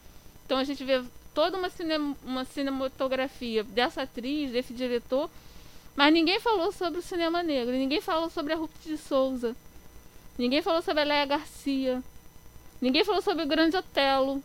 Então 0.44 0.58
a 0.58 0.64
gente 0.64 0.84
vê 0.84 1.02
toda 1.34 1.58
uma, 1.58 1.68
cine, 1.68 1.96
uma 2.24 2.44
cinematografia 2.44 3.64
dessa 3.64 4.02
atriz, 4.02 4.52
desse 4.52 4.72
diretor, 4.72 5.28
mas 5.96 6.12
ninguém 6.12 6.38
falou 6.38 6.70
sobre 6.70 7.00
o 7.00 7.02
cinema 7.02 7.42
negro, 7.42 7.72
ninguém 7.72 8.00
falou 8.00 8.30
sobre 8.30 8.52
a 8.52 8.56
Ruth 8.56 8.70
de 8.84 8.96
Souza, 8.96 9.56
ninguém 10.38 10.62
falou 10.62 10.80
sobre 10.80 11.02
a 11.02 11.04
Léa 11.04 11.26
Garcia, 11.26 12.02
ninguém 12.80 13.04
falou 13.04 13.20
sobre 13.20 13.44
o 13.44 13.48
Grande 13.48 13.76
Otelo. 13.76 14.42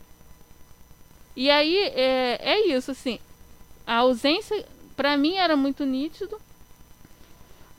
E 1.35 1.49
aí 1.49 1.77
é, 1.77 2.39
é 2.41 2.67
isso, 2.67 2.91
assim, 2.91 3.19
a 3.85 3.97
ausência 3.97 4.65
para 4.95 5.15
mim 5.15 5.35
era 5.35 5.55
muito 5.55 5.85
nítido, 5.85 6.41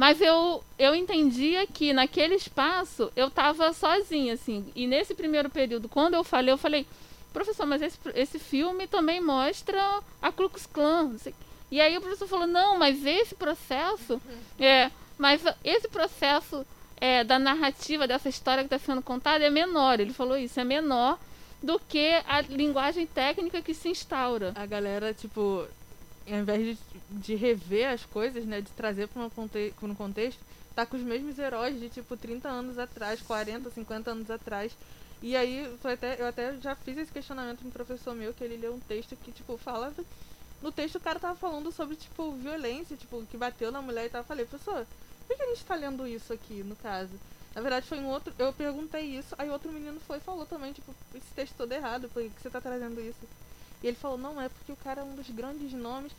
mas 0.00 0.18
eu, 0.18 0.64
eu 0.78 0.94
entendia 0.94 1.66
que 1.66 1.92
naquele 1.92 2.34
espaço 2.34 3.12
eu 3.14 3.28
estava 3.28 3.70
sozinha, 3.74 4.32
assim. 4.32 4.72
E 4.74 4.86
nesse 4.86 5.14
primeiro 5.14 5.50
período, 5.50 5.90
quando 5.90 6.14
eu 6.14 6.24
falei, 6.24 6.54
eu 6.54 6.56
falei, 6.56 6.86
professor, 7.34 7.66
mas 7.66 7.82
esse, 7.82 7.98
esse 8.14 8.38
filme 8.38 8.86
também 8.86 9.20
mostra 9.20 10.00
a 10.22 10.32
Ku 10.32 10.48
Klux 10.48 10.64
Klan. 10.64 11.14
E 11.70 11.82
aí 11.82 11.98
o 11.98 12.00
professor 12.00 12.26
falou, 12.26 12.46
não, 12.46 12.78
mas 12.78 13.04
esse 13.04 13.34
processo, 13.34 14.14
uhum. 14.14 14.64
é, 14.64 14.90
mas 15.18 15.42
esse 15.62 15.86
processo 15.86 16.66
é, 16.96 17.22
da 17.22 17.38
narrativa 17.38 18.08
dessa 18.08 18.30
história 18.30 18.66
que 18.66 18.74
está 18.74 18.78
sendo 18.78 19.02
contada 19.02 19.44
é 19.44 19.50
menor. 19.50 20.00
Ele 20.00 20.14
falou 20.14 20.38
isso, 20.38 20.58
é 20.58 20.64
menor 20.64 21.18
do 21.62 21.78
que 21.78 22.22
a 22.26 22.40
linguagem 22.40 23.06
técnica 23.06 23.60
que 23.60 23.74
se 23.74 23.90
instaura. 23.90 24.54
A 24.54 24.64
galera, 24.64 25.12
tipo, 25.12 25.68
ao 26.32 26.38
invés 26.40 26.64
de, 26.64 26.78
de 27.10 27.34
rever 27.34 27.90
as 27.90 28.04
coisas, 28.04 28.44
né, 28.44 28.60
de 28.60 28.70
trazer 28.72 29.08
para 29.08 29.28
conte 29.30 29.74
um 29.82 29.94
contexto, 29.94 30.40
tá 30.74 30.86
com 30.86 30.96
os 30.96 31.02
mesmos 31.02 31.38
heróis 31.38 31.78
de, 31.78 31.88
tipo, 31.88 32.16
30 32.16 32.48
anos 32.48 32.78
atrás, 32.78 33.20
40, 33.22 33.70
50 33.70 34.10
anos 34.10 34.30
atrás. 34.30 34.72
E 35.22 35.36
aí, 35.36 35.76
foi 35.82 35.92
até, 35.92 36.20
eu 36.20 36.26
até 36.26 36.56
já 36.58 36.74
fiz 36.74 36.96
esse 36.96 37.12
questionamento 37.12 37.60
com 37.60 37.68
um 37.68 37.72
professor 37.72 38.14
meu, 38.14 38.32
que 38.32 38.42
ele 38.42 38.56
leu 38.56 38.74
um 38.74 38.80
texto 38.80 39.16
que, 39.16 39.32
tipo, 39.32 39.56
fala. 39.58 39.92
No 40.62 40.70
texto 40.72 40.96
o 40.96 41.00
cara 41.00 41.18
tava 41.18 41.34
falando 41.38 41.70
sobre, 41.72 41.96
tipo, 41.96 42.32
violência, 42.32 42.96
tipo, 42.96 43.24
que 43.26 43.36
bateu 43.36 43.70
na 43.70 43.82
mulher 43.82 44.06
e 44.06 44.08
tal. 44.10 44.20
Eu 44.20 44.26
falei, 44.26 44.44
professor, 44.46 44.86
por 45.26 45.36
que 45.36 45.42
a 45.42 45.46
gente 45.46 45.64
tá 45.64 45.74
lendo 45.74 46.06
isso 46.06 46.32
aqui, 46.32 46.62
no 46.62 46.76
caso? 46.76 47.12
Na 47.54 47.60
verdade, 47.60 47.86
foi 47.86 47.98
um 47.98 48.08
outro. 48.08 48.32
Eu 48.38 48.52
perguntei 48.52 49.02
isso, 49.02 49.34
aí 49.38 49.50
outro 49.50 49.72
menino 49.72 50.00
foi 50.00 50.18
e 50.18 50.20
falou 50.20 50.46
também, 50.46 50.72
tipo, 50.72 50.94
esse 51.14 51.32
texto 51.34 51.54
todo 51.56 51.72
errado, 51.72 52.08
por 52.08 52.22
que 52.22 52.30
você 52.40 52.48
tá 52.50 52.60
trazendo 52.60 53.00
isso? 53.00 53.18
E 53.82 53.86
ele 53.86 53.96
falou, 53.96 54.18
não, 54.18 54.40
é 54.40 54.48
porque 54.48 54.72
o 54.72 54.76
cara 54.76 55.00
é 55.00 55.04
um 55.04 55.14
dos 55.14 55.28
grandes 55.30 55.72
nomes. 55.72 56.12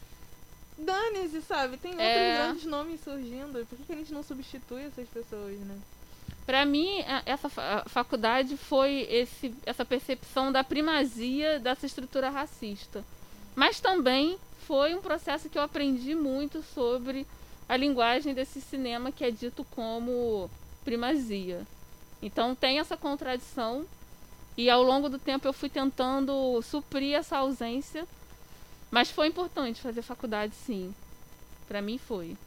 Dane-se, 0.77 1.41
sabe? 1.41 1.77
Tem 1.77 1.91
outros 1.91 2.07
é. 2.07 2.37
grandes 2.37 2.65
nomes 2.65 3.01
surgindo. 3.03 3.65
Por 3.67 3.77
que, 3.77 3.83
que 3.85 3.93
a 3.93 3.97
gente 3.97 4.13
não 4.13 4.23
substitui 4.23 4.83
essas 4.83 5.07
pessoas, 5.07 5.59
né? 5.59 5.79
Para 6.45 6.65
mim, 6.65 7.03
essa 7.25 7.49
faculdade 7.87 8.57
foi 8.57 9.07
esse, 9.09 9.53
essa 9.65 9.85
percepção 9.85 10.51
da 10.51 10.63
primazia 10.63 11.59
dessa 11.59 11.85
estrutura 11.85 12.29
racista. 12.29 13.03
Mas 13.55 13.79
também 13.79 14.39
foi 14.65 14.95
um 14.95 15.01
processo 15.01 15.49
que 15.49 15.57
eu 15.57 15.61
aprendi 15.61 16.15
muito 16.15 16.63
sobre 16.63 17.27
a 17.69 17.77
linguagem 17.77 18.33
desse 18.33 18.59
cinema 18.59 19.11
que 19.11 19.23
é 19.23 19.31
dito 19.31 19.63
como 19.71 20.49
primazia. 20.83 21.65
Então 22.21 22.55
tem 22.55 22.79
essa 22.79 22.97
contradição 22.97 23.85
e 24.65 24.69
ao 24.69 24.83
longo 24.83 25.09
do 25.09 25.19
tempo 25.19 25.47
eu 25.47 25.53
fui 25.53 25.69
tentando 25.69 26.61
suprir 26.61 27.15
essa 27.15 27.37
ausência, 27.37 28.07
mas 28.91 29.11
foi 29.11 29.27
importante 29.27 29.81
fazer 29.81 30.01
faculdade, 30.01 30.55
sim. 30.55 30.95
Para 31.67 31.81
mim 31.81 31.97
foi. 31.97 32.37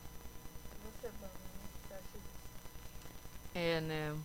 É, 3.55 3.81
né? 3.81 4.17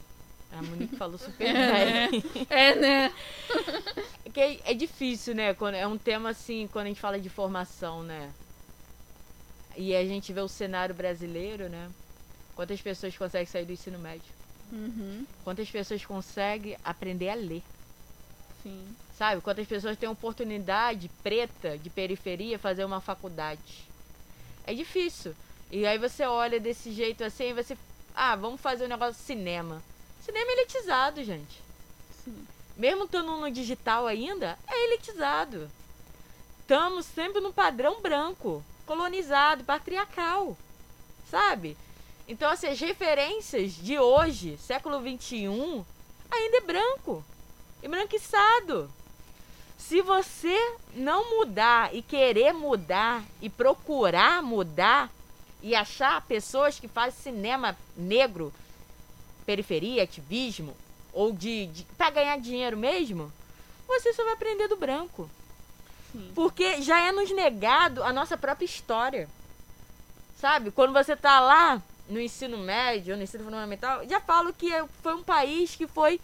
A 0.52 0.62
Monique 0.64 0.96
falou 0.96 1.18
super 1.20 1.56
É, 1.56 2.10
bem. 2.10 2.12
né? 2.12 2.48
É, 2.50 2.76
né? 2.76 3.14
Porque 4.24 4.40
é, 4.40 4.72
é 4.72 4.74
difícil, 4.74 5.36
né? 5.36 5.54
Quando, 5.54 5.76
é 5.76 5.88
um 5.88 5.98
tema 5.98 6.30
assim, 6.30 6.68
quando 6.68 6.86
a 6.86 6.90
gente 6.90 7.02
fala 7.02 7.20
de 7.20 7.30
formação, 7.30 8.04
né? 8.04 8.34
E 9.76 9.96
a 9.96 10.06
gente 10.06 10.32
vê 10.34 10.42
o 10.42 10.48
cenário 10.48 10.94
brasileiro, 10.96 11.70
né? 11.70 11.90
Quantas 12.56 12.82
pessoas 12.82 13.18
conseguem 13.18 13.46
sair 13.48 13.66
do 13.66 13.74
ensino 13.74 14.00
médio? 14.00 14.34
Uhum, 14.72 15.26
Quantas 15.44 15.70
pessoas 15.70 16.06
conseguem 16.06 16.78
aprender 16.84 17.30
a 17.30 17.36
ler? 17.36 17.64
Sim. 18.64 18.95
Sabe? 19.18 19.41
Quantas 19.41 19.68
pessoas 19.68 19.97
têm 19.97 20.07
oportunidade 20.10 21.10
preta 21.22 21.78
de 21.78 21.89
periferia 21.89 22.57
fazer 22.57 22.86
uma 22.86 23.01
faculdade? 23.01 23.84
É 24.66 24.74
difícil. 24.74 25.36
E 25.72 25.86
aí 25.86 25.97
você 25.97 26.26
olha 26.26 26.60
desse 26.60 26.91
jeito 26.91 27.24
assim 27.24 27.49
e 27.49 27.53
você. 27.53 27.78
Ah, 28.16 28.36
vamos 28.36 28.62
fazer 28.62 28.86
um 28.86 28.89
negócio 28.89 29.16
de 29.16 29.22
cinema. 29.22 29.84
Cinema 30.24 30.51
é 30.51 30.53
elitizado, 30.53 31.24
gente. 31.24 31.62
Sim. 32.24 32.47
Mesmo 32.78 33.05
estando 33.05 33.38
no 33.38 33.51
digital 33.51 34.07
ainda, 34.07 34.57
é 34.68 34.86
elitizado. 34.86 35.70
Estamos 36.62 37.05
sempre 37.05 37.41
no 37.41 37.51
padrão 37.51 38.01
branco, 38.01 38.64
colonizado, 38.86 39.64
patriarcal. 39.64 40.57
Sabe? 41.30 41.76
Então, 42.28 42.49
assim, 42.49 42.68
as 42.68 42.80
referências 42.80 43.74
de 43.74 43.97
hoje, 43.99 44.55
século 44.57 44.99
XXI, 45.01 45.84
ainda 46.32 46.57
é 46.57 46.62
branco. 46.62 47.24
Embranquiçado. 47.82 48.90
Se 49.78 50.02
você 50.02 50.58
não 50.94 51.38
mudar 51.38 51.96
e 51.96 52.02
querer 52.02 52.54
mudar 52.54 53.24
e 53.42 53.50
procurar 53.50 54.44
mudar 54.44 55.10
e 55.62 55.74
achar 55.74 56.22
pessoas 56.22 56.80
que 56.80 56.88
fazem 56.88 57.20
cinema 57.34 57.78
negro, 57.96 58.54
periferia, 59.46 60.04
ativismo, 60.04 60.76
ou 61.14 61.32
de, 61.32 61.68
de 61.68 61.84
para 61.98 62.12
ganhar 62.12 62.38
dinheiro 62.40 62.78
mesmo, 62.78 63.32
você 63.88 64.14
só 64.14 64.24
vai 64.24 64.34
aprender 64.34 64.68
do 64.68 64.76
branco. 64.76 65.30
Sim. 66.12 66.32
Porque 66.36 66.82
já 66.82 67.00
é 67.00 67.12
nos 67.12 67.32
negado 67.32 68.04
a 68.04 68.12
nossa 68.14 68.38
própria 68.38 68.66
história. 68.66 69.30
Sabe? 70.40 70.72
Quando 70.72 70.94
você 70.94 71.16
tá 71.16 71.40
lá 71.40 71.82
no 72.08 72.20
ensino 72.20 72.58
médio, 72.58 73.18
no 73.18 73.24
ensino 73.24 73.44
fundamental, 73.44 74.08
já 74.08 74.20
falo 74.20 74.54
que 74.54 74.72
é- 74.74 74.86
foi 75.02 75.14
um 75.14 75.24
país 75.24 75.76
que 75.76 75.88
foi 75.88 76.20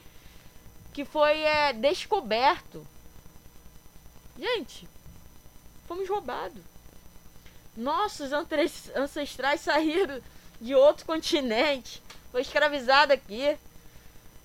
que 0.96 1.04
foi 1.04 1.42
é, 1.42 1.74
descoberto. 1.74 2.88
Gente, 4.40 4.88
fomos 5.90 6.08
roubados. 6.08 6.64
Nossos 7.76 8.32
ancestrais 8.96 9.60
saíram 9.60 10.22
de 10.62 10.74
outro 10.74 11.06
continente, 11.06 12.02
foi 12.32 12.40
escravizado 12.40 13.12
aqui. 13.12 13.58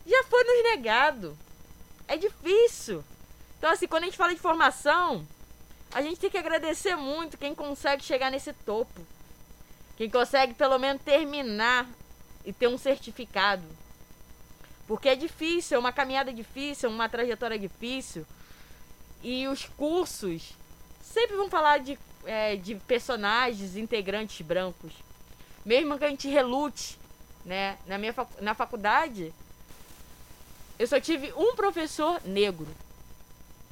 Já 0.04 0.24
foi 0.24 0.42
nos 0.42 0.64
negado. 0.64 1.38
É 2.08 2.16
difícil. 2.16 3.04
Então, 3.56 3.70
assim, 3.70 3.86
quando 3.86 4.02
a 4.02 4.06
gente 4.06 4.18
fala 4.18 4.34
de 4.34 4.40
formação, 4.40 5.24
a 5.92 6.02
gente 6.02 6.18
tem 6.18 6.30
que 6.30 6.38
agradecer 6.38 6.96
muito 6.96 7.38
quem 7.38 7.54
consegue 7.54 8.02
chegar 8.02 8.28
nesse 8.28 8.52
topo. 8.52 9.06
Quem 9.96 10.10
consegue 10.10 10.54
pelo 10.54 10.80
menos 10.80 11.00
terminar 11.02 11.86
e 12.44 12.52
ter 12.52 12.66
um 12.66 12.76
certificado. 12.76 13.62
Porque 14.90 15.08
é 15.08 15.14
difícil, 15.14 15.76
é 15.76 15.78
uma 15.78 15.92
caminhada 15.92 16.32
difícil, 16.32 16.90
uma 16.90 17.08
trajetória 17.08 17.56
difícil. 17.56 18.26
E 19.22 19.46
os 19.46 19.64
cursos 19.64 20.52
sempre 21.00 21.36
vão 21.36 21.48
falar 21.48 21.78
de, 21.78 21.96
é, 22.24 22.56
de 22.56 22.74
personagens, 22.74 23.76
integrantes 23.76 24.44
brancos. 24.44 24.92
Mesmo 25.64 25.96
que 25.96 26.04
a 26.04 26.08
gente 26.08 26.26
relute, 26.26 26.98
né? 27.44 27.78
Na 27.86 27.98
minha 27.98 28.12
facu- 28.12 28.42
na 28.42 28.52
faculdade, 28.52 29.32
eu 30.76 30.88
só 30.88 30.98
tive 30.98 31.32
um 31.34 31.54
professor 31.54 32.20
negro, 32.24 32.66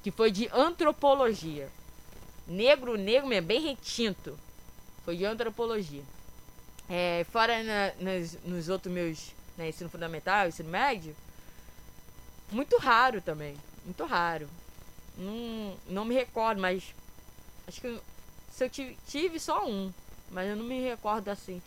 que 0.05 0.13
foi 0.13 0.31
de 0.31 0.49
antropologia. 0.53 1.69
Negro, 2.47 2.97
negro 2.97 3.27
mesmo, 3.27 3.45
bem 3.49 3.61
retinto. 3.61 4.39
Foi 5.05 5.17
de 5.17 5.25
antropologia. 5.25 6.05
É, 6.89 7.27
fora 7.33 7.61
na- 7.65 7.93
nas- 7.99 8.39
nos 8.45 8.69
outros 8.69 8.95
meus 8.95 9.37
né, 9.59 9.69
ensino 9.69 9.91
fundamental, 9.91 10.49
ensino 10.49 10.71
médio, 10.71 11.15
muito 12.51 12.79
raro 12.79 13.21
também. 13.21 13.57
Muito 13.85 14.05
raro. 14.05 14.49
Não, 15.17 15.77
não 15.89 16.05
me 16.05 16.15
recordo, 16.15 16.61
mas 16.61 16.95
acho 17.67 17.81
que 17.81 18.01
se 18.51 18.65
eu 18.65 18.71
tive, 18.71 18.97
tive 19.09 19.41
só 19.41 19.67
um, 19.67 19.93
mas 20.31 20.49
eu 20.49 20.57
não 20.57 20.65
me 20.65 20.81
recordo 20.81 21.29
assim. 21.29 21.61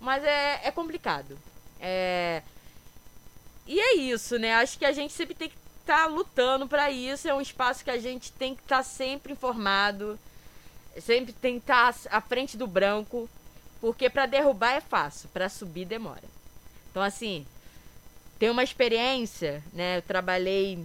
Mas 0.00 0.22
é, 0.24 0.60
é 0.64 0.70
complicado. 0.70 1.36
É, 1.80 2.42
e 3.66 3.80
é 3.80 3.96
isso, 3.96 4.38
né? 4.38 4.54
Acho 4.54 4.78
que 4.78 4.84
a 4.84 4.92
gente 4.92 5.12
sempre 5.12 5.34
tem 5.34 5.48
que 5.48 5.56
estar 5.80 6.06
lutando 6.06 6.68
para 6.68 6.90
isso. 6.90 7.28
É 7.28 7.34
um 7.34 7.40
espaço 7.40 7.84
que 7.84 7.90
a 7.90 7.98
gente 7.98 8.32
tem 8.32 8.54
que 8.54 8.62
estar 8.62 8.82
sempre 8.82 9.32
informado, 9.32 10.18
sempre 11.00 11.32
tem 11.32 11.54
que 11.54 11.64
estar 11.64 11.94
à 12.10 12.20
frente 12.20 12.56
do 12.56 12.66
branco, 12.66 13.28
porque 13.80 14.08
para 14.08 14.26
derrubar 14.26 14.74
é 14.74 14.80
fácil, 14.80 15.28
para 15.30 15.48
subir 15.48 15.84
demora. 15.84 16.35
Então, 16.96 17.04
assim, 17.04 17.46
tem 18.38 18.48
uma 18.48 18.64
experiência, 18.64 19.62
né? 19.74 19.98
Eu 19.98 20.02
trabalhei. 20.02 20.82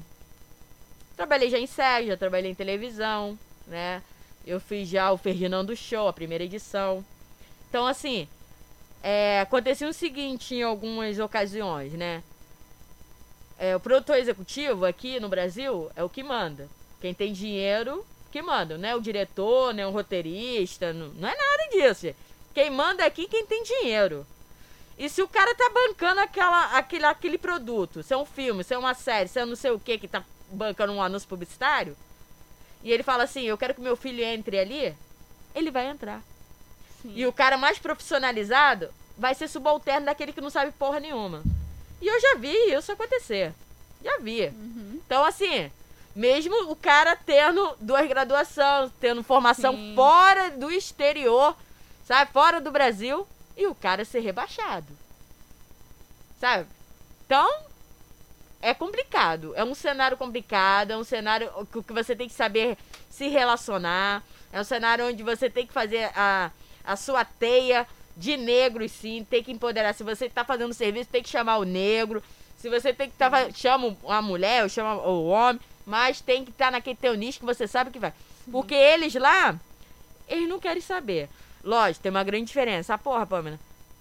Trabalhei 1.16 1.50
já 1.50 1.58
em 1.58 1.66
série, 1.66 2.08
já 2.08 2.18
trabalhei 2.18 2.52
em 2.52 2.54
televisão, 2.54 3.40
né? 3.66 4.04
Eu 4.46 4.60
fiz 4.60 4.90
já 4.90 5.10
o 5.14 5.18
Ferdinando 5.18 5.74
Show, 5.74 6.10
a 6.10 6.12
primeira 6.12 6.44
edição. 6.44 7.02
Então, 7.70 7.88
assim, 7.88 8.28
é, 9.02 9.40
acontecia 9.40 9.88
o 9.88 9.94
seguinte 9.94 10.54
em 10.54 10.64
algumas 10.64 11.18
ocasiões, 11.18 11.94
né? 11.94 12.22
É, 13.58 13.74
o 13.78 13.80
produtor 13.80 14.18
executivo 14.18 14.84
aqui 14.84 15.18
no 15.18 15.30
Brasil 15.30 15.90
é 15.96 16.04
o 16.04 16.10
que 16.10 16.24
manda. 16.24 16.68
Quem 17.00 17.14
tem 17.14 17.32
dinheiro, 17.32 18.06
que 18.34 18.42
manda. 18.42 18.78
Não 18.78 18.90
é 18.90 18.94
o 18.94 19.02
diretor, 19.02 19.74
nem 19.74 19.86
o 19.86 19.92
roteirista, 19.92 20.92
não, 20.92 21.08
não 21.14 21.30
é 21.30 21.38
nada 21.38 21.70
disso. 21.72 22.14
Quem 22.54 22.70
manda 22.70 23.06
aqui 23.06 23.24
é 23.24 23.28
quem 23.30 23.46
tem 23.46 23.64
dinheiro. 23.64 24.28
E 25.02 25.10
se 25.10 25.20
o 25.20 25.28
cara 25.28 25.56
tá 25.56 25.68
bancando 25.74 26.22
aquela, 26.22 26.78
aquele, 26.78 27.06
aquele 27.06 27.38
produto, 27.40 28.04
se 28.04 28.14
é 28.14 28.18
um 28.18 28.24
filme, 28.24 28.64
se 28.64 28.76
é 28.76 28.78
uma 28.78 28.94
série, 28.94 29.28
se 29.28 29.40
é 29.40 29.46
não 29.48 29.56
sei 29.56 29.72
o 29.72 29.80
que 29.80 29.98
que 29.98 30.08
tá 30.08 30.24
bancando 30.52 30.94
um 30.94 31.02
anúncio 31.02 31.28
publicitário, 31.28 31.98
e 32.84 32.92
ele 32.92 33.02
fala 33.02 33.24
assim, 33.24 33.42
eu 33.42 33.58
quero 33.58 33.74
que 33.74 33.82
meu 33.82 33.96
filho 33.96 34.24
entre 34.24 34.60
ali, 34.60 34.96
ele 35.56 35.72
vai 35.72 35.88
entrar. 35.88 36.22
Sim. 37.02 37.14
E 37.16 37.26
o 37.26 37.34
cara 37.34 37.58
mais 37.58 37.80
profissionalizado 37.80 38.94
vai 39.18 39.34
ser 39.34 39.48
subalterno 39.48 40.06
daquele 40.06 40.32
que 40.32 40.40
não 40.40 40.52
sabe 40.52 40.72
porra 40.72 41.00
nenhuma. 41.00 41.42
E 42.00 42.08
eu 42.08 42.22
já 42.22 42.36
vi 42.36 42.54
isso 42.72 42.92
acontecer. 42.92 43.56
Já 44.04 44.20
vi. 44.20 44.50
Uhum. 44.50 45.02
Então, 45.04 45.26
assim, 45.26 45.72
mesmo 46.16 46.70
o 46.72 46.76
cara 46.76 47.16
tendo 47.16 47.76
duas 47.80 48.08
graduações, 48.08 48.92
tendo 49.00 49.24
formação 49.24 49.74
Sim. 49.74 49.96
fora 49.96 50.52
do 50.52 50.70
exterior, 50.70 51.58
sabe? 52.06 52.32
Fora 52.32 52.62
do 52.62 52.72
Brasil, 52.72 53.28
e 53.56 53.68
o 53.68 53.76
cara 53.76 54.06
ser 54.06 54.20
rebaixado. 54.20 54.88
Sabe? 56.40 56.68
Então, 57.26 57.50
é 58.62 58.74
complicado. 58.74 59.54
É 59.56 59.64
um 59.64 59.74
cenário 59.74 60.18
complicado, 60.18 60.92
é 60.92 60.98
um 60.98 61.04
cenário 61.04 61.50
que 61.72 61.94
você 61.94 62.16
tem 62.16 62.28
que 62.28 62.34
saber 62.34 62.78
se 63.10 63.28
relacionar. 63.28 64.24
É 64.52 64.60
um 64.60 64.64
cenário 64.64 65.08
onde 65.08 65.24
você 65.24 65.50
tem 65.50 65.66
que 65.66 65.74
fazer 65.74 66.12
a, 66.16 66.52
a 66.84 66.96
sua 66.96 67.24
teia 67.26 67.88
de 68.16 68.38
negros, 68.38 68.92
sim, 68.92 69.26
tem 69.30 69.44
que 69.44 69.52
empoderar. 69.52 69.94
Se 69.94 70.04
você 70.04 70.30
tá 70.30 70.44
fazendo 70.44 70.74
serviço, 70.74 71.10
tem 71.10 71.24
que 71.24 71.30
chamar 71.30 71.58
o 71.58 71.64
negro. 71.64 72.22
Se 72.58 72.70
você 72.70 72.94
tem 72.94 73.10
que 73.10 73.16
tá, 73.16 73.30
chama 73.54 73.96
a 74.08 74.22
mulher 74.22 74.64
ou 74.64 74.70
chama 74.70 74.96
o 74.96 75.28
homem, 75.28 75.60
mas 75.86 76.22
tem 76.22 76.46
que 76.46 76.52
estar 76.52 76.72
naquele 76.72 76.96
teu 76.96 77.16
nicho 77.16 77.40
que 77.40 77.46
você 77.46 77.68
sabe 77.68 77.90
que 77.90 78.00
vai. 78.00 78.14
Porque 78.52 78.76
eles 78.76 79.16
lá, 79.16 79.60
eles 80.28 80.48
não 80.48 80.60
querem 80.60 80.82
saber. 80.82 81.30
Lógico, 81.64 82.04
tem 82.04 82.10
uma 82.10 82.24
grande 82.24 82.46
diferença. 82.46 82.94
Ah, 82.94 82.98
porra, 82.98 83.26
Pamela. 83.26 83.60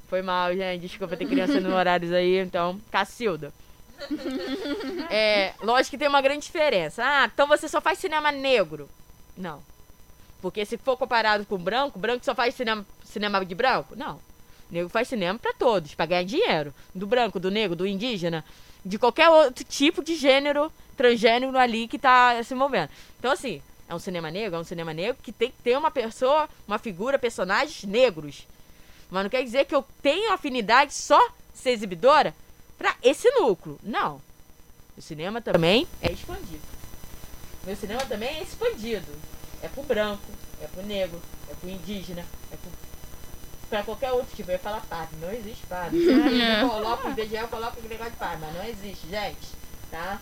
Foi 0.09 0.23
mal, 0.23 0.55
gente. 0.55 0.83
Desculpa 0.83 1.17
ter 1.17 1.27
criança 1.27 1.61
nos 1.61 1.73
horários 1.73 2.13
aí, 2.13 2.39
então. 2.39 2.81
Cacilda. 2.91 3.53
É, 5.13 5.55
lógico 5.61 5.91
que 5.91 5.99
tem 5.99 6.07
uma 6.07 6.21
grande 6.23 6.45
diferença. 6.45 7.03
Ah, 7.05 7.29
então 7.33 7.49
você 7.49 7.67
só 7.69 7.81
faz 7.81 7.99
cinema 7.99 8.31
negro. 8.31 8.89
Não. 9.37 9.61
Porque 10.41 10.65
se 10.65 10.79
for 10.79 10.97
comparado 10.97 11.45
com 11.45 11.59
branco, 11.59 11.99
branco 11.99 12.25
só 12.25 12.33
faz 12.33 12.55
cinema, 12.55 12.87
cinema 13.05 13.45
de 13.45 13.55
branco? 13.55 13.97
Não. 13.97 14.21
Negro 14.71 14.89
faz 14.89 15.09
cinema 15.09 15.37
pra 15.37 15.53
todos, 15.53 15.95
pra 15.97 16.07
ganhar 16.07 16.23
dinheiro. 16.23 16.73
Do 16.95 17.09
branco, 17.09 17.41
do 17.41 17.51
negro, 17.51 17.75
do 17.75 17.87
indígena, 17.87 18.45
de 18.85 18.99
qualquer 18.99 19.29
outro 19.29 19.65
tipo 19.65 20.03
de 20.03 20.15
gênero, 20.15 20.73
transgênero 20.97 21.59
ali 21.59 21.89
que 21.89 21.99
tá 21.99 22.41
se 22.45 22.55
movendo. 22.55 22.89
Então, 23.19 23.33
assim, 23.33 23.61
é 23.91 23.95
um 23.95 23.99
cinema 23.99 24.31
negro, 24.31 24.57
é 24.57 24.61
um 24.61 24.65
cinema 24.65 24.95
negro 24.95 25.21
que 25.21 25.33
tem 25.33 25.51
que 25.51 25.63
ter 25.65 25.77
uma 25.77 25.91
pessoa, 25.91 26.49
uma 26.67 26.79
figura, 26.79 27.19
personagens 27.19 27.83
negros. 27.83 28.47
Mas 29.11 29.25
não 29.25 29.29
quer 29.29 29.43
dizer 29.43 29.65
que 29.65 29.75
eu 29.75 29.85
tenho 30.01 30.33
afinidade 30.33 30.95
só 30.95 31.21
ser 31.53 31.71
exibidora 31.71 32.33
para 32.79 32.95
esse 33.03 33.29
núcleo. 33.33 33.81
Não. 33.83 34.23
O 34.97 35.03
cinema 35.03 35.41
também 35.41 35.89
é 36.01 36.13
expandido. 36.13 36.63
Meu 37.65 37.75
cinema 37.75 38.01
também 38.07 38.29
é 38.39 38.43
expandido. 38.45 39.13
É 39.61 39.67
pro 39.67 39.83
branco, 39.83 40.23
é 40.63 40.69
pro 40.69 40.87
negro, 40.87 41.21
é 41.51 41.55
pro 41.55 41.69
indígena, 41.69 42.25
é 42.53 42.57
pro... 42.57 42.71
pra 43.69 43.83
qualquer 43.83 44.13
outro 44.13 44.37
tipo. 44.37 44.53
Eu 44.53 44.55
ia 44.55 44.59
falar 44.61 44.83
pardo, 44.89 45.17
não 45.21 45.33
existe 45.33 45.67
pardo. 45.67 45.97
Eu 45.99 46.69
coloco 46.69 47.09
o 47.09 47.11
IBGE, 47.11 47.35
eu 47.35 47.49
coloco 47.49 47.81
o 47.81 47.89
negócio 47.89 48.13
de 48.13 48.19
pardo, 48.19 48.41
mas 48.41 48.55
não 48.55 48.65
existe, 48.65 49.09
gente. 49.09 49.49
Tá? 49.91 50.21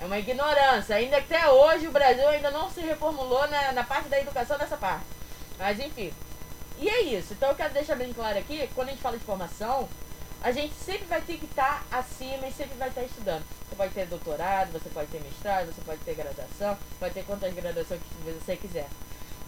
É 0.00 0.04
uma 0.04 0.18
ignorância. 0.18 0.96
Ainda 0.96 1.18
até 1.18 1.48
hoje 1.48 1.86
o 1.86 1.92
Brasil 1.92 2.28
ainda 2.28 2.50
não 2.50 2.70
se 2.70 2.80
reformulou 2.80 3.48
na, 3.48 3.72
na 3.72 3.84
parte 3.84 4.08
da 4.08 4.20
educação 4.20 4.56
dessa 4.58 4.76
parte. 4.76 5.04
Mas 5.58 5.78
enfim. 5.80 6.12
E 6.78 6.88
é 6.88 7.02
isso. 7.02 7.32
Então 7.32 7.48
eu 7.48 7.54
quero 7.56 7.74
deixar 7.74 7.96
bem 7.96 8.12
claro 8.12 8.38
aqui, 8.38 8.68
quando 8.74 8.88
a 8.88 8.90
gente 8.92 9.02
fala 9.02 9.18
de 9.18 9.24
formação, 9.24 9.88
a 10.40 10.52
gente 10.52 10.74
sempre 10.74 11.06
vai 11.06 11.20
ter 11.20 11.36
que 11.36 11.46
estar 11.46 11.84
acima 11.90 12.46
e 12.46 12.52
sempre 12.52 12.76
vai 12.78 12.88
estar 12.88 13.02
estudando. 13.02 13.44
Você 13.68 13.76
pode 13.76 13.92
ter 13.92 14.06
doutorado, 14.06 14.72
você 14.72 14.88
pode 14.88 15.08
ter 15.08 15.20
mestrado, 15.20 15.66
você 15.66 15.80
pode 15.82 16.00
ter 16.00 16.14
graduação, 16.14 16.78
pode 17.00 17.14
ter 17.14 17.24
quantas 17.24 17.52
graduações 17.52 18.00
que 18.00 18.30
você 18.30 18.56
quiser. 18.56 18.88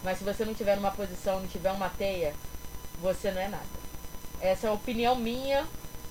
Mas 0.03 0.17
se 0.17 0.23
você 0.23 0.43
não 0.43 0.53
tiver 0.53 0.75
numa 0.75 0.91
posição, 0.91 1.39
não 1.39 1.47
tiver 1.47 1.71
uma 1.71 1.89
teia, 1.89 2.33
você 3.01 3.31
não 3.31 3.41
é 3.41 3.47
nada. 3.47 3.81
Essa 4.41 4.67
é 4.67 4.69
a 4.69 4.73
opinião 4.73 5.15
minha, 5.15 5.65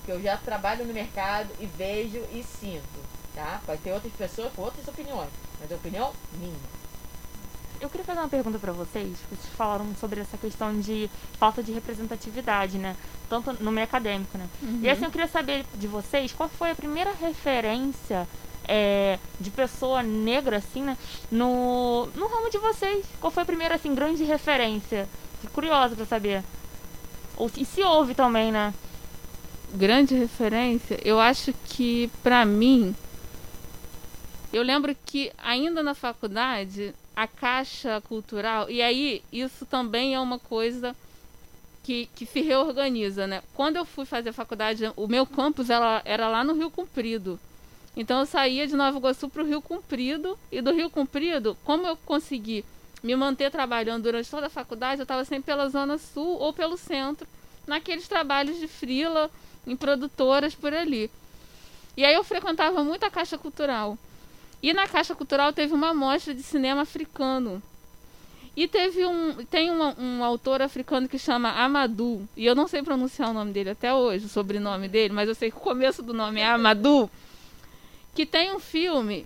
que 0.05 0.11
eu 0.11 0.21
já 0.21 0.37
trabalho 0.37 0.85
no 0.85 0.93
mercado 0.93 1.49
e 1.59 1.65
vejo 1.65 2.25
e 2.31 2.43
sinto, 2.43 3.10
tá? 3.35 3.61
Pode 3.65 3.81
ter 3.81 3.91
outras 3.91 4.13
pessoas 4.13 4.51
com 4.53 4.61
outras 4.63 4.87
opiniões, 4.87 5.29
mas 5.59 5.71
é 5.71 5.73
a 5.73 5.77
opinião 5.77 6.13
minha. 6.33 6.81
Eu 7.79 7.89
queria 7.89 8.05
fazer 8.05 8.19
uma 8.19 8.29
pergunta 8.29 8.59
para 8.59 8.71
vocês. 8.71 9.17
Vocês 9.27 9.53
falaram 9.57 9.87
sobre 9.99 10.21
essa 10.21 10.37
questão 10.37 10.79
de 10.79 11.09
falta 11.39 11.63
de 11.63 11.71
representatividade, 11.71 12.77
né? 12.77 12.95
Tanto 13.27 13.53
no 13.63 13.71
meio 13.71 13.85
acadêmico, 13.85 14.37
né? 14.37 14.47
Uhum. 14.61 14.81
E 14.83 14.89
assim, 14.89 15.05
eu 15.05 15.09
queria 15.11 15.27
saber 15.27 15.65
de 15.73 15.87
vocês 15.87 16.31
qual 16.31 16.47
foi 16.47 16.69
a 16.69 16.75
primeira 16.75 17.11
referência 17.11 18.27
é, 18.67 19.17
de 19.39 19.49
pessoa 19.49 20.03
negra, 20.03 20.57
assim, 20.57 20.83
né? 20.83 20.95
No, 21.31 22.05
no 22.15 22.27
ramo 22.27 22.51
de 22.51 22.59
vocês. 22.59 23.03
Qual 23.19 23.31
foi 23.31 23.43
a 23.43 23.45
primeira, 23.45 23.75
assim, 23.75 23.95
grande 23.95 24.23
referência? 24.23 25.09
Fico 25.41 25.53
curiosa 25.53 25.95
pra 25.95 26.05
saber. 26.05 26.43
Ou, 27.35 27.49
e 27.57 27.65
se 27.65 27.81
houve 27.81 28.13
também, 28.13 28.51
né? 28.51 28.73
Grande 29.73 30.13
referência? 30.13 30.99
Eu 31.03 31.19
acho 31.19 31.51
que, 31.65 32.11
pra 32.21 32.45
mim, 32.45 32.95
eu 34.53 34.63
lembro 34.63 34.95
que 35.05 35.31
ainda 35.37 35.81
na 35.81 35.93
faculdade 35.93 36.93
a 37.15 37.27
caixa 37.27 38.01
cultural. 38.01 38.69
E 38.69 38.81
aí, 38.81 39.23
isso 39.31 39.65
também 39.65 40.13
é 40.13 40.19
uma 40.19 40.39
coisa 40.39 40.95
que, 41.83 42.07
que 42.15 42.25
se 42.25 42.41
reorganiza, 42.41 43.27
né? 43.27 43.41
Quando 43.53 43.77
eu 43.77 43.85
fui 43.85 44.05
fazer 44.05 44.31
faculdade, 44.33 44.91
o 44.95 45.07
meu 45.07 45.25
campus 45.25 45.69
era 45.69 46.29
lá 46.29 46.43
no 46.43 46.53
Rio 46.53 46.69
Comprido. 46.69 47.39
Então 47.95 48.19
eu 48.19 48.25
saía 48.25 48.65
de 48.67 48.75
Nova 48.75 48.97
Iguaçu 48.97 49.27
para 49.29 49.43
o 49.43 49.45
Rio 49.45 49.61
Comprido. 49.61 50.37
E 50.51 50.61
do 50.61 50.71
Rio 50.71 50.89
Comprido, 50.89 51.57
como 51.63 51.85
eu 51.85 51.97
consegui 51.97 52.63
me 53.03 53.15
manter 53.15 53.51
trabalhando 53.51 54.03
durante 54.03 54.29
toda 54.29 54.47
a 54.47 54.49
faculdade, 54.49 55.01
eu 55.01 55.03
estava 55.03 55.25
sempre 55.25 55.45
pela 55.45 55.67
Zona 55.69 55.97
Sul 55.97 56.37
ou 56.39 56.53
pelo 56.53 56.77
centro, 56.77 57.27
naqueles 57.65 58.07
trabalhos 58.07 58.59
de 58.59 58.67
frila, 58.67 59.29
em 59.65 59.75
produtoras 59.75 60.53
por 60.53 60.73
ali. 60.73 61.09
E 61.97 62.05
aí 62.05 62.13
eu 62.13 62.23
frequentava 62.23 62.83
muito 62.83 63.03
a 63.03 63.09
Caixa 63.09 63.37
Cultural. 63.37 63.97
E 64.61 64.73
na 64.73 64.87
Caixa 64.87 65.15
Cultural 65.15 65.51
teve 65.51 65.73
uma 65.73 65.93
mostra 65.93 66.33
de 66.33 66.43
cinema 66.43 66.81
africano. 66.81 67.61
E 68.55 68.67
teve 68.67 69.05
um. 69.05 69.43
Tem 69.45 69.71
um, 69.71 70.23
autor 70.23 70.61
africano 70.61 71.07
que 71.07 71.17
chama 71.17 71.49
Amadou. 71.51 72.27
E 72.35 72.45
eu 72.45 72.53
não 72.53 72.67
sei 72.67 72.83
pronunciar 72.83 73.29
o 73.29 73.33
nome 73.33 73.51
dele 73.51 73.71
até 73.71 73.93
hoje, 73.93 74.25
o 74.25 74.29
sobrenome 74.29 74.87
dele, 74.87 75.13
mas 75.13 75.27
eu 75.27 75.35
sei 75.35 75.49
que 75.49 75.57
o 75.57 75.61
começo 75.61 76.03
do 76.03 76.13
nome 76.13 76.41
é 76.41 76.45
Amadou. 76.45 77.09
Que 78.13 78.25
tem 78.25 78.53
um 78.53 78.59
filme, 78.59 79.25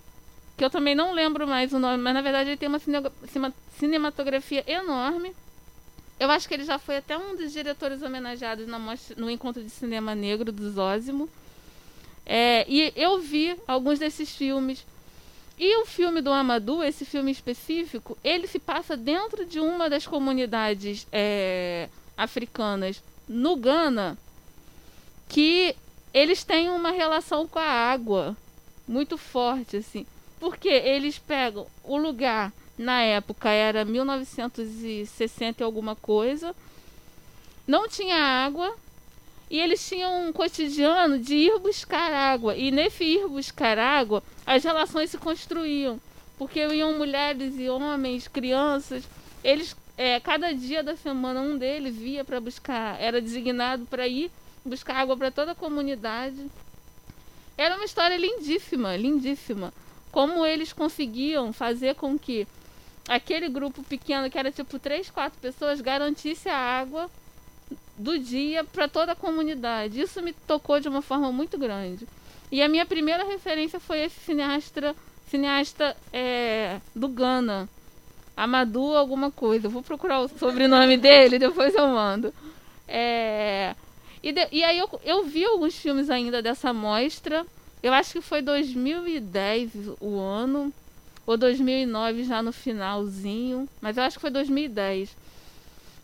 que 0.56 0.64
eu 0.64 0.70
também 0.70 0.94
não 0.94 1.12
lembro 1.12 1.48
mais 1.48 1.74
o 1.74 1.80
nome, 1.80 1.98
mas 2.02 2.14
na 2.14 2.22
verdade 2.22 2.52
ele 2.52 2.58
tem 2.58 2.70
uma 2.70 2.80
cinematografia 3.78 4.64
enorme. 4.68 5.36
Eu 6.20 6.30
acho 6.32 6.48
que 6.48 6.54
ele 6.54 6.64
já 6.64 6.78
foi 6.78 6.98
até 6.98 7.18
um 7.18 7.36
dos 7.36 7.52
diretores 7.52 8.02
homenageados 8.02 8.68
na 8.68 8.80
mostra, 8.80 9.16
no 9.20 9.30
Encontro 9.30 9.62
de 9.62 9.70
Cinema 9.70 10.16
Negro 10.16 10.52
do 10.52 10.72
Zózimo. 10.72 11.28
É, 12.26 12.66
e 12.70 12.94
eu 12.96 13.20
vi 13.20 13.56
alguns 13.68 14.00
desses 14.00 14.34
filmes 14.34 14.86
e 15.58 15.82
o 15.82 15.86
filme 15.86 16.22
do 16.22 16.32
Amadou, 16.32 16.84
esse 16.84 17.06
filme 17.06 17.32
específico, 17.32 18.18
ele 18.24 18.46
se 18.46 18.60
passa 18.60 18.98
dentro 18.98 19.46
de 19.46 19.60
uma 19.60 19.90
das 19.90 20.06
comunidades 20.06 21.08
é, 21.12 21.88
africanas 22.18 23.02
no 23.28 23.56
Ghana, 23.56 24.18
que 25.30 25.76
eles 26.14 26.44
têm 26.44 26.70
uma 26.70 26.92
relação 26.92 27.48
com 27.48 27.60
a 27.60 27.64
água 27.64 28.36
muito 28.86 29.18
forte, 29.18 29.78
assim. 29.78 30.06
Porque 30.40 30.68
eles 30.68 31.18
pegam 31.18 31.66
o 31.84 31.98
lugar, 31.98 32.52
na 32.78 33.02
época 33.02 33.50
era 33.50 33.86
1960 33.86 35.62
e 35.62 35.64
alguma 35.64 35.96
coisa, 35.96 36.54
não 37.66 37.88
tinha 37.88 38.18
água, 38.18 38.76
e 39.50 39.60
eles 39.60 39.88
tinham 39.88 40.28
um 40.28 40.34
cotidiano 40.34 41.18
de 41.18 41.36
ir 41.36 41.60
buscar 41.60 42.12
água. 42.12 42.56
E 42.56 42.72
nesse 42.72 43.06
ir 43.06 43.28
buscar 43.28 43.80
água, 43.80 44.22
as 44.46 44.64
relações 44.64 45.10
se 45.10 45.18
construíam. 45.18 46.00
Porque 46.38 46.60
iam 46.60 46.98
mulheres 46.98 47.58
e 47.58 47.70
homens, 47.70 48.28
crianças. 48.28 49.04
Eles, 49.44 49.76
é, 49.98 50.20
cada 50.20 50.54
dia 50.54 50.84
da 50.84 50.96
semana, 50.96 51.40
um 51.40 51.58
deles 51.58 51.96
via 51.96 52.26
para 52.26 52.42
buscar, 52.42 53.02
era 53.02 53.22
designado 53.22 53.86
para 53.86 54.08
ir 54.08 54.30
buscar 54.64 54.98
água 54.98 55.16
para 55.16 55.32
toda 55.32 55.52
a 55.52 55.56
comunidade. 55.56 56.50
Era 57.58 57.76
uma 57.76 57.86
história 57.86 58.18
lindíssima, 58.18 58.98
lindíssima. 58.98 59.74
Como 60.12 60.46
eles 60.46 60.74
conseguiam 60.74 61.54
fazer 61.54 61.96
com 61.96 62.18
que 62.18 62.48
aquele 63.08 63.48
grupo 63.48 63.84
pequeno, 63.84 64.30
que 64.30 64.38
era 64.38 64.52
tipo 64.52 64.78
três, 64.80 65.10
quatro 65.10 65.40
pessoas, 65.40 65.80
garantisse 65.80 66.50
a 66.50 66.58
água 66.58 67.10
do 67.98 68.20
dia 68.20 68.64
para 68.64 68.88
toda 68.88 69.14
a 69.14 69.16
comunidade. 69.16 70.02
Isso 70.02 70.22
me 70.22 70.34
tocou 70.34 70.80
de 70.80 70.90
uma 70.90 71.02
forma 71.02 71.32
muito 71.32 71.58
grande. 71.58 72.08
E 72.52 72.62
a 72.62 72.70
minha 72.70 72.86
primeira 72.86 73.24
referência 73.24 73.80
foi 73.80 74.00
esse 74.00 74.20
cineasta, 74.20 74.96
cineasta 75.30 75.96
é, 76.14 76.80
do 76.96 77.08
Ghana, 77.08 77.68
Amadou 78.36 78.98
alguma 78.98 79.32
coisa. 79.32 79.68
Eu 79.68 79.72
vou 79.72 79.82
procurar 79.82 80.20
o 80.20 80.28
sobrenome 80.28 80.98
dele, 80.98 81.40
depois 81.40 81.74
eu 81.74 81.88
mando. 81.88 82.34
É, 82.88 83.74
e, 84.22 84.32
de, 84.32 84.48
e 84.52 84.64
aí 84.64 84.78
eu, 84.78 84.90
eu 85.06 85.24
vi 85.24 85.46
alguns 85.46 85.76
filmes 85.76 86.10
ainda 86.10 86.42
dessa 86.42 86.74
mostra. 86.74 87.46
Eu 87.82 87.94
acho 87.94 88.14
que 88.14 88.22
foi 88.22 88.42
2010 88.42 89.72
o 90.02 90.20
ano, 90.20 90.74
ou 91.26 91.38
2009 91.38 92.24
já 92.26 92.42
no 92.42 92.52
finalzinho, 92.52 93.70
mas 93.80 93.96
eu 93.96 94.04
acho 94.04 94.18
que 94.18 94.22
foi 94.22 94.32
2010. 94.32 95.16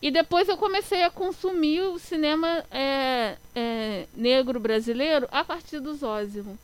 E 0.02 0.10
depois 0.10 0.48
eu 0.48 0.56
comecei 0.56 1.04
a 1.04 1.10
consumir 1.10 1.80
o 1.82 1.96
cinema 1.96 2.64
é, 2.72 3.36
é, 3.54 4.06
negro 4.16 4.58
brasileiro 4.58 5.28
a 5.30 5.44
partir 5.44 5.78
do 5.78 5.94
Zózimo. 5.94 6.58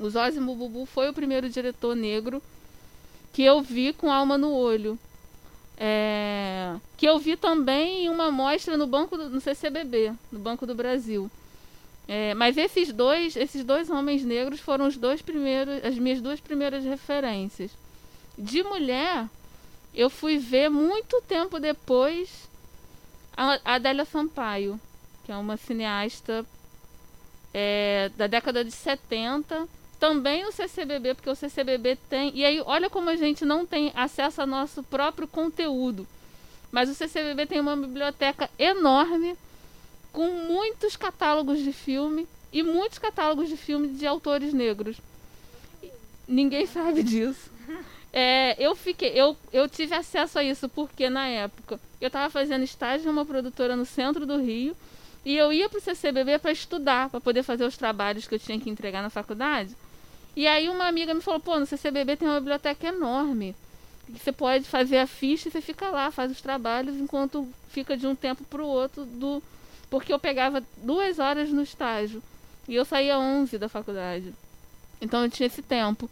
O 0.00 0.08
Zózimo 0.08 0.56
Bubu 0.56 0.86
foi 0.86 1.10
o 1.10 1.12
primeiro 1.12 1.50
diretor 1.50 1.94
negro 1.94 2.42
que 3.30 3.42
eu 3.42 3.60
vi 3.60 3.92
com 3.92 4.10
alma 4.10 4.38
no 4.38 4.54
olho. 4.54 4.98
É, 5.76 6.74
que 6.96 7.06
eu 7.06 7.18
vi 7.18 7.36
também 7.36 8.06
em 8.06 8.08
uma 8.08 8.30
mostra 8.30 8.74
no 8.76 8.86
banco 8.86 9.18
do, 9.18 9.28
no 9.28 9.40
CCBB, 9.40 10.14
no 10.30 10.38
Banco 10.38 10.66
do 10.66 10.74
Brasil. 10.74 11.30
É, 12.08 12.32
mas 12.32 12.56
esses 12.56 12.90
dois, 12.90 13.36
esses 13.36 13.64
dois 13.64 13.90
homens 13.90 14.24
negros 14.24 14.60
foram 14.60 14.86
os 14.86 14.96
dois 14.96 15.20
primeiros, 15.20 15.84
as 15.84 15.98
minhas 15.98 16.22
duas 16.22 16.40
primeiras 16.40 16.84
referências. 16.84 17.70
De 18.38 18.62
mulher, 18.62 19.28
eu 19.94 20.08
fui 20.08 20.38
ver 20.38 20.70
muito 20.70 21.20
tempo 21.22 21.60
depois 21.60 22.50
a 23.36 23.58
Adélia 23.64 24.04
Sampaio, 24.04 24.80
que 25.24 25.32
é 25.32 25.36
uma 25.36 25.56
cineasta 25.56 26.44
é, 27.52 28.10
da 28.16 28.26
década 28.26 28.64
de 28.64 28.72
70, 28.72 29.68
também 30.02 30.44
o 30.44 30.50
CCBB, 30.50 31.14
porque 31.14 31.30
o 31.30 31.36
CCBB 31.36 31.96
tem. 32.10 32.32
E 32.34 32.44
aí, 32.44 32.60
olha 32.60 32.90
como 32.90 33.08
a 33.08 33.14
gente 33.14 33.44
não 33.44 33.64
tem 33.64 33.92
acesso 33.94 34.40
ao 34.40 34.46
nosso 34.46 34.82
próprio 34.82 35.28
conteúdo. 35.28 36.06
Mas 36.72 36.88
o 36.88 36.94
CCBB 36.94 37.46
tem 37.46 37.60
uma 37.60 37.76
biblioteca 37.76 38.50
enorme, 38.58 39.36
com 40.12 40.28
muitos 40.28 40.96
catálogos 40.96 41.60
de 41.60 41.72
filme 41.72 42.26
e 42.52 42.62
muitos 42.62 42.98
catálogos 42.98 43.48
de 43.48 43.56
filme 43.56 43.88
de 43.88 44.06
autores 44.06 44.52
negros. 44.52 44.96
Ninguém 46.26 46.66
sabe 46.66 47.02
disso. 47.04 47.51
É, 48.12 48.54
eu 48.62 48.74
fiquei, 48.76 49.10
eu, 49.14 49.36
eu 49.52 49.68
tive 49.68 49.94
acesso 49.94 50.38
a 50.38 50.44
isso 50.44 50.68
porque 50.68 51.08
na 51.08 51.26
época 51.28 51.80
eu 51.98 52.08
estava 52.08 52.28
fazendo 52.28 52.62
estágio 52.62 53.08
em 53.08 53.10
uma 53.10 53.24
produtora 53.24 53.74
no 53.74 53.86
centro 53.86 54.26
do 54.26 54.38
Rio 54.38 54.76
e 55.24 55.36
eu 55.36 55.52
ia 55.52 55.68
para 55.68 55.78
o 55.78 55.80
CCBB 55.80 56.38
para 56.38 56.52
estudar, 56.52 57.08
para 57.08 57.20
poder 57.20 57.42
fazer 57.42 57.64
os 57.64 57.76
trabalhos 57.76 58.26
que 58.26 58.34
eu 58.34 58.38
tinha 58.38 58.60
que 58.60 58.68
entregar 58.68 59.02
na 59.02 59.08
faculdade. 59.08 59.74
E 60.34 60.46
aí 60.46 60.68
uma 60.68 60.86
amiga 60.86 61.14
me 61.14 61.20
falou: 61.20 61.40
pô, 61.40 61.58
no 61.58 61.66
CCBB 61.66 62.16
tem 62.16 62.28
uma 62.28 62.40
biblioteca 62.40 62.88
enorme. 62.88 63.54
Você 64.08 64.32
pode 64.32 64.64
fazer 64.64 64.98
a 64.98 65.06
ficha 65.06 65.48
e 65.48 65.52
você 65.52 65.60
fica 65.60 65.88
lá, 65.88 66.10
faz 66.10 66.30
os 66.30 66.40
trabalhos, 66.42 66.96
enquanto 66.96 67.48
fica 67.68 67.96
de 67.96 68.06
um 68.06 68.14
tempo 68.14 68.44
para 68.44 68.62
o 68.62 68.66
outro 68.66 69.04
do. 69.04 69.42
Porque 69.88 70.12
eu 70.12 70.18
pegava 70.18 70.62
duas 70.78 71.18
horas 71.18 71.50
no 71.50 71.62
estágio. 71.62 72.22
E 72.68 72.74
eu 72.74 72.84
saía 72.84 73.18
11 73.18 73.58
da 73.58 73.68
faculdade. 73.68 74.34
Então 75.00 75.22
eu 75.22 75.30
tinha 75.30 75.46
esse 75.46 75.62
tempo. 75.62 76.10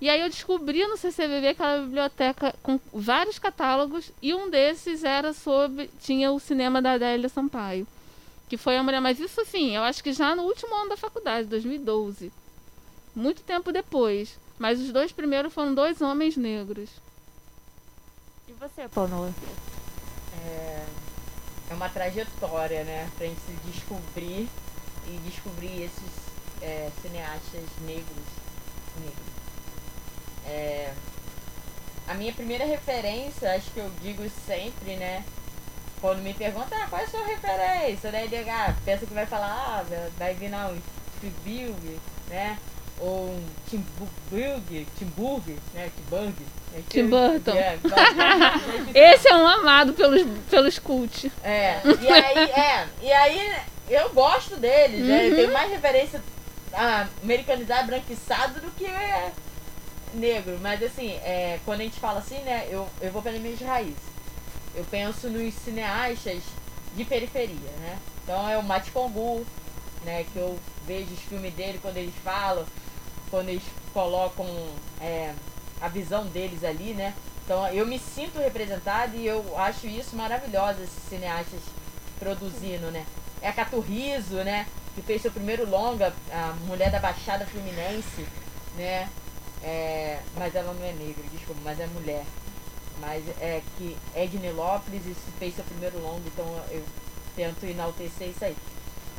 E 0.00 0.10
aí 0.10 0.20
eu 0.20 0.28
descobri 0.28 0.86
no 0.86 0.96
CCBB 0.96 1.48
aquela 1.48 1.80
biblioteca 1.80 2.54
com 2.62 2.78
vários 2.92 3.38
catálogos 3.38 4.12
e 4.20 4.34
um 4.34 4.50
desses 4.50 5.02
era 5.04 5.32
sobre 5.32 5.88
tinha 6.00 6.30
o 6.32 6.38
cinema 6.38 6.82
da 6.82 6.92
Adélia 6.92 7.30
Sampaio, 7.30 7.86
que 8.46 8.58
foi 8.58 8.76
a 8.76 8.82
mulher, 8.82 9.00
mas 9.00 9.18
isso 9.18 9.42
sim, 9.46 9.74
eu 9.74 9.82
acho 9.82 10.04
que 10.04 10.12
já 10.12 10.36
no 10.36 10.42
último 10.42 10.74
ano 10.74 10.90
da 10.90 10.96
faculdade, 10.98 11.48
2012. 11.48 12.30
Muito 13.14 13.42
tempo 13.42 13.72
depois, 13.72 14.38
mas 14.58 14.78
os 14.78 14.92
dois 14.92 15.12
primeiros 15.12 15.54
foram 15.54 15.74
dois 15.74 16.02
homens 16.02 16.36
negros. 16.36 16.90
E 18.46 18.52
você, 18.52 18.86
Pamela? 18.88 19.32
É, 20.44 20.84
é 21.70 21.74
uma 21.74 21.88
trajetória, 21.88 22.84
né? 22.84 23.10
Pra 23.16 23.26
gente 23.26 23.40
se 23.40 23.70
descobrir 23.70 24.46
e 25.06 25.18
descobrir 25.24 25.84
esses 25.84 26.10
é, 26.60 26.90
cineastas 27.00 27.64
negros. 27.86 28.24
negros. 29.00 29.35
É, 30.46 30.92
a 32.08 32.14
minha 32.14 32.32
primeira 32.32 32.64
referência, 32.64 33.52
acho 33.54 33.70
que 33.70 33.80
eu 33.80 33.90
digo 34.02 34.22
sempre, 34.46 34.96
né? 34.96 35.24
Quando 36.00 36.20
me 36.20 36.34
perguntam, 36.34 36.78
ah, 36.80 36.86
qual 36.88 37.00
é 37.00 37.04
a 37.04 37.08
sua 37.08 37.24
referência? 37.24 38.12
Daí 38.12 38.28
ah, 38.48 38.74
pensa 38.84 39.06
que 39.06 39.14
vai 39.14 39.26
falar, 39.26 39.48
ah, 39.48 40.08
vai 40.16 40.34
vir 40.34 40.50
não, 40.50 40.72
um 40.72 40.78
Spielberg, 41.16 41.98
né? 42.28 42.58
Ou 42.98 43.28
um 43.28 43.44
Timburg, 43.68 44.86
Timburg, 44.96 45.58
né? 45.74 45.90
Timburg. 45.96 46.34
Tim 46.88 47.08
Burton. 47.08 47.52
É, 48.94 49.14
Esse 49.14 49.28
é 49.28 49.36
um 49.36 49.46
amado 49.46 49.92
pelos, 49.94 50.22
pelos 50.50 50.78
cult. 50.78 51.30
É, 51.42 51.80
e 51.84 52.08
aí, 52.08 52.38
é, 52.50 52.88
e 53.02 53.12
aí 53.12 53.56
eu 53.88 54.10
gosto 54.10 54.56
deles, 54.56 55.00
uhum. 55.00 55.06
né? 55.06 55.28
Eu 55.28 55.36
tenho 55.36 55.52
mais 55.52 55.70
referência 55.70 56.22
a 56.72 57.06
americanizado, 57.22 57.86
branquiçado 57.86 58.60
do 58.60 58.70
que 58.72 58.84
é 58.84 59.32
negro. 60.16 60.58
Mas 60.60 60.82
assim, 60.82 61.12
é, 61.22 61.60
quando 61.64 61.80
a 61.80 61.84
gente 61.84 62.00
fala 62.00 62.18
assim, 62.18 62.38
né, 62.40 62.66
eu, 62.70 62.88
eu 63.00 63.12
vou 63.12 63.22
pelas 63.22 63.40
minhas 63.40 63.60
raízes. 63.60 64.16
Eu 64.74 64.84
penso 64.84 65.28
nos 65.28 65.54
cineastas 65.54 66.42
de 66.94 67.04
periferia, 67.04 67.70
né? 67.78 67.98
Então 68.22 68.48
é 68.48 68.58
o 68.58 68.62
Mate 68.62 68.90
Congu, 68.90 69.46
né, 70.04 70.24
que 70.32 70.38
eu 70.38 70.58
vejo 70.86 71.12
os 71.12 71.20
filmes 71.20 71.54
dele 71.54 71.78
quando 71.80 71.96
eles 71.96 72.14
falam, 72.22 72.66
quando 73.30 73.48
eles 73.48 73.62
colocam 73.92 74.46
é, 75.00 75.32
a 75.80 75.88
visão 75.88 76.26
deles 76.26 76.64
ali, 76.64 76.94
né? 76.94 77.14
Então 77.44 77.66
eu 77.68 77.86
me 77.86 77.98
sinto 77.98 78.38
representada 78.38 79.16
e 79.16 79.26
eu 79.26 79.56
acho 79.56 79.86
isso 79.86 80.16
maravilhoso, 80.16 80.82
esses 80.82 81.08
cineastas 81.08 81.60
produzindo, 82.18 82.90
né? 82.90 83.06
É 83.40 83.48
a 83.48 83.52
Caturriso, 83.52 84.36
né? 84.36 84.66
Que 84.94 85.02
fez 85.02 85.22
seu 85.22 85.30
primeiro 85.30 85.68
longa, 85.68 86.12
a 86.32 86.54
Mulher 86.66 86.90
da 86.90 86.98
Baixada 86.98 87.46
Fluminense, 87.46 88.26
né? 88.76 89.08
É, 89.62 90.20
mas 90.36 90.54
ela 90.54 90.72
não 90.72 90.84
é 90.84 90.92
negra, 90.92 91.24
desculpa, 91.32 91.60
mas 91.64 91.80
é 91.80 91.86
mulher. 91.86 92.24
Mas 93.00 93.24
é 93.40 93.62
que 93.76 93.96
Edne 94.14 94.50
Lopes 94.52 95.02
fez 95.38 95.54
seu 95.54 95.64
primeiro 95.64 96.00
longo, 96.00 96.22
então 96.26 96.46
eu 96.70 96.82
tento 97.34 97.64
enaltecer 97.66 98.28
isso 98.28 98.44
aí. 98.44 98.56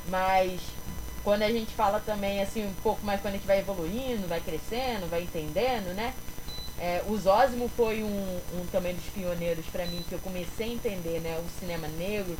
Mas 0.10 0.62
quando 1.24 1.44
a 1.44 1.52
gente 1.52 1.74
fala 1.74 2.00
também 2.00 2.42
assim 2.42 2.66
um 2.66 2.74
pouco 2.82 3.06
mais 3.06 3.22
quando 3.22 3.36
a 3.36 3.38
gente 3.38 3.48
vai 3.48 3.60
evoluindo, 3.60 4.28
vai 4.28 4.40
crescendo, 4.40 5.10
vai 5.10 5.24
entendendo, 5.24 5.94
né? 5.94 6.14
É, 6.80 7.04
o 7.08 7.18
Zósimo 7.18 7.70
foi 7.76 8.04
um, 8.04 8.40
um 8.54 8.66
também 8.72 8.94
dos 8.94 9.06
pioneiros 9.06 9.66
para 9.66 9.86
mim 9.88 10.04
que 10.08 10.14
eu 10.14 10.20
comecei 10.20 10.70
a 10.70 10.74
entender, 10.74 11.20
né? 11.22 11.38
O 11.40 11.60
cinema 11.60 11.88
negro, 11.88 12.38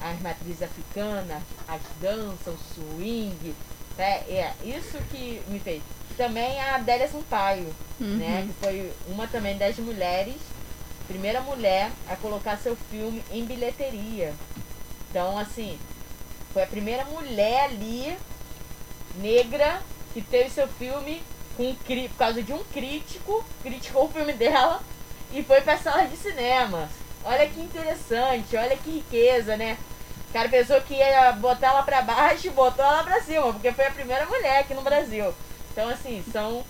as 0.00 0.20
matrizes 0.20 0.62
africanas, 0.62 1.42
as 1.66 1.80
danças, 2.00 2.54
o 2.54 2.74
swing, 2.74 3.54
né? 4.00 4.24
É 4.30 4.54
isso 4.64 4.98
que 5.10 5.42
me 5.48 5.60
fez 5.60 5.82
também 6.16 6.58
a 6.58 6.76
Adélia 6.76 7.06
Sampaio, 7.06 7.74
uhum. 8.00 8.16
né? 8.16 8.46
Que 8.46 8.64
foi 8.64 8.92
uma 9.08 9.26
também 9.26 9.56
das 9.58 9.76
mulheres, 9.78 10.36
primeira 11.06 11.42
mulher 11.42 11.90
a 12.08 12.16
colocar 12.16 12.56
seu 12.56 12.74
filme 12.90 13.22
em 13.30 13.44
bilheteria. 13.44 14.34
Então, 15.10 15.38
assim, 15.38 15.78
foi 16.52 16.62
a 16.62 16.66
primeira 16.66 17.04
mulher 17.04 17.64
ali, 17.64 18.16
negra, 19.16 19.82
que 20.14 20.22
teve 20.22 20.48
seu 20.50 20.66
filme 20.66 21.22
com, 21.56 21.74
por 21.74 22.16
causa 22.16 22.42
de 22.42 22.52
um 22.52 22.64
crítico, 22.64 23.44
criticou 23.62 24.06
o 24.06 24.12
filme 24.12 24.32
dela 24.32 24.80
e 25.32 25.42
foi 25.42 25.60
pra 25.60 25.76
sala 25.76 26.06
de 26.06 26.16
cinema. 26.16 26.88
Olha 27.22 27.46
que 27.46 27.60
interessante, 27.60 28.56
olha 28.56 28.76
que 28.78 28.90
riqueza, 28.90 29.56
né? 29.56 29.76
O 30.30 30.32
cara 30.32 30.48
pensou 30.48 30.80
que 30.82 30.94
ia 30.94 31.32
botar 31.32 31.68
ela 31.68 31.82
pra 31.82 32.02
baixo 32.02 32.46
e 32.46 32.50
botou 32.50 32.84
ela 32.84 33.02
pra 33.02 33.20
cima, 33.20 33.52
porque 33.52 33.72
foi 33.72 33.86
a 33.86 33.90
primeira 33.90 34.24
mulher 34.26 34.60
aqui 34.60 34.72
no 34.74 34.82
Brasil. 34.82 35.34
Então, 35.72 35.88
assim, 35.88 36.22
são. 36.32 36.64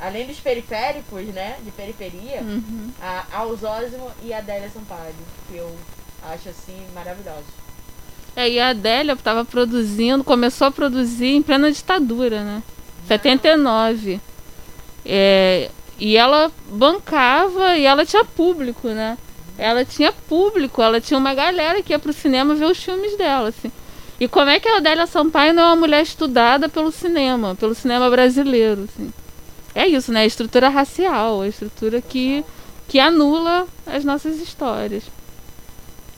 Além 0.00 0.26
dos 0.26 0.38
periféricos, 0.38 1.24
né? 1.28 1.56
De 1.64 1.72
periferia, 1.72 2.40
uhum. 2.42 2.92
a, 3.02 3.24
a 3.32 3.44
Osósimo 3.44 4.12
e 4.22 4.32
a 4.32 4.38
Adélia 4.38 4.70
Sampaio, 4.70 5.12
que 5.48 5.56
eu 5.56 5.74
acho 6.22 6.50
assim 6.50 6.86
maravilhosos. 6.94 7.46
É, 8.36 8.48
e 8.48 8.60
a 8.60 8.68
Adélia 8.68 9.14
estava 9.14 9.44
produzindo, 9.44 10.22
começou 10.22 10.68
a 10.68 10.70
produzir 10.70 11.34
em 11.34 11.42
plena 11.42 11.72
ditadura, 11.72 12.44
né? 12.44 12.62
Não. 13.00 13.08
79. 13.08 14.20
É, 15.04 15.70
e 15.98 16.16
ela 16.16 16.52
bancava 16.70 17.76
e 17.76 17.84
ela 17.84 18.06
tinha 18.06 18.24
público, 18.24 18.88
né? 18.88 19.18
Ela 19.58 19.84
tinha 19.84 20.12
público, 20.12 20.80
ela 20.80 21.00
tinha 21.00 21.18
uma 21.18 21.34
galera 21.34 21.82
que 21.82 21.92
ia 21.92 21.98
pro 21.98 22.12
cinema 22.12 22.54
ver 22.54 22.66
os 22.66 22.82
filmes 22.82 23.18
dela, 23.18 23.48
assim. 23.48 23.72
E 24.20 24.28
como 24.28 24.48
é 24.48 24.60
que 24.60 24.68
a 24.68 24.76
Adélia 24.78 25.06
Sampaio 25.06 25.52
não 25.52 25.62
é 25.62 25.66
uma 25.66 25.76
mulher 25.76 26.02
estudada 26.02 26.68
pelo 26.68 26.92
cinema, 26.92 27.56
pelo 27.56 27.74
cinema 27.74 28.08
brasileiro, 28.08 28.84
assim? 28.84 29.12
É 29.74 29.86
isso, 29.86 30.12
né? 30.12 30.22
A 30.22 30.26
estrutura 30.26 30.68
racial, 30.68 31.42
a 31.42 31.48
estrutura 31.48 32.00
que, 32.00 32.44
que 32.88 32.98
anula 32.98 33.66
as 33.86 34.04
nossas 34.04 34.40
histórias. 34.40 35.04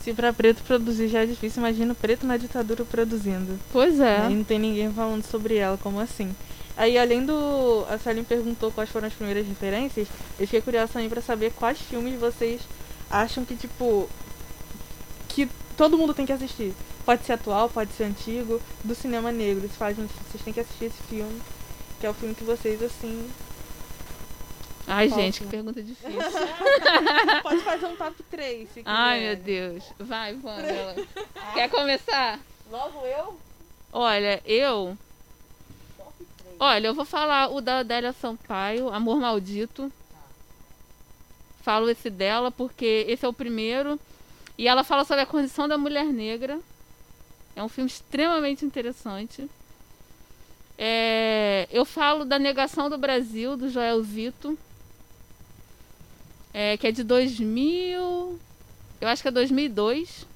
Se 0.03 0.15
para 0.15 0.33
preto 0.33 0.63
produzir 0.63 1.09
já 1.09 1.23
é 1.23 1.27
difícil, 1.27 1.61
imagina 1.61 1.93
o 1.93 1.97
preto 1.97 2.27
na 2.27 2.39
ditadura 2.39 2.85
produzindo. 2.85 3.59
Pois 3.71 4.01
é. 4.01 4.19
Aí 4.21 4.35
não 4.35 4.45
tem 4.45 4.59
ninguém 4.59 4.91
falando 4.91 5.25
sobre 5.25 5.57
ela, 5.57 5.77
como 5.77 6.01
assim? 6.01 6.35
Aí, 6.77 6.97
além 6.97 7.27
do. 7.27 7.85
A 7.91 7.99
Salim 7.99 8.25
perguntou 8.25 8.71
quais 8.71 8.89
foram 8.89 9.07
as 9.09 9.13
primeiras 9.13 9.47
referências, 9.47 10.09
eu 10.39 10.47
fiquei 10.47 10.63
curiosa 10.63 10.95
também 10.95 11.11
pra 11.11 11.21
saber 11.21 11.53
quais 11.53 11.79
filmes 11.79 12.19
vocês 12.19 12.63
acham 13.11 13.45
que, 13.45 13.57
tipo. 13.57 14.09
que 15.29 15.49
todo 15.77 15.99
mundo 15.99 16.15
tem 16.15 16.27
que 16.27 16.33
assistir. 16.33 16.75
Pode 17.05 17.25
ser 17.25 17.33
atual, 17.33 17.69
pode 17.69 17.93
ser 17.93 18.05
antigo, 18.05 18.61
do 18.85 18.95
cinema 18.95 19.33
negro. 19.33 19.63
Você 19.63 19.75
fala, 19.75 19.95
gente, 19.95 20.13
vocês 20.13 20.43
têm 20.45 20.53
que 20.53 20.61
assistir 20.61 20.87
esse 20.87 21.03
filme, 21.05 21.41
que 21.99 22.07
é 22.07 22.11
o 22.11 22.15
filme 22.15 22.35
que 22.35 22.45
vocês, 22.45 22.83
assim. 22.83 23.29
Ai, 24.87 25.09
gente, 25.09 25.41
que 25.41 25.47
pergunta 25.47 25.83
difícil. 25.83 26.11
pode 27.43 27.61
fazer 27.63 27.87
um 27.87 27.97
top 27.97 28.23
3, 28.31 28.69
se 28.69 28.75
quiser. 28.81 28.83
Ai, 28.87 29.21
meu 29.21 29.37
Deus. 29.37 29.85
Vai, 29.99 30.35
Pamela. 30.35 30.95
Quer 31.55 31.71
começar? 31.71 32.39
Logo 32.71 33.07
eu? 33.07 33.39
Olha, 33.93 34.43
eu. 34.45 34.97
Olha, 36.59 36.89
eu 36.89 36.95
vou 36.95 37.05
falar 37.05 37.49
o 37.51 37.61
da 37.61 37.79
Adélia 37.79 38.13
Sampaio, 38.13 38.93
Amor 38.93 39.19
Maldito. 39.19 39.91
Falo 41.63 41.89
esse 41.91 42.09
dela 42.09 42.51
porque 42.51 43.05
esse 43.09 43.25
é 43.25 43.29
o 43.29 43.33
primeiro. 43.33 43.99
E 44.57 44.69
ela 44.69 44.85
fala 44.85 45.05
sobre 45.05 45.23
a 45.23 45.27
condição 45.27 45.67
da 45.67 45.79
mulher 45.79 46.07
negra. 46.07 46.59
É 47.57 47.63
um 47.63 47.69
filme 47.69 47.89
extremamente 47.89 48.65
interessante. 48.65 49.49
É, 50.79 51.69
eu 51.71 51.85
falo 51.85 52.25
da 52.25 52.39
Negação 52.39 52.89
do 52.89 52.97
Brasil, 52.97 53.57
do 53.57 53.69
Joel 53.69 54.03
Zito, 54.03 54.59
é, 56.55 56.77
que 56.79 56.87
é 56.87 56.93
de 56.93 57.05
2000, 57.05 58.39
eu 59.01 59.09
acho 59.09 59.21
que 59.21 59.29
é 59.29 59.31
2002. 59.31 60.27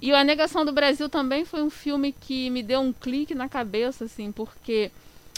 E 0.00 0.12
A 0.12 0.22
Negação 0.22 0.64
do 0.64 0.72
Brasil 0.72 1.08
também 1.08 1.44
foi 1.46 1.62
um 1.62 1.70
filme 1.70 2.12
que 2.12 2.50
me 2.50 2.62
deu 2.62 2.80
um 2.80 2.92
clique 2.92 3.34
na 3.34 3.48
cabeça, 3.48 4.04
assim, 4.04 4.30
porque 4.30 4.90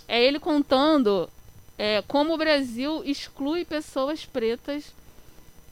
é 0.09 0.23
ele 0.23 0.41
contando 0.41 1.31
é, 1.79 2.03
como 2.03 2.35
o 2.35 2.37
Brasil 2.37 3.03
exclui 3.05 3.65
pessoas 3.65 4.27
pretas 4.27 4.93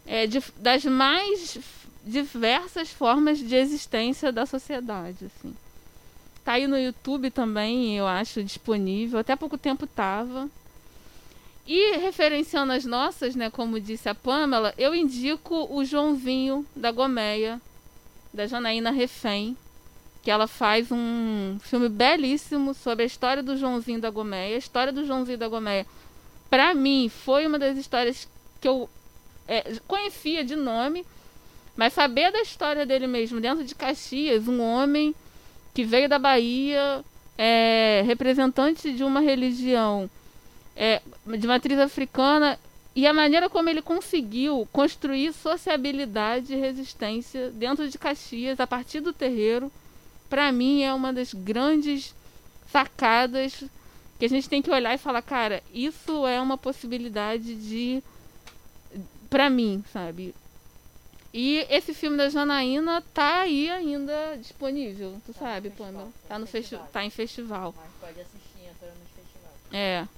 é, 0.06 0.26
de, 0.26 0.40
das 0.56 0.84
mais 0.84 1.58
diversas 2.04 2.88
formas 2.90 3.38
de 3.38 3.56
existência 3.56 4.30
da 4.30 4.46
sociedade, 4.46 5.26
assim. 5.26 5.54
Tá 6.44 6.52
aí 6.52 6.68
no 6.68 6.78
YouTube 6.78 7.28
também, 7.28 7.98
eu 7.98 8.06
acho, 8.06 8.44
disponível. 8.44 9.18
Até 9.18 9.34
pouco 9.34 9.58
tempo 9.58 9.84
tava. 9.84 10.48
E 11.66 11.96
referenciando 11.96 12.72
as 12.72 12.84
nossas, 12.84 13.34
né, 13.34 13.50
como 13.50 13.80
disse 13.80 14.08
a 14.08 14.14
Pamela, 14.14 14.72
eu 14.78 14.94
indico 14.94 15.66
o 15.68 15.84
Joãozinho 15.84 16.64
da 16.76 16.92
Gomeia, 16.92 17.60
da 18.32 18.46
Janaína 18.46 18.92
Refém, 18.92 19.56
que 20.22 20.30
ela 20.30 20.46
faz 20.46 20.92
um 20.92 21.58
filme 21.60 21.88
belíssimo 21.88 22.74
sobre 22.74 23.02
a 23.02 23.06
história 23.06 23.42
do 23.42 23.56
Joãozinho 23.56 24.00
da 24.00 24.10
Gomeia. 24.10 24.54
A 24.54 24.58
história 24.58 24.92
do 24.92 25.04
Joãozinho 25.04 25.38
da 25.38 25.48
Gomeia, 25.48 25.84
para 26.48 26.74
mim, 26.74 27.08
foi 27.08 27.46
uma 27.46 27.58
das 27.58 27.76
histórias 27.76 28.28
que 28.60 28.68
eu 28.68 28.88
é, 29.48 29.74
conhecia 29.86 30.44
de 30.44 30.56
nome, 30.56 31.04
mas 31.76 31.92
saber 31.92 32.32
da 32.32 32.40
história 32.40 32.86
dele 32.86 33.06
mesmo, 33.06 33.40
dentro 33.40 33.64
de 33.64 33.74
Caxias, 33.74 34.48
um 34.48 34.60
homem 34.60 35.14
que 35.74 35.84
veio 35.84 36.08
da 36.08 36.18
Bahia, 36.18 37.04
é, 37.36 38.02
representante 38.06 38.92
de 38.92 39.04
uma 39.04 39.20
religião 39.20 40.08
é, 40.74 41.02
de 41.38 41.46
matriz 41.46 41.78
africana 41.78 42.58
e 42.94 43.06
a 43.06 43.12
maneira 43.12 43.50
como 43.50 43.68
ele 43.68 43.82
conseguiu 43.82 44.66
construir 44.72 45.32
sociabilidade 45.34 46.54
e 46.54 46.56
resistência 46.56 47.50
dentro 47.50 47.88
de 47.88 47.98
Caxias 47.98 48.58
a 48.58 48.66
partir 48.66 49.00
do 49.00 49.12
terreiro, 49.12 49.70
para 50.30 50.50
mim 50.50 50.82
é 50.82 50.94
uma 50.94 51.12
das 51.12 51.34
grandes 51.34 52.14
sacadas 52.72 53.62
que 54.18 54.24
a 54.24 54.28
gente 54.28 54.48
tem 54.48 54.62
que 54.62 54.70
olhar 54.70 54.94
e 54.94 54.98
falar, 54.98 55.22
cara, 55.22 55.62
isso 55.72 56.26
é 56.26 56.40
uma 56.40 56.56
possibilidade 56.58 57.54
de 57.54 58.02
para 59.28 59.50
mim, 59.50 59.84
sabe? 59.92 60.34
E 61.34 61.66
esse 61.68 61.92
filme 61.92 62.16
da 62.16 62.28
Janaína 62.30 63.02
tá 63.12 63.40
aí 63.40 63.68
ainda 63.70 64.36
disponível, 64.38 65.20
tu 65.26 65.34
Tá 65.34 65.40
sabe, 65.40 65.70
Pamela? 65.70 66.08
tá 66.28 66.34
no 66.38 66.40
no 66.40 66.46
festi 66.46 66.70
festival. 66.70 66.88
tá 66.92 67.04
em 67.04 67.10
festival. 67.10 67.74
Mas 67.76 67.90
pode 68.00 68.20
assistir 68.20 68.70
entrando 68.70 68.94
nos 68.98 69.08
festivais. 69.10 69.54
É. 69.72 70.08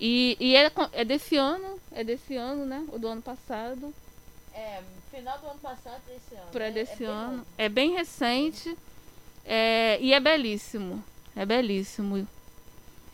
E, 0.00 0.36
e 0.38 0.54
é, 0.56 0.70
é 0.92 1.04
desse 1.04 1.36
ano, 1.36 1.80
é 1.92 2.04
desse 2.04 2.36
ano, 2.36 2.66
né? 2.66 2.84
O 2.92 2.98
do 2.98 3.08
ano 3.08 3.22
passado, 3.22 3.94
É, 4.52 4.82
final 5.10 5.38
do 5.38 5.46
ano 5.46 5.60
passado 5.60 6.02
desse 6.06 6.34
ano. 6.34 6.50
para 6.52 6.66
é, 6.66 6.70
desse 6.70 6.92
é 6.92 6.96
bem 6.96 7.06
ano. 7.06 7.32
novo. 7.38 7.46
É 7.56 7.68
bem 7.68 7.92
recente. 7.94 8.76
É, 9.46 9.98
e 10.02 10.12
é 10.12 10.20
belíssimo. 10.20 11.02
É 11.34 11.46
belíssimo. 11.46 12.28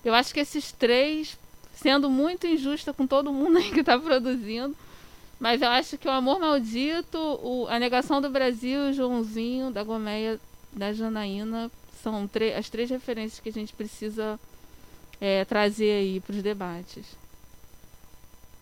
Eu 0.05 0.15
acho 0.15 0.35
que 0.35 0.41
esses 0.41 0.71
três, 0.71 1.39
sendo 1.75 2.11
muito 2.11 2.47
injusta 2.47 2.93
com 2.93 3.07
todo 3.07 3.33
mundo 3.33 3.57
aí 3.59 3.71
que 3.71 3.83
tá 3.83 3.99
produzindo, 3.99 4.77
mas 5.41 5.63
eu 5.63 5.69
acho 5.69 5.99
que 5.99 6.07
o 6.07 6.11
Amor 6.11 6.39
Maldito, 6.39 7.19
o, 7.19 7.67
A 7.69 7.79
Negação 7.79 8.21
do 8.21 8.31
Brasil 8.31 8.91
o 8.91 8.93
Joãozinho 8.93 9.71
da 9.71 9.83
Gomeia 9.83 10.41
da 10.73 10.93
Janaína 10.93 11.71
são 12.03 12.29
as 12.57 12.69
três 12.69 12.91
referências 12.91 13.41
que 13.41 13.49
a 13.49 13.53
gente 13.53 13.73
precisa 13.73 14.39
é, 15.21 15.45
trazer 15.45 15.91
aí 15.91 16.21
para 16.21 16.37
os 16.37 16.43
debates. 16.43 17.07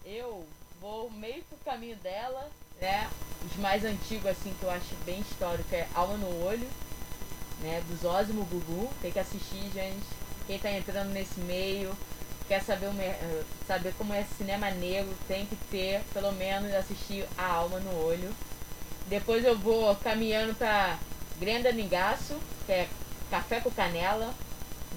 Eu 0.05 0.47
vou 0.81 1.11
meio 1.11 1.43
pro 1.45 1.59
caminho 1.65 1.97
dela, 1.97 2.49
né? 2.81 3.09
Os 3.45 3.57
mais 3.59 3.85
antigos, 3.85 4.27
assim, 4.27 4.55
que 4.59 4.65
eu 4.65 4.71
acho 4.71 4.95
bem 5.05 5.21
histórico 5.21 5.75
é 5.75 5.89
Alma 5.95 6.17
no 6.17 6.45
Olho, 6.45 6.69
né? 7.61 7.83
Do 7.89 7.97
Zózimo 7.97 8.45
Gugu. 8.45 8.89
Tem 9.01 9.11
que 9.11 9.19
assistir, 9.19 9.71
gente. 9.73 10.22
Quem 10.47 10.59
tá 10.59 10.71
entrando 10.71 11.11
nesse 11.11 11.41
meio, 11.41 11.97
quer 12.49 12.63
saber, 12.63 12.87
eh, 12.99 13.43
saber 13.67 13.95
como 13.97 14.13
é 14.13 14.25
cinema 14.37 14.71
negro, 14.71 15.15
tem 15.29 15.47
que 15.47 15.57
ter, 15.71 16.03
pelo 16.13 16.33
menos, 16.33 16.73
assistir 16.75 17.27
A 17.39 17.47
Alma 17.47 17.79
no 17.81 18.05
Olho. 18.05 18.31
Depois 19.07 19.45
eu 19.45 19.59
vou 19.59 19.95
caminhando 19.97 20.55
pra 20.55 20.99
Grenda 21.39 21.73
Ningaço, 21.73 22.39
que 22.67 22.73
é 22.73 22.89
Café 23.31 23.61
com 23.61 23.71
Canela. 23.71 24.33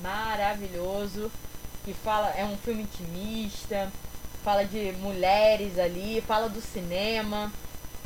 Maravilhoso. 0.01 1.31
Que 1.83 1.93
fala, 1.93 2.29
é 2.31 2.43
um 2.43 2.57
filme 2.57 2.83
intimista 2.83 3.91
fala 4.45 4.63
de 4.63 4.91
mulheres 4.99 5.79
ali, 5.79 6.21
fala 6.21 6.47
do 6.47 6.61
cinema. 6.61 7.51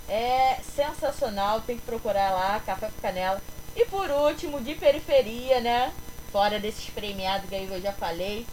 É 0.07 0.57
sensacional, 0.73 1.59
tem 1.61 1.75
que 1.75 1.83
procurar 1.85 2.31
lá, 2.31 2.61
Café 2.65 2.87
com 2.87 3.01
Canela. 3.01 3.41
E 3.75 3.83
por 3.85 4.09
último, 4.09 4.61
de 4.61 4.73
periferia, 4.73 5.59
né? 5.59 5.91
Fora 6.31 6.59
desses 6.59 6.85
premiados 6.89 7.49
que 7.49 7.55
aí 7.55 7.67
eu 7.69 7.81
já 7.81 7.91
falei. 7.93 8.45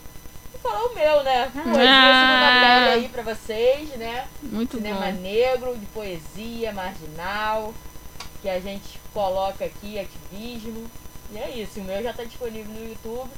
Vou 0.53 0.61
falar 0.73 0.85
o 0.87 0.95
meu, 0.95 1.23
né? 1.23 1.51
Poesia 1.53 1.91
Ah. 1.91 2.21
segunda 2.23 2.91
pele 2.91 3.05
aí 3.05 3.09
pra 3.11 3.23
vocês, 3.35 3.89
né? 3.99 4.27
Muito 4.43 4.77
Cinema 4.79 5.07
bom. 5.13 5.21
negro, 5.21 5.77
de 5.77 5.87
poesia, 5.87 6.73
marginal, 6.73 7.75
que 8.41 8.49
a 8.49 8.59
gente 8.61 8.99
coloca 9.13 9.65
aqui, 9.65 9.99
ativismo. 9.99 10.91
E 11.33 11.39
é 11.39 11.51
isso, 11.51 11.81
o 11.81 11.85
meu 11.85 12.03
já 12.03 12.11
está 12.11 12.25
disponível 12.25 12.73
no 12.73 12.89
YouTube. 12.89 13.31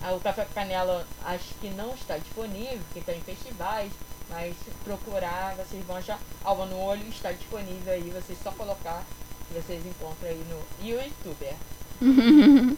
Ah, 0.00 0.12
O 0.12 0.20
Café 0.20 0.44
com 0.44 0.54
Canela 0.54 1.06
acho 1.24 1.54
que 1.60 1.68
não 1.70 1.92
está 1.94 2.16
disponível, 2.16 2.78
porque 2.86 3.00
está 3.00 3.12
em 3.12 3.20
festivais, 3.20 3.92
mas 4.30 4.54
procurar, 4.84 5.54
vocês 5.56 5.84
vão 5.84 5.96
achar. 5.96 6.18
Alma 6.42 6.64
no 6.66 6.80
Olho 6.80 7.06
está 7.08 7.30
disponível 7.32 7.92
aí, 7.92 8.10
vocês 8.10 8.38
só 8.42 8.50
colocar 8.52 9.02
que 9.48 9.54
vocês 9.60 9.84
encontram 9.84 10.30
aí 10.30 10.42
no 10.48 10.88
YouTuber. 10.88 11.54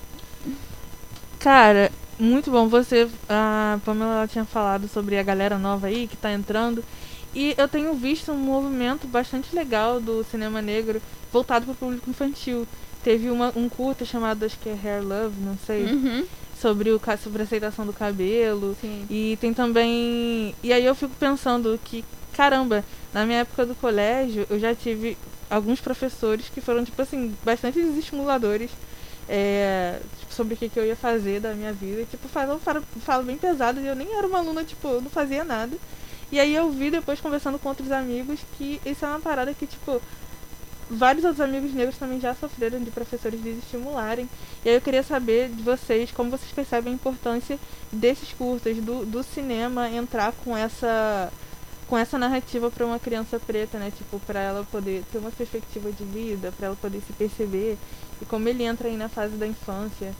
Cara, 1.44 1.92
muito 2.18 2.50
bom. 2.50 2.68
Você, 2.68 3.06
a 3.28 3.78
Pamela 3.84 4.14
ela 4.14 4.26
tinha 4.26 4.46
falado 4.46 4.88
sobre 4.88 5.18
a 5.18 5.22
galera 5.22 5.58
nova 5.58 5.88
aí 5.88 6.08
que 6.08 6.16
tá 6.16 6.32
entrando. 6.32 6.82
E 7.34 7.54
eu 7.58 7.68
tenho 7.68 7.92
visto 7.92 8.32
um 8.32 8.38
movimento 8.38 9.06
bastante 9.06 9.54
legal 9.54 10.00
do 10.00 10.24
cinema 10.24 10.62
negro 10.62 11.02
voltado 11.30 11.66
para 11.66 11.72
o 11.72 11.76
público 11.76 12.08
infantil. 12.08 12.66
Teve 13.02 13.28
uma, 13.28 13.52
um 13.54 13.68
curta 13.68 14.06
chamado, 14.06 14.42
acho 14.46 14.58
que 14.58 14.70
é 14.70 14.78
Hair 14.82 15.02
Love, 15.06 15.38
não 15.38 15.58
sei, 15.66 15.84
Uhum, 15.84 16.24
sobre, 16.58 16.88
o, 16.90 16.98
sobre 17.22 17.42
a 17.42 17.44
aceitação 17.44 17.84
do 17.84 17.92
cabelo. 17.92 18.74
sim. 18.80 19.04
E 19.10 19.36
tem 19.38 19.52
também. 19.52 20.54
E 20.62 20.72
aí 20.72 20.86
eu 20.86 20.94
fico 20.94 21.14
pensando 21.20 21.78
que, 21.84 22.02
caramba, 22.32 22.82
na 23.12 23.26
minha 23.26 23.40
época 23.40 23.66
do 23.66 23.74
colégio, 23.74 24.46
eu 24.48 24.58
já 24.58 24.74
tive 24.74 25.14
alguns 25.50 25.78
professores 25.78 26.46
que 26.48 26.62
foram, 26.62 26.82
tipo 26.86 27.02
assim, 27.02 27.34
bastante 27.44 27.78
desestimuladores 27.82 28.70
é, 29.28 29.98
sobre 30.34 30.54
o 30.54 30.56
que, 30.56 30.68
que 30.68 30.78
eu 30.78 30.84
ia 30.84 30.96
fazer 30.96 31.40
da 31.40 31.54
minha 31.54 31.72
vida. 31.72 32.04
Tipo, 32.10 32.28
falam 32.28 33.24
bem 33.24 33.38
pesado 33.38 33.80
e 33.80 33.86
eu 33.86 33.94
nem 33.94 34.14
era 34.14 34.26
uma 34.26 34.38
aluna, 34.38 34.64
tipo, 34.64 34.88
eu 34.88 35.00
não 35.00 35.10
fazia 35.10 35.44
nada. 35.44 35.76
E 36.30 36.40
aí 36.40 36.54
eu 36.54 36.70
vi 36.70 36.90
depois 36.90 37.20
conversando 37.20 37.58
com 37.58 37.68
outros 37.68 37.92
amigos 37.92 38.40
que 38.58 38.80
isso 38.84 39.04
é 39.04 39.08
uma 39.08 39.20
parada 39.20 39.54
que, 39.54 39.66
tipo, 39.66 40.00
vários 40.90 41.24
outros 41.24 41.40
amigos 41.40 41.72
negros 41.72 41.96
também 41.96 42.20
já 42.20 42.34
sofreram 42.34 42.80
de 42.80 42.90
professores 42.90 43.40
desestimularem. 43.40 44.28
E 44.64 44.68
aí 44.68 44.74
eu 44.74 44.80
queria 44.80 45.02
saber 45.02 45.48
de 45.48 45.62
vocês 45.62 46.10
como 46.10 46.30
vocês 46.30 46.50
percebem 46.52 46.92
a 46.92 46.96
importância 46.96 47.58
desses 47.92 48.32
curtas, 48.32 48.76
do, 48.78 49.04
do 49.04 49.22
cinema 49.22 49.88
entrar 49.88 50.32
com 50.44 50.56
essa 50.56 51.32
com 51.88 51.96
essa 51.98 52.18
narrativa 52.18 52.70
para 52.70 52.86
uma 52.86 52.98
criança 52.98 53.38
preta, 53.38 53.78
né? 53.78 53.92
Tipo, 53.96 54.18
para 54.20 54.40
ela 54.40 54.64
poder 54.64 55.04
ter 55.12 55.18
uma 55.18 55.30
perspectiva 55.30 55.92
de 55.92 56.04
vida, 56.04 56.52
para 56.56 56.68
ela 56.68 56.76
poder 56.76 57.00
se 57.00 57.12
perceber 57.12 57.76
e 58.20 58.24
como 58.24 58.48
ele 58.48 58.64
entra 58.64 58.88
aí 58.88 58.96
na 58.96 59.08
fase 59.08 59.36
da 59.36 59.46
infância. 59.46 60.14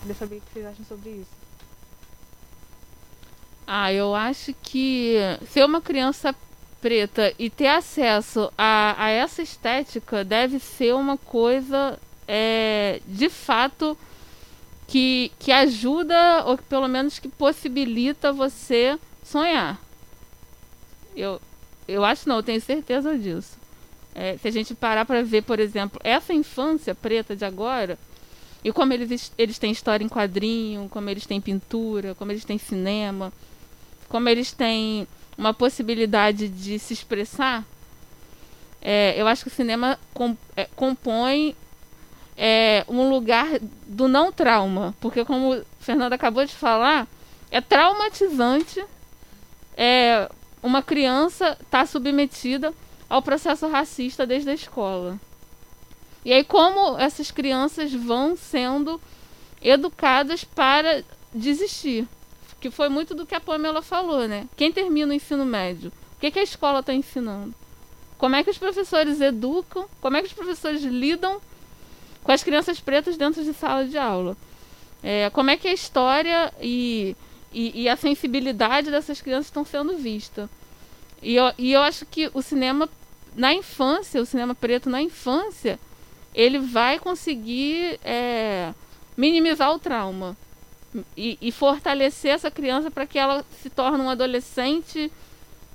Queria 0.00 0.14
saber 0.14 0.36
o 0.36 0.40
que 0.40 0.52
vocês 0.52 0.66
acham 0.66 0.84
sobre 0.84 1.10
isso. 1.10 1.44
Ah, 3.66 3.92
eu 3.92 4.14
acho 4.14 4.54
que 4.62 5.16
ser 5.50 5.64
uma 5.64 5.80
criança 5.80 6.34
preta 6.80 7.32
e 7.38 7.48
ter 7.48 7.68
acesso 7.68 8.52
a, 8.58 8.94
a 8.98 9.08
essa 9.08 9.40
estética 9.40 10.22
deve 10.22 10.58
ser 10.58 10.94
uma 10.94 11.16
coisa 11.16 11.98
é, 12.28 13.00
de 13.06 13.30
fato 13.30 13.96
que, 14.86 15.32
que 15.38 15.50
ajuda, 15.50 16.44
ou 16.44 16.58
pelo 16.58 16.86
menos 16.88 17.18
que 17.18 17.28
possibilita 17.28 18.32
você 18.32 18.98
sonhar. 19.22 19.80
Eu, 21.16 21.40
eu 21.86 22.04
acho 22.04 22.28
não, 22.28 22.36
eu 22.36 22.42
tenho 22.42 22.60
certeza 22.60 23.16
disso. 23.18 23.58
É, 24.14 24.36
se 24.38 24.46
a 24.46 24.50
gente 24.50 24.74
parar 24.74 25.04
para 25.04 25.22
ver, 25.22 25.42
por 25.42 25.58
exemplo, 25.58 26.00
essa 26.04 26.32
infância 26.32 26.94
preta 26.94 27.34
de 27.34 27.44
agora, 27.44 27.98
e 28.62 28.72
como 28.72 28.92
eles, 28.92 29.32
eles 29.36 29.58
têm 29.58 29.72
história 29.72 30.04
em 30.04 30.08
quadrinho, 30.08 30.88
como 30.88 31.10
eles 31.10 31.26
têm 31.26 31.40
pintura, 31.40 32.14
como 32.14 32.32
eles 32.32 32.44
têm 32.44 32.56
cinema, 32.56 33.32
como 34.08 34.28
eles 34.28 34.52
têm 34.52 35.06
uma 35.36 35.52
possibilidade 35.52 36.48
de 36.48 36.78
se 36.78 36.94
expressar, 36.94 37.64
é, 38.80 39.14
eu 39.16 39.26
acho 39.26 39.42
que 39.42 39.48
o 39.48 39.54
cinema 39.54 39.98
é, 40.56 40.68
compõe 40.76 41.56
é, 42.36 42.84
um 42.86 43.08
lugar 43.08 43.48
do 43.86 44.06
não 44.08 44.30
trauma. 44.30 44.94
Porque, 45.00 45.24
como 45.24 45.54
o 45.54 45.64
Fernando 45.80 46.12
acabou 46.12 46.44
de 46.44 46.54
falar, 46.54 47.08
é 47.50 47.60
traumatizante 47.60 48.84
é, 49.76 50.30
uma 50.66 50.82
criança 50.82 51.50
estar 51.52 51.80
tá 51.80 51.86
submetida 51.86 52.72
ao 53.08 53.22
processo 53.22 53.68
racista 53.68 54.26
desde 54.26 54.50
a 54.50 54.54
escola. 54.54 55.20
E 56.24 56.32
aí, 56.32 56.42
como 56.42 56.98
essas 56.98 57.30
crianças 57.30 57.92
vão 57.92 58.34
sendo 58.34 59.00
educadas 59.62 60.42
para 60.42 61.04
desistir 61.34 62.08
que 62.64 62.70
foi 62.70 62.88
muito 62.88 63.14
do 63.14 63.26
que 63.26 63.34
a 63.34 63.40
Pamela 63.40 63.82
falou, 63.82 64.26
né? 64.26 64.48
Quem 64.56 64.72
termina 64.72 65.12
o 65.12 65.14
ensino 65.14 65.44
médio? 65.44 65.92
O 66.16 66.20
que, 66.20 66.30
que 66.30 66.38
a 66.38 66.42
escola 66.42 66.80
está 66.80 66.94
ensinando? 66.94 67.54
Como 68.16 68.36
é 68.36 68.42
que 68.42 68.48
os 68.48 68.56
professores 68.56 69.20
educam? 69.20 69.86
Como 70.00 70.16
é 70.16 70.22
que 70.22 70.28
os 70.28 70.32
professores 70.32 70.82
lidam 70.82 71.42
com 72.22 72.32
as 72.32 72.42
crianças 72.42 72.80
pretas 72.80 73.18
dentro 73.18 73.44
de 73.44 73.52
sala 73.52 73.84
de 73.84 73.98
aula? 73.98 74.34
É, 75.02 75.28
como 75.28 75.50
é 75.50 75.58
que 75.58 75.68
a 75.68 75.74
história 75.74 76.54
e, 76.58 77.14
e, 77.54 77.82
e 77.82 77.88
a 77.88 77.96
sensibilidade 77.96 78.90
dessas 78.90 79.20
crianças 79.20 79.46
estão 79.46 79.64
sendo 79.64 79.96
vistas? 79.96 80.50
E 81.22 81.36
eu, 81.36 81.52
e 81.56 81.72
eu 81.72 81.80
acho 81.80 82.04
que 82.04 82.30
o 82.34 82.42
cinema 82.42 82.88
na 83.34 83.54
infância, 83.54 84.20
o 84.20 84.26
cinema 84.26 84.54
preto 84.54 84.90
na 84.90 85.00
infância, 85.00 85.78
ele 86.34 86.58
vai 86.58 86.98
conseguir 86.98 87.98
é, 88.04 88.72
minimizar 89.16 89.72
o 89.72 89.78
trauma 89.78 90.36
e, 91.16 91.38
e 91.40 91.50
fortalecer 91.50 92.32
essa 92.32 92.50
criança 92.50 92.90
para 92.90 93.06
que 93.06 93.18
ela 93.18 93.44
se 93.62 93.70
torne 93.70 94.02
um 94.02 94.10
adolescente 94.10 95.10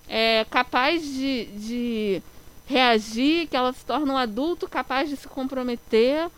é, 0.07 0.45
capaz 0.49 1.03
de, 1.03 1.45
de 1.45 2.21
reagir, 2.65 3.47
que 3.47 3.57
ela 3.57 3.73
se 3.73 3.85
torne 3.85 4.11
um 4.11 4.17
adulto 4.17 4.67
capaz 4.67 5.09
de 5.09 5.17
se 5.17 5.27
comprometer 5.27 6.29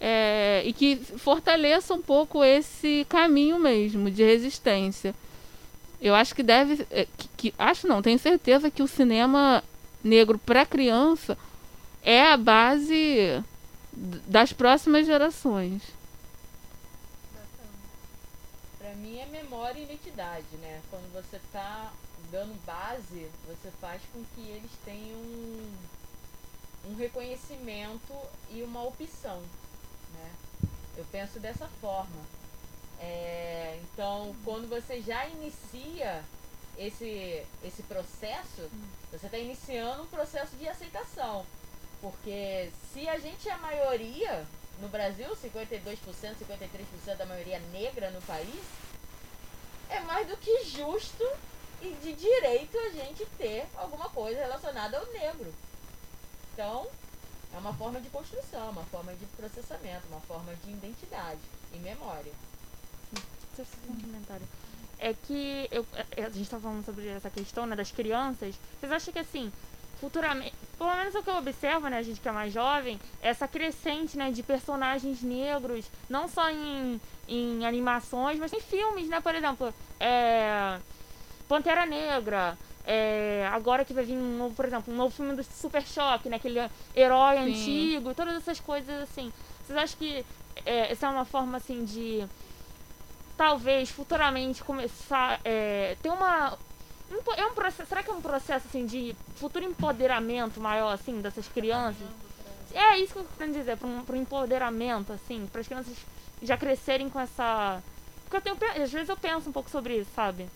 é, 0.00 0.62
e 0.64 0.72
que 0.72 0.96
fortaleça 0.96 1.94
um 1.94 2.02
pouco 2.02 2.44
esse 2.44 3.06
caminho 3.08 3.58
mesmo 3.58 4.10
de 4.10 4.22
resistência. 4.22 5.14
Eu 6.00 6.14
acho 6.14 6.34
que 6.34 6.42
deve, 6.42 6.86
é, 6.90 7.06
que, 7.16 7.28
que, 7.36 7.54
acho 7.58 7.86
não, 7.86 8.02
tenho 8.02 8.18
certeza 8.18 8.70
que 8.70 8.82
o 8.82 8.88
cinema 8.88 9.64
negro 10.04 10.38
para 10.38 10.66
criança 10.66 11.36
é 12.02 12.22
a 12.30 12.36
base 12.36 13.42
das 13.92 14.52
próximas 14.52 15.06
gerações. 15.06 15.82
Para 18.78 18.94
mim 18.94 19.18
é 19.18 19.26
memória 19.26 19.80
e 19.80 19.84
identidade, 19.84 20.56
né? 20.60 20.80
Quando 20.90 21.10
você 21.12 21.36
está 21.36 21.92
dando 22.30 22.54
base, 22.64 23.26
você 23.46 23.70
faz 23.80 24.02
com 24.12 24.22
que 24.34 24.48
eles 24.48 24.70
tenham 24.84 25.18
um, 26.88 26.94
reconhecimento 26.96 28.14
e 28.50 28.62
uma 28.62 28.84
opção? 28.84 29.42
Eu 30.96 31.04
penso 31.12 31.38
dessa 31.38 31.68
forma. 31.80 32.36
É, 33.00 33.78
então, 33.82 34.34
quando 34.44 34.68
você 34.68 35.00
já 35.02 35.26
inicia 35.26 36.22
esse, 36.78 37.44
esse 37.62 37.82
processo, 37.82 38.70
você 39.10 39.26
está 39.26 39.38
iniciando 39.38 40.02
um 40.02 40.06
processo 40.06 40.56
de 40.56 40.68
aceitação. 40.68 41.44
Porque 42.00 42.70
se 42.92 43.08
a 43.08 43.18
gente 43.18 43.48
é 43.48 43.52
a 43.52 43.58
maioria 43.58 44.46
no 44.80 44.88
Brasil, 44.88 45.28
52%, 45.30 45.98
53% 46.14 47.16
da 47.16 47.26
maioria 47.26 47.58
negra 47.72 48.10
no 48.10 48.20
país, 48.22 48.64
é 49.88 50.00
mais 50.00 50.26
do 50.26 50.36
que 50.36 50.64
justo 50.64 51.24
e 51.80 51.92
de 52.02 52.12
direito 52.12 52.78
a 52.78 52.90
gente 52.90 53.24
ter 53.38 53.66
alguma 53.76 54.08
coisa 54.10 54.40
relacionada 54.40 54.98
ao 54.98 55.06
negro. 55.06 55.52
Então, 56.52 56.86
é 57.56 57.58
uma 57.58 57.72
forma 57.72 58.00
de 58.00 58.10
construção, 58.10 58.70
uma 58.70 58.84
forma 58.84 59.14
de 59.14 59.24
processamento, 59.26 60.02
uma 60.10 60.20
forma 60.20 60.54
de 60.62 60.70
identidade 60.70 61.40
e 61.72 61.78
memória. 61.78 62.32
É 64.98 65.14
que 65.14 65.66
eu, 65.70 65.86
é, 66.14 66.24
a 66.24 66.28
gente 66.28 66.42
está 66.42 66.60
falando 66.60 66.84
sobre 66.84 67.08
essa 67.08 67.30
questão 67.30 67.64
né, 67.66 67.74
das 67.74 67.90
crianças. 67.90 68.54
Vocês 68.78 68.92
acham 68.92 69.12
que 69.12 69.18
assim, 69.18 69.50
futuramente, 69.98 70.54
pelo 70.76 70.94
menos 70.94 71.14
o 71.14 71.22
que 71.22 71.30
eu 71.30 71.36
observo, 71.36 71.88
né, 71.88 71.98
a 71.98 72.02
gente 72.02 72.20
que 72.20 72.28
é 72.28 72.32
mais 72.32 72.52
jovem, 72.52 73.00
essa 73.22 73.48
crescente, 73.48 74.18
né, 74.18 74.30
de 74.30 74.42
personagens 74.42 75.22
negros, 75.22 75.90
não 76.10 76.28
só 76.28 76.50
em, 76.50 77.00
em 77.26 77.64
animações, 77.64 78.38
mas 78.38 78.52
em 78.52 78.60
filmes, 78.60 79.08
né, 79.08 79.20
por 79.22 79.34
exemplo, 79.34 79.72
é, 79.98 80.78
Pantera 81.48 81.86
Negra, 81.86 82.58
é, 82.86 83.48
agora 83.52 83.84
que 83.84 83.92
vai 83.92 84.04
vir 84.04 84.16
um 84.16 84.38
novo, 84.38 84.54
por 84.54 84.64
exemplo, 84.64 84.94
um 84.94 84.96
novo 84.96 85.14
filme 85.14 85.34
do 85.34 85.42
Super 85.42 85.82
Choque, 85.82 86.28
né, 86.28 86.36
aquele 86.36 86.60
herói 86.94 87.36
Sim. 87.36 87.50
antigo, 87.50 88.14
todas 88.14 88.36
essas 88.36 88.60
coisas 88.60 89.02
assim. 89.02 89.32
Vocês 89.66 89.76
acham 89.76 89.98
que 89.98 90.24
é, 90.64 90.92
essa 90.92 91.06
é 91.06 91.10
uma 91.10 91.24
forma 91.24 91.56
assim 91.56 91.84
de 91.84 92.24
talvez 93.36 93.90
futuramente 93.90 94.62
começar 94.62 95.40
é, 95.44 95.96
ter 96.00 96.08
uma 96.08 96.56
é 97.36 97.46
um 97.46 97.54
processo, 97.54 97.88
será 97.88 98.02
que 98.02 98.10
é 98.10 98.14
um 98.14 98.20
processo 98.20 98.66
assim 98.68 98.86
de 98.86 99.14
futuro 99.36 99.64
empoderamento 99.64 100.60
maior 100.60 100.92
assim 100.92 101.20
dessas 101.20 101.46
crianças? 101.48 102.06
É 102.72 102.98
isso 102.98 103.12
que 103.12 103.18
eu 103.20 103.26
quero 103.38 103.52
dizer, 103.52 103.76
para 103.76 103.86
um, 103.86 104.02
um 104.08 104.16
empoderamento 104.16 105.12
assim, 105.12 105.48
para 105.50 105.60
as 105.60 105.66
crianças 105.66 105.96
já 106.42 106.56
crescerem 106.56 107.08
com 107.08 107.18
essa 107.18 107.82
porque 108.28 108.48
eu 108.48 108.56
tenho 108.56 108.82
às 108.82 108.92
vezes 108.92 109.08
eu 109.08 109.16
penso 109.16 109.48
um 109.48 109.52
pouco 109.52 109.70
sobre 109.70 109.98
isso, 109.98 110.10
sabe? 110.14 110.48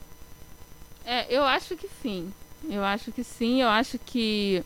É, 1.05 1.27
eu 1.29 1.45
acho 1.45 1.77
que 1.77 1.89
sim. 2.03 2.33
Eu 2.69 2.85
acho 2.85 3.11
que 3.11 3.25
sim, 3.25 3.63
eu 3.63 3.69
acho 3.69 3.99
que 3.99 4.63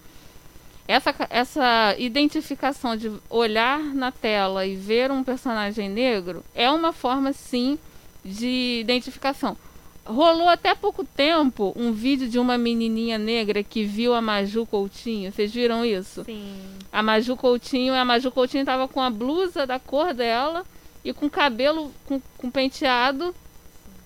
essa, 0.87 1.15
essa 1.31 1.95
identificação 1.99 2.97
de 2.97 3.11
olhar 3.31 3.79
na 3.79 4.13
tela 4.13 4.67
e 4.67 4.77
ver 4.77 5.11
um 5.11 5.25
personagem 5.25 5.89
negro 5.89 6.45
é 6.55 6.71
uma 6.71 6.93
forma 6.93 7.33
sim 7.33 7.79
de 8.25 8.81
identificação. 8.81 9.57
Rolou 10.05 10.49
até 10.49 10.75
pouco 10.75 11.03
tempo 11.03 11.73
um 11.75 11.91
vídeo 11.93 12.29
de 12.29 12.39
uma 12.39 12.59
menininha 12.59 13.17
negra 13.17 13.63
que 13.63 13.85
viu 13.85 14.13
a 14.13 14.21
Maju 14.21 14.67
Coutinho. 14.67 15.33
Vocês 15.33 15.53
viram 15.53 15.85
isso? 15.85 16.25
Sim. 16.25 16.55
A 16.93 17.03
Maju 17.03 17.37
Coutinho, 17.37 17.95
a 17.95 18.05
Maju 18.05 18.31
Coutinho 18.31 18.61
estava 18.61 18.87
com 18.87 19.01
a 19.01 19.09
blusa 19.09 19.67
da 19.67 19.79
cor 19.79 20.13
dela 20.13 20.65
e 21.03 21.13
com 21.15 21.31
cabelo 21.31 21.91
com, 22.05 22.21
com 22.37 22.51
penteado 22.51 23.35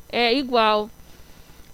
é 0.08 0.32
igual. 0.32 0.88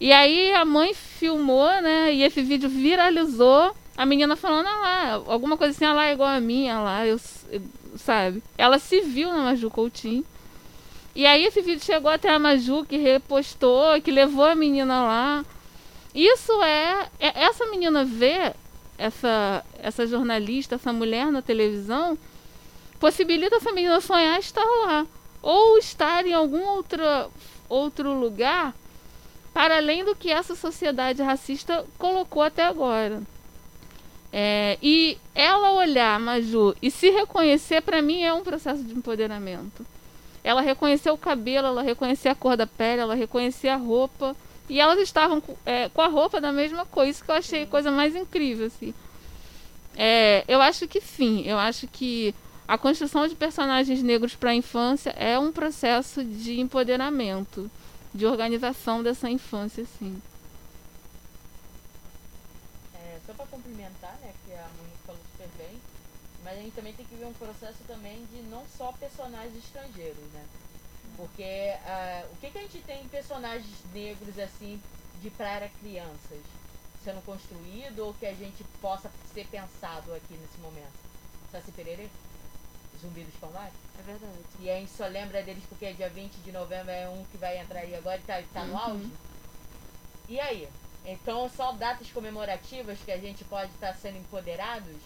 E 0.00 0.12
aí 0.12 0.52
a 0.52 0.64
mãe 0.64 0.92
filmou, 0.94 1.70
né? 1.80 2.12
E 2.12 2.22
esse 2.22 2.42
vídeo 2.42 2.68
viralizou. 2.68 3.74
A 3.96 4.04
menina 4.04 4.34
falando, 4.34 4.66
ah 4.66 4.80
lá, 4.80 5.12
alguma 5.32 5.56
coisa 5.56 5.72
assim, 5.72 5.84
ah 5.84 5.92
lá, 5.92 6.12
igual 6.12 6.28
a 6.28 6.40
minha, 6.40 6.76
ah 6.76 6.82
lá, 6.82 7.06
eu, 7.06 7.18
sabe? 7.96 8.42
Ela 8.58 8.78
se 8.78 9.00
viu 9.00 9.32
na 9.32 9.44
Maju 9.44 9.70
Coutinho. 9.70 10.24
E 11.14 11.24
aí 11.26 11.44
esse 11.44 11.60
vídeo 11.60 11.84
chegou 11.84 12.10
até 12.10 12.28
a 12.28 12.38
Maju, 12.40 12.84
que 12.84 12.96
repostou, 12.96 14.00
que 14.02 14.10
levou 14.10 14.44
a 14.44 14.54
menina 14.56 15.02
lá. 15.04 15.44
Isso 16.12 16.52
é, 16.62 17.08
é 17.20 17.44
essa 17.44 17.66
menina 17.66 18.04
vê 18.04 18.52
essa 18.98 19.64
essa 19.80 20.06
jornalista, 20.06 20.74
essa 20.74 20.92
mulher 20.92 21.30
na 21.30 21.42
televisão, 21.42 22.18
possibilita 22.98 23.56
essa 23.56 23.72
menina 23.72 24.00
sonhar 24.00 24.38
estar 24.38 24.64
lá 24.64 25.06
ou 25.42 25.78
estar 25.78 26.26
em 26.26 26.32
algum 26.32 26.64
outro 26.64 27.02
outro 27.68 28.12
lugar 28.12 28.74
para 29.54 29.76
além 29.76 30.04
do 30.04 30.16
que 30.16 30.30
essa 30.30 30.56
sociedade 30.56 31.22
racista 31.22 31.86
colocou 31.96 32.42
até 32.42 32.64
agora. 32.64 33.22
É, 34.32 34.76
e 34.82 35.16
ela 35.32 35.72
olhar 35.74 36.18
Maju 36.18 36.74
e 36.82 36.90
se 36.90 37.08
reconhecer, 37.08 37.80
para 37.80 38.02
mim, 38.02 38.22
é 38.22 38.34
um 38.34 38.42
processo 38.42 38.82
de 38.82 38.92
empoderamento. 38.92 39.86
Ela 40.42 40.60
reconheceu 40.60 41.14
o 41.14 41.18
cabelo, 41.18 41.68
ela 41.68 41.82
reconhecia 41.82 42.32
a 42.32 42.34
cor 42.34 42.56
da 42.56 42.66
pele, 42.66 43.00
ela 43.00 43.14
reconhecia 43.14 43.74
a 43.74 43.76
roupa. 43.76 44.36
E 44.68 44.80
elas 44.80 44.98
estavam 44.98 45.42
é, 45.64 45.88
com 45.88 46.02
a 46.02 46.08
roupa 46.08 46.40
da 46.40 46.50
mesma 46.50 46.84
coisa, 46.84 47.10
isso 47.10 47.24
que 47.24 47.30
eu 47.30 47.34
achei 47.34 47.62
a 47.62 47.66
coisa 47.66 47.90
mais 47.90 48.16
incrível, 48.16 48.66
assim. 48.66 48.92
É, 49.96 50.42
eu 50.48 50.60
acho 50.60 50.88
que 50.88 51.00
sim, 51.00 51.44
eu 51.46 51.58
acho 51.58 51.86
que 51.86 52.34
a 52.66 52.76
construção 52.76 53.28
de 53.28 53.36
personagens 53.36 54.02
negros 54.02 54.34
para 54.34 54.50
a 54.50 54.54
infância 54.54 55.10
é 55.10 55.38
um 55.38 55.52
processo 55.52 56.24
de 56.24 56.58
empoderamento, 56.58 57.70
de 58.14 58.24
organização 58.26 59.02
dessa 59.02 59.28
infância, 59.28 59.84
sim. 59.98 60.22
É, 62.94 63.18
só 63.26 63.34
para 63.34 63.46
complementar, 63.46 64.16
né, 64.22 64.32
que 64.46 64.54
a 64.54 64.68
Monique 64.78 64.98
falou 65.04 65.20
super 65.32 65.48
bem, 65.58 65.80
mas 66.44 66.58
a 66.58 66.62
gente 66.62 66.74
também 66.74 66.92
tem 66.92 67.04
que 67.04 67.16
ver 67.16 67.26
um 67.26 67.32
processo 67.32 67.78
também 67.88 68.24
de 68.26 68.42
não 68.42 68.64
só 68.78 68.92
personagens 68.92 69.56
estrangeiros, 69.56 70.24
né? 70.32 70.44
Porque 71.16 71.42
uh, 71.42 72.32
o 72.32 72.36
que, 72.36 72.50
que 72.50 72.58
a 72.58 72.62
gente 72.62 72.78
tem 72.80 73.02
em 73.02 73.08
personagens 73.08 73.74
negros 73.92 74.38
assim 74.38 74.80
de 75.20 75.30
para 75.30 75.68
crianças 75.80 76.40
sendo 77.02 77.24
construído 77.24 78.00
ou 78.00 78.14
que 78.14 78.26
a 78.26 78.34
gente 78.34 78.64
possa 78.80 79.10
ser 79.32 79.46
pensado 79.46 80.14
aqui 80.14 80.34
nesse 80.34 80.58
momento? 80.58 80.92
Saci 81.50 81.70
Pereira? 81.72 82.08
Zumbi 83.00 83.22
dos 83.24 83.34
Palmares? 83.36 83.74
É 83.98 84.02
verdade. 84.02 84.32
E 84.60 84.70
a 84.70 84.74
gente 84.74 84.90
só 84.92 85.06
lembra 85.06 85.42
deles 85.42 85.64
porque 85.68 85.86
é 85.86 85.92
dia 85.92 86.08
20 86.08 86.34
de 86.36 86.52
novembro 86.52 86.90
é 86.90 87.08
um 87.08 87.24
que 87.30 87.36
vai 87.36 87.58
entrar 87.58 87.80
aí 87.80 87.94
agora 87.94 88.18
e 88.18 88.22
tá, 88.22 88.42
tá 88.52 88.64
no 88.64 88.72
uhum. 88.72 88.78
auge. 88.78 89.10
E 90.28 90.40
aí? 90.40 90.68
Então 91.04 91.48
só 91.48 91.72
datas 91.72 92.10
comemorativas 92.10 92.98
que 93.04 93.12
a 93.12 93.18
gente 93.18 93.44
pode 93.44 93.70
estar 93.72 93.92
tá 93.92 93.94
sendo 93.94 94.18
empoderados 94.18 94.96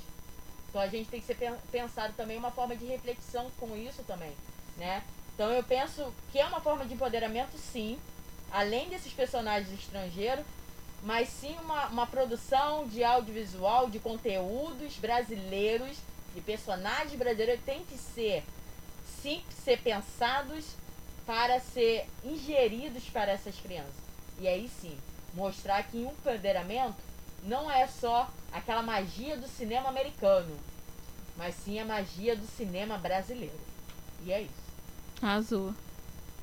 então 0.68 0.80
a 0.80 0.86
gente 0.86 1.08
tem 1.08 1.20
que 1.20 1.26
ser 1.26 1.36
pensado 1.72 2.12
também 2.14 2.36
uma 2.36 2.50
forma 2.50 2.76
de 2.76 2.84
reflexão 2.84 3.50
com 3.58 3.76
isso 3.76 4.02
também, 4.04 4.32
né? 4.76 5.02
Então 5.34 5.50
eu 5.50 5.62
penso 5.62 6.12
que 6.30 6.38
é 6.38 6.44
uma 6.44 6.60
forma 6.60 6.84
de 6.84 6.94
empoderamento, 6.94 7.56
sim, 7.56 7.98
além 8.50 8.88
desses 8.88 9.12
personagens 9.12 9.72
estrangeiros, 9.72 10.44
mas 11.02 11.28
sim 11.28 11.56
uma, 11.62 11.86
uma 11.86 12.06
produção 12.06 12.86
de 12.86 13.02
audiovisual, 13.02 13.88
de 13.88 13.98
conteúdos 13.98 14.96
brasileiros, 14.96 15.96
de 16.38 16.44
personagens 16.44 17.18
brasileiros, 17.18 17.64
tem 17.64 17.84
que 17.84 17.98
ser, 17.98 18.44
sim, 19.20 19.42
ser 19.64 19.78
pensados 19.78 20.64
para 21.26 21.58
ser 21.58 22.06
ingeridos 22.24 23.04
para 23.10 23.32
essas 23.32 23.56
crianças. 23.56 23.92
E 24.38 24.46
aí 24.46 24.68
sim, 24.80 24.96
mostrar 25.34 25.82
que 25.82 25.96
o 25.96 26.10
empoderamento 26.10 26.96
não 27.42 27.70
é 27.70 27.86
só 27.86 28.30
aquela 28.52 28.82
magia 28.82 29.36
do 29.36 29.48
cinema 29.48 29.88
americano, 29.88 30.56
mas 31.36 31.54
sim 31.56 31.80
a 31.80 31.84
magia 31.84 32.36
do 32.36 32.46
cinema 32.46 32.96
brasileiro. 32.96 33.58
E 34.24 34.32
é 34.32 34.42
isso. 34.42 34.68
Azul. 35.20 35.74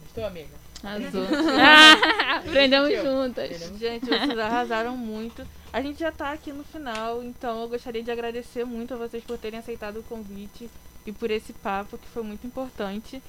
Estou, 0.05 0.25
amiga? 0.25 0.55
Azul. 0.83 1.25
aprendemos 2.37 3.01
juntas. 3.01 3.59
Gente, 3.79 4.05
vocês 4.05 4.37
arrasaram 4.37 4.97
muito. 4.97 5.47
A 5.75 5.81
gente 5.81 5.99
já 5.99 6.07
está 6.07 6.31
aqui 6.31 6.53
no 6.53 6.63
final, 6.63 7.21
então 7.21 7.63
eu 7.63 7.67
gostaria 7.67 8.01
de 8.01 8.09
agradecer 8.09 8.63
muito 8.63 8.93
a 8.93 8.97
vocês 8.97 9.21
por 9.25 9.37
terem 9.37 9.59
aceitado 9.59 9.99
o 9.99 10.03
convite 10.03 10.69
e 11.05 11.11
por 11.11 11.29
esse 11.29 11.51
papo 11.51 11.97
que 11.97 12.07
foi 12.07 12.23
muito 12.23 12.47
importante. 12.47 13.21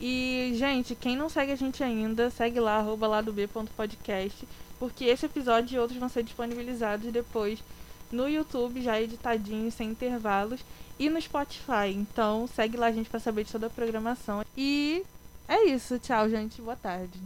E, 0.00 0.50
gente, 0.56 0.94
quem 0.94 1.14
não 1.14 1.28
segue 1.28 1.52
a 1.52 1.56
gente 1.56 1.84
ainda, 1.84 2.30
segue 2.30 2.58
lá, 2.58 2.78
arroba 2.78 3.06
lá 3.06 3.20
do 3.20 3.34
B.podcast, 3.34 4.48
porque 4.78 5.04
esse 5.04 5.26
episódio 5.26 5.76
e 5.76 5.78
outros 5.78 5.98
vão 5.98 6.08
ser 6.08 6.22
disponibilizados 6.22 7.12
depois 7.12 7.62
no 8.10 8.26
YouTube, 8.26 8.80
já 8.80 8.98
editadinho, 8.98 9.70
sem 9.70 9.90
intervalos, 9.90 10.64
e 10.98 11.10
no 11.10 11.20
Spotify. 11.20 11.92
Então 11.94 12.46
segue 12.46 12.78
lá 12.78 12.86
a 12.86 12.92
gente 12.92 13.10
para 13.10 13.20
saber 13.20 13.44
de 13.44 13.52
toda 13.52 13.66
a 13.66 13.70
programação. 13.70 14.42
E 14.56 15.04
é 15.46 15.66
isso. 15.66 15.98
Tchau, 15.98 16.30
gente. 16.30 16.62
Boa 16.62 16.76
tarde. 16.76 17.20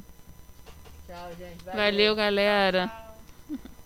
Tchau, 1.06 1.30
gente. 1.38 1.64
Valeu, 1.64 2.16
galera. 2.16 3.03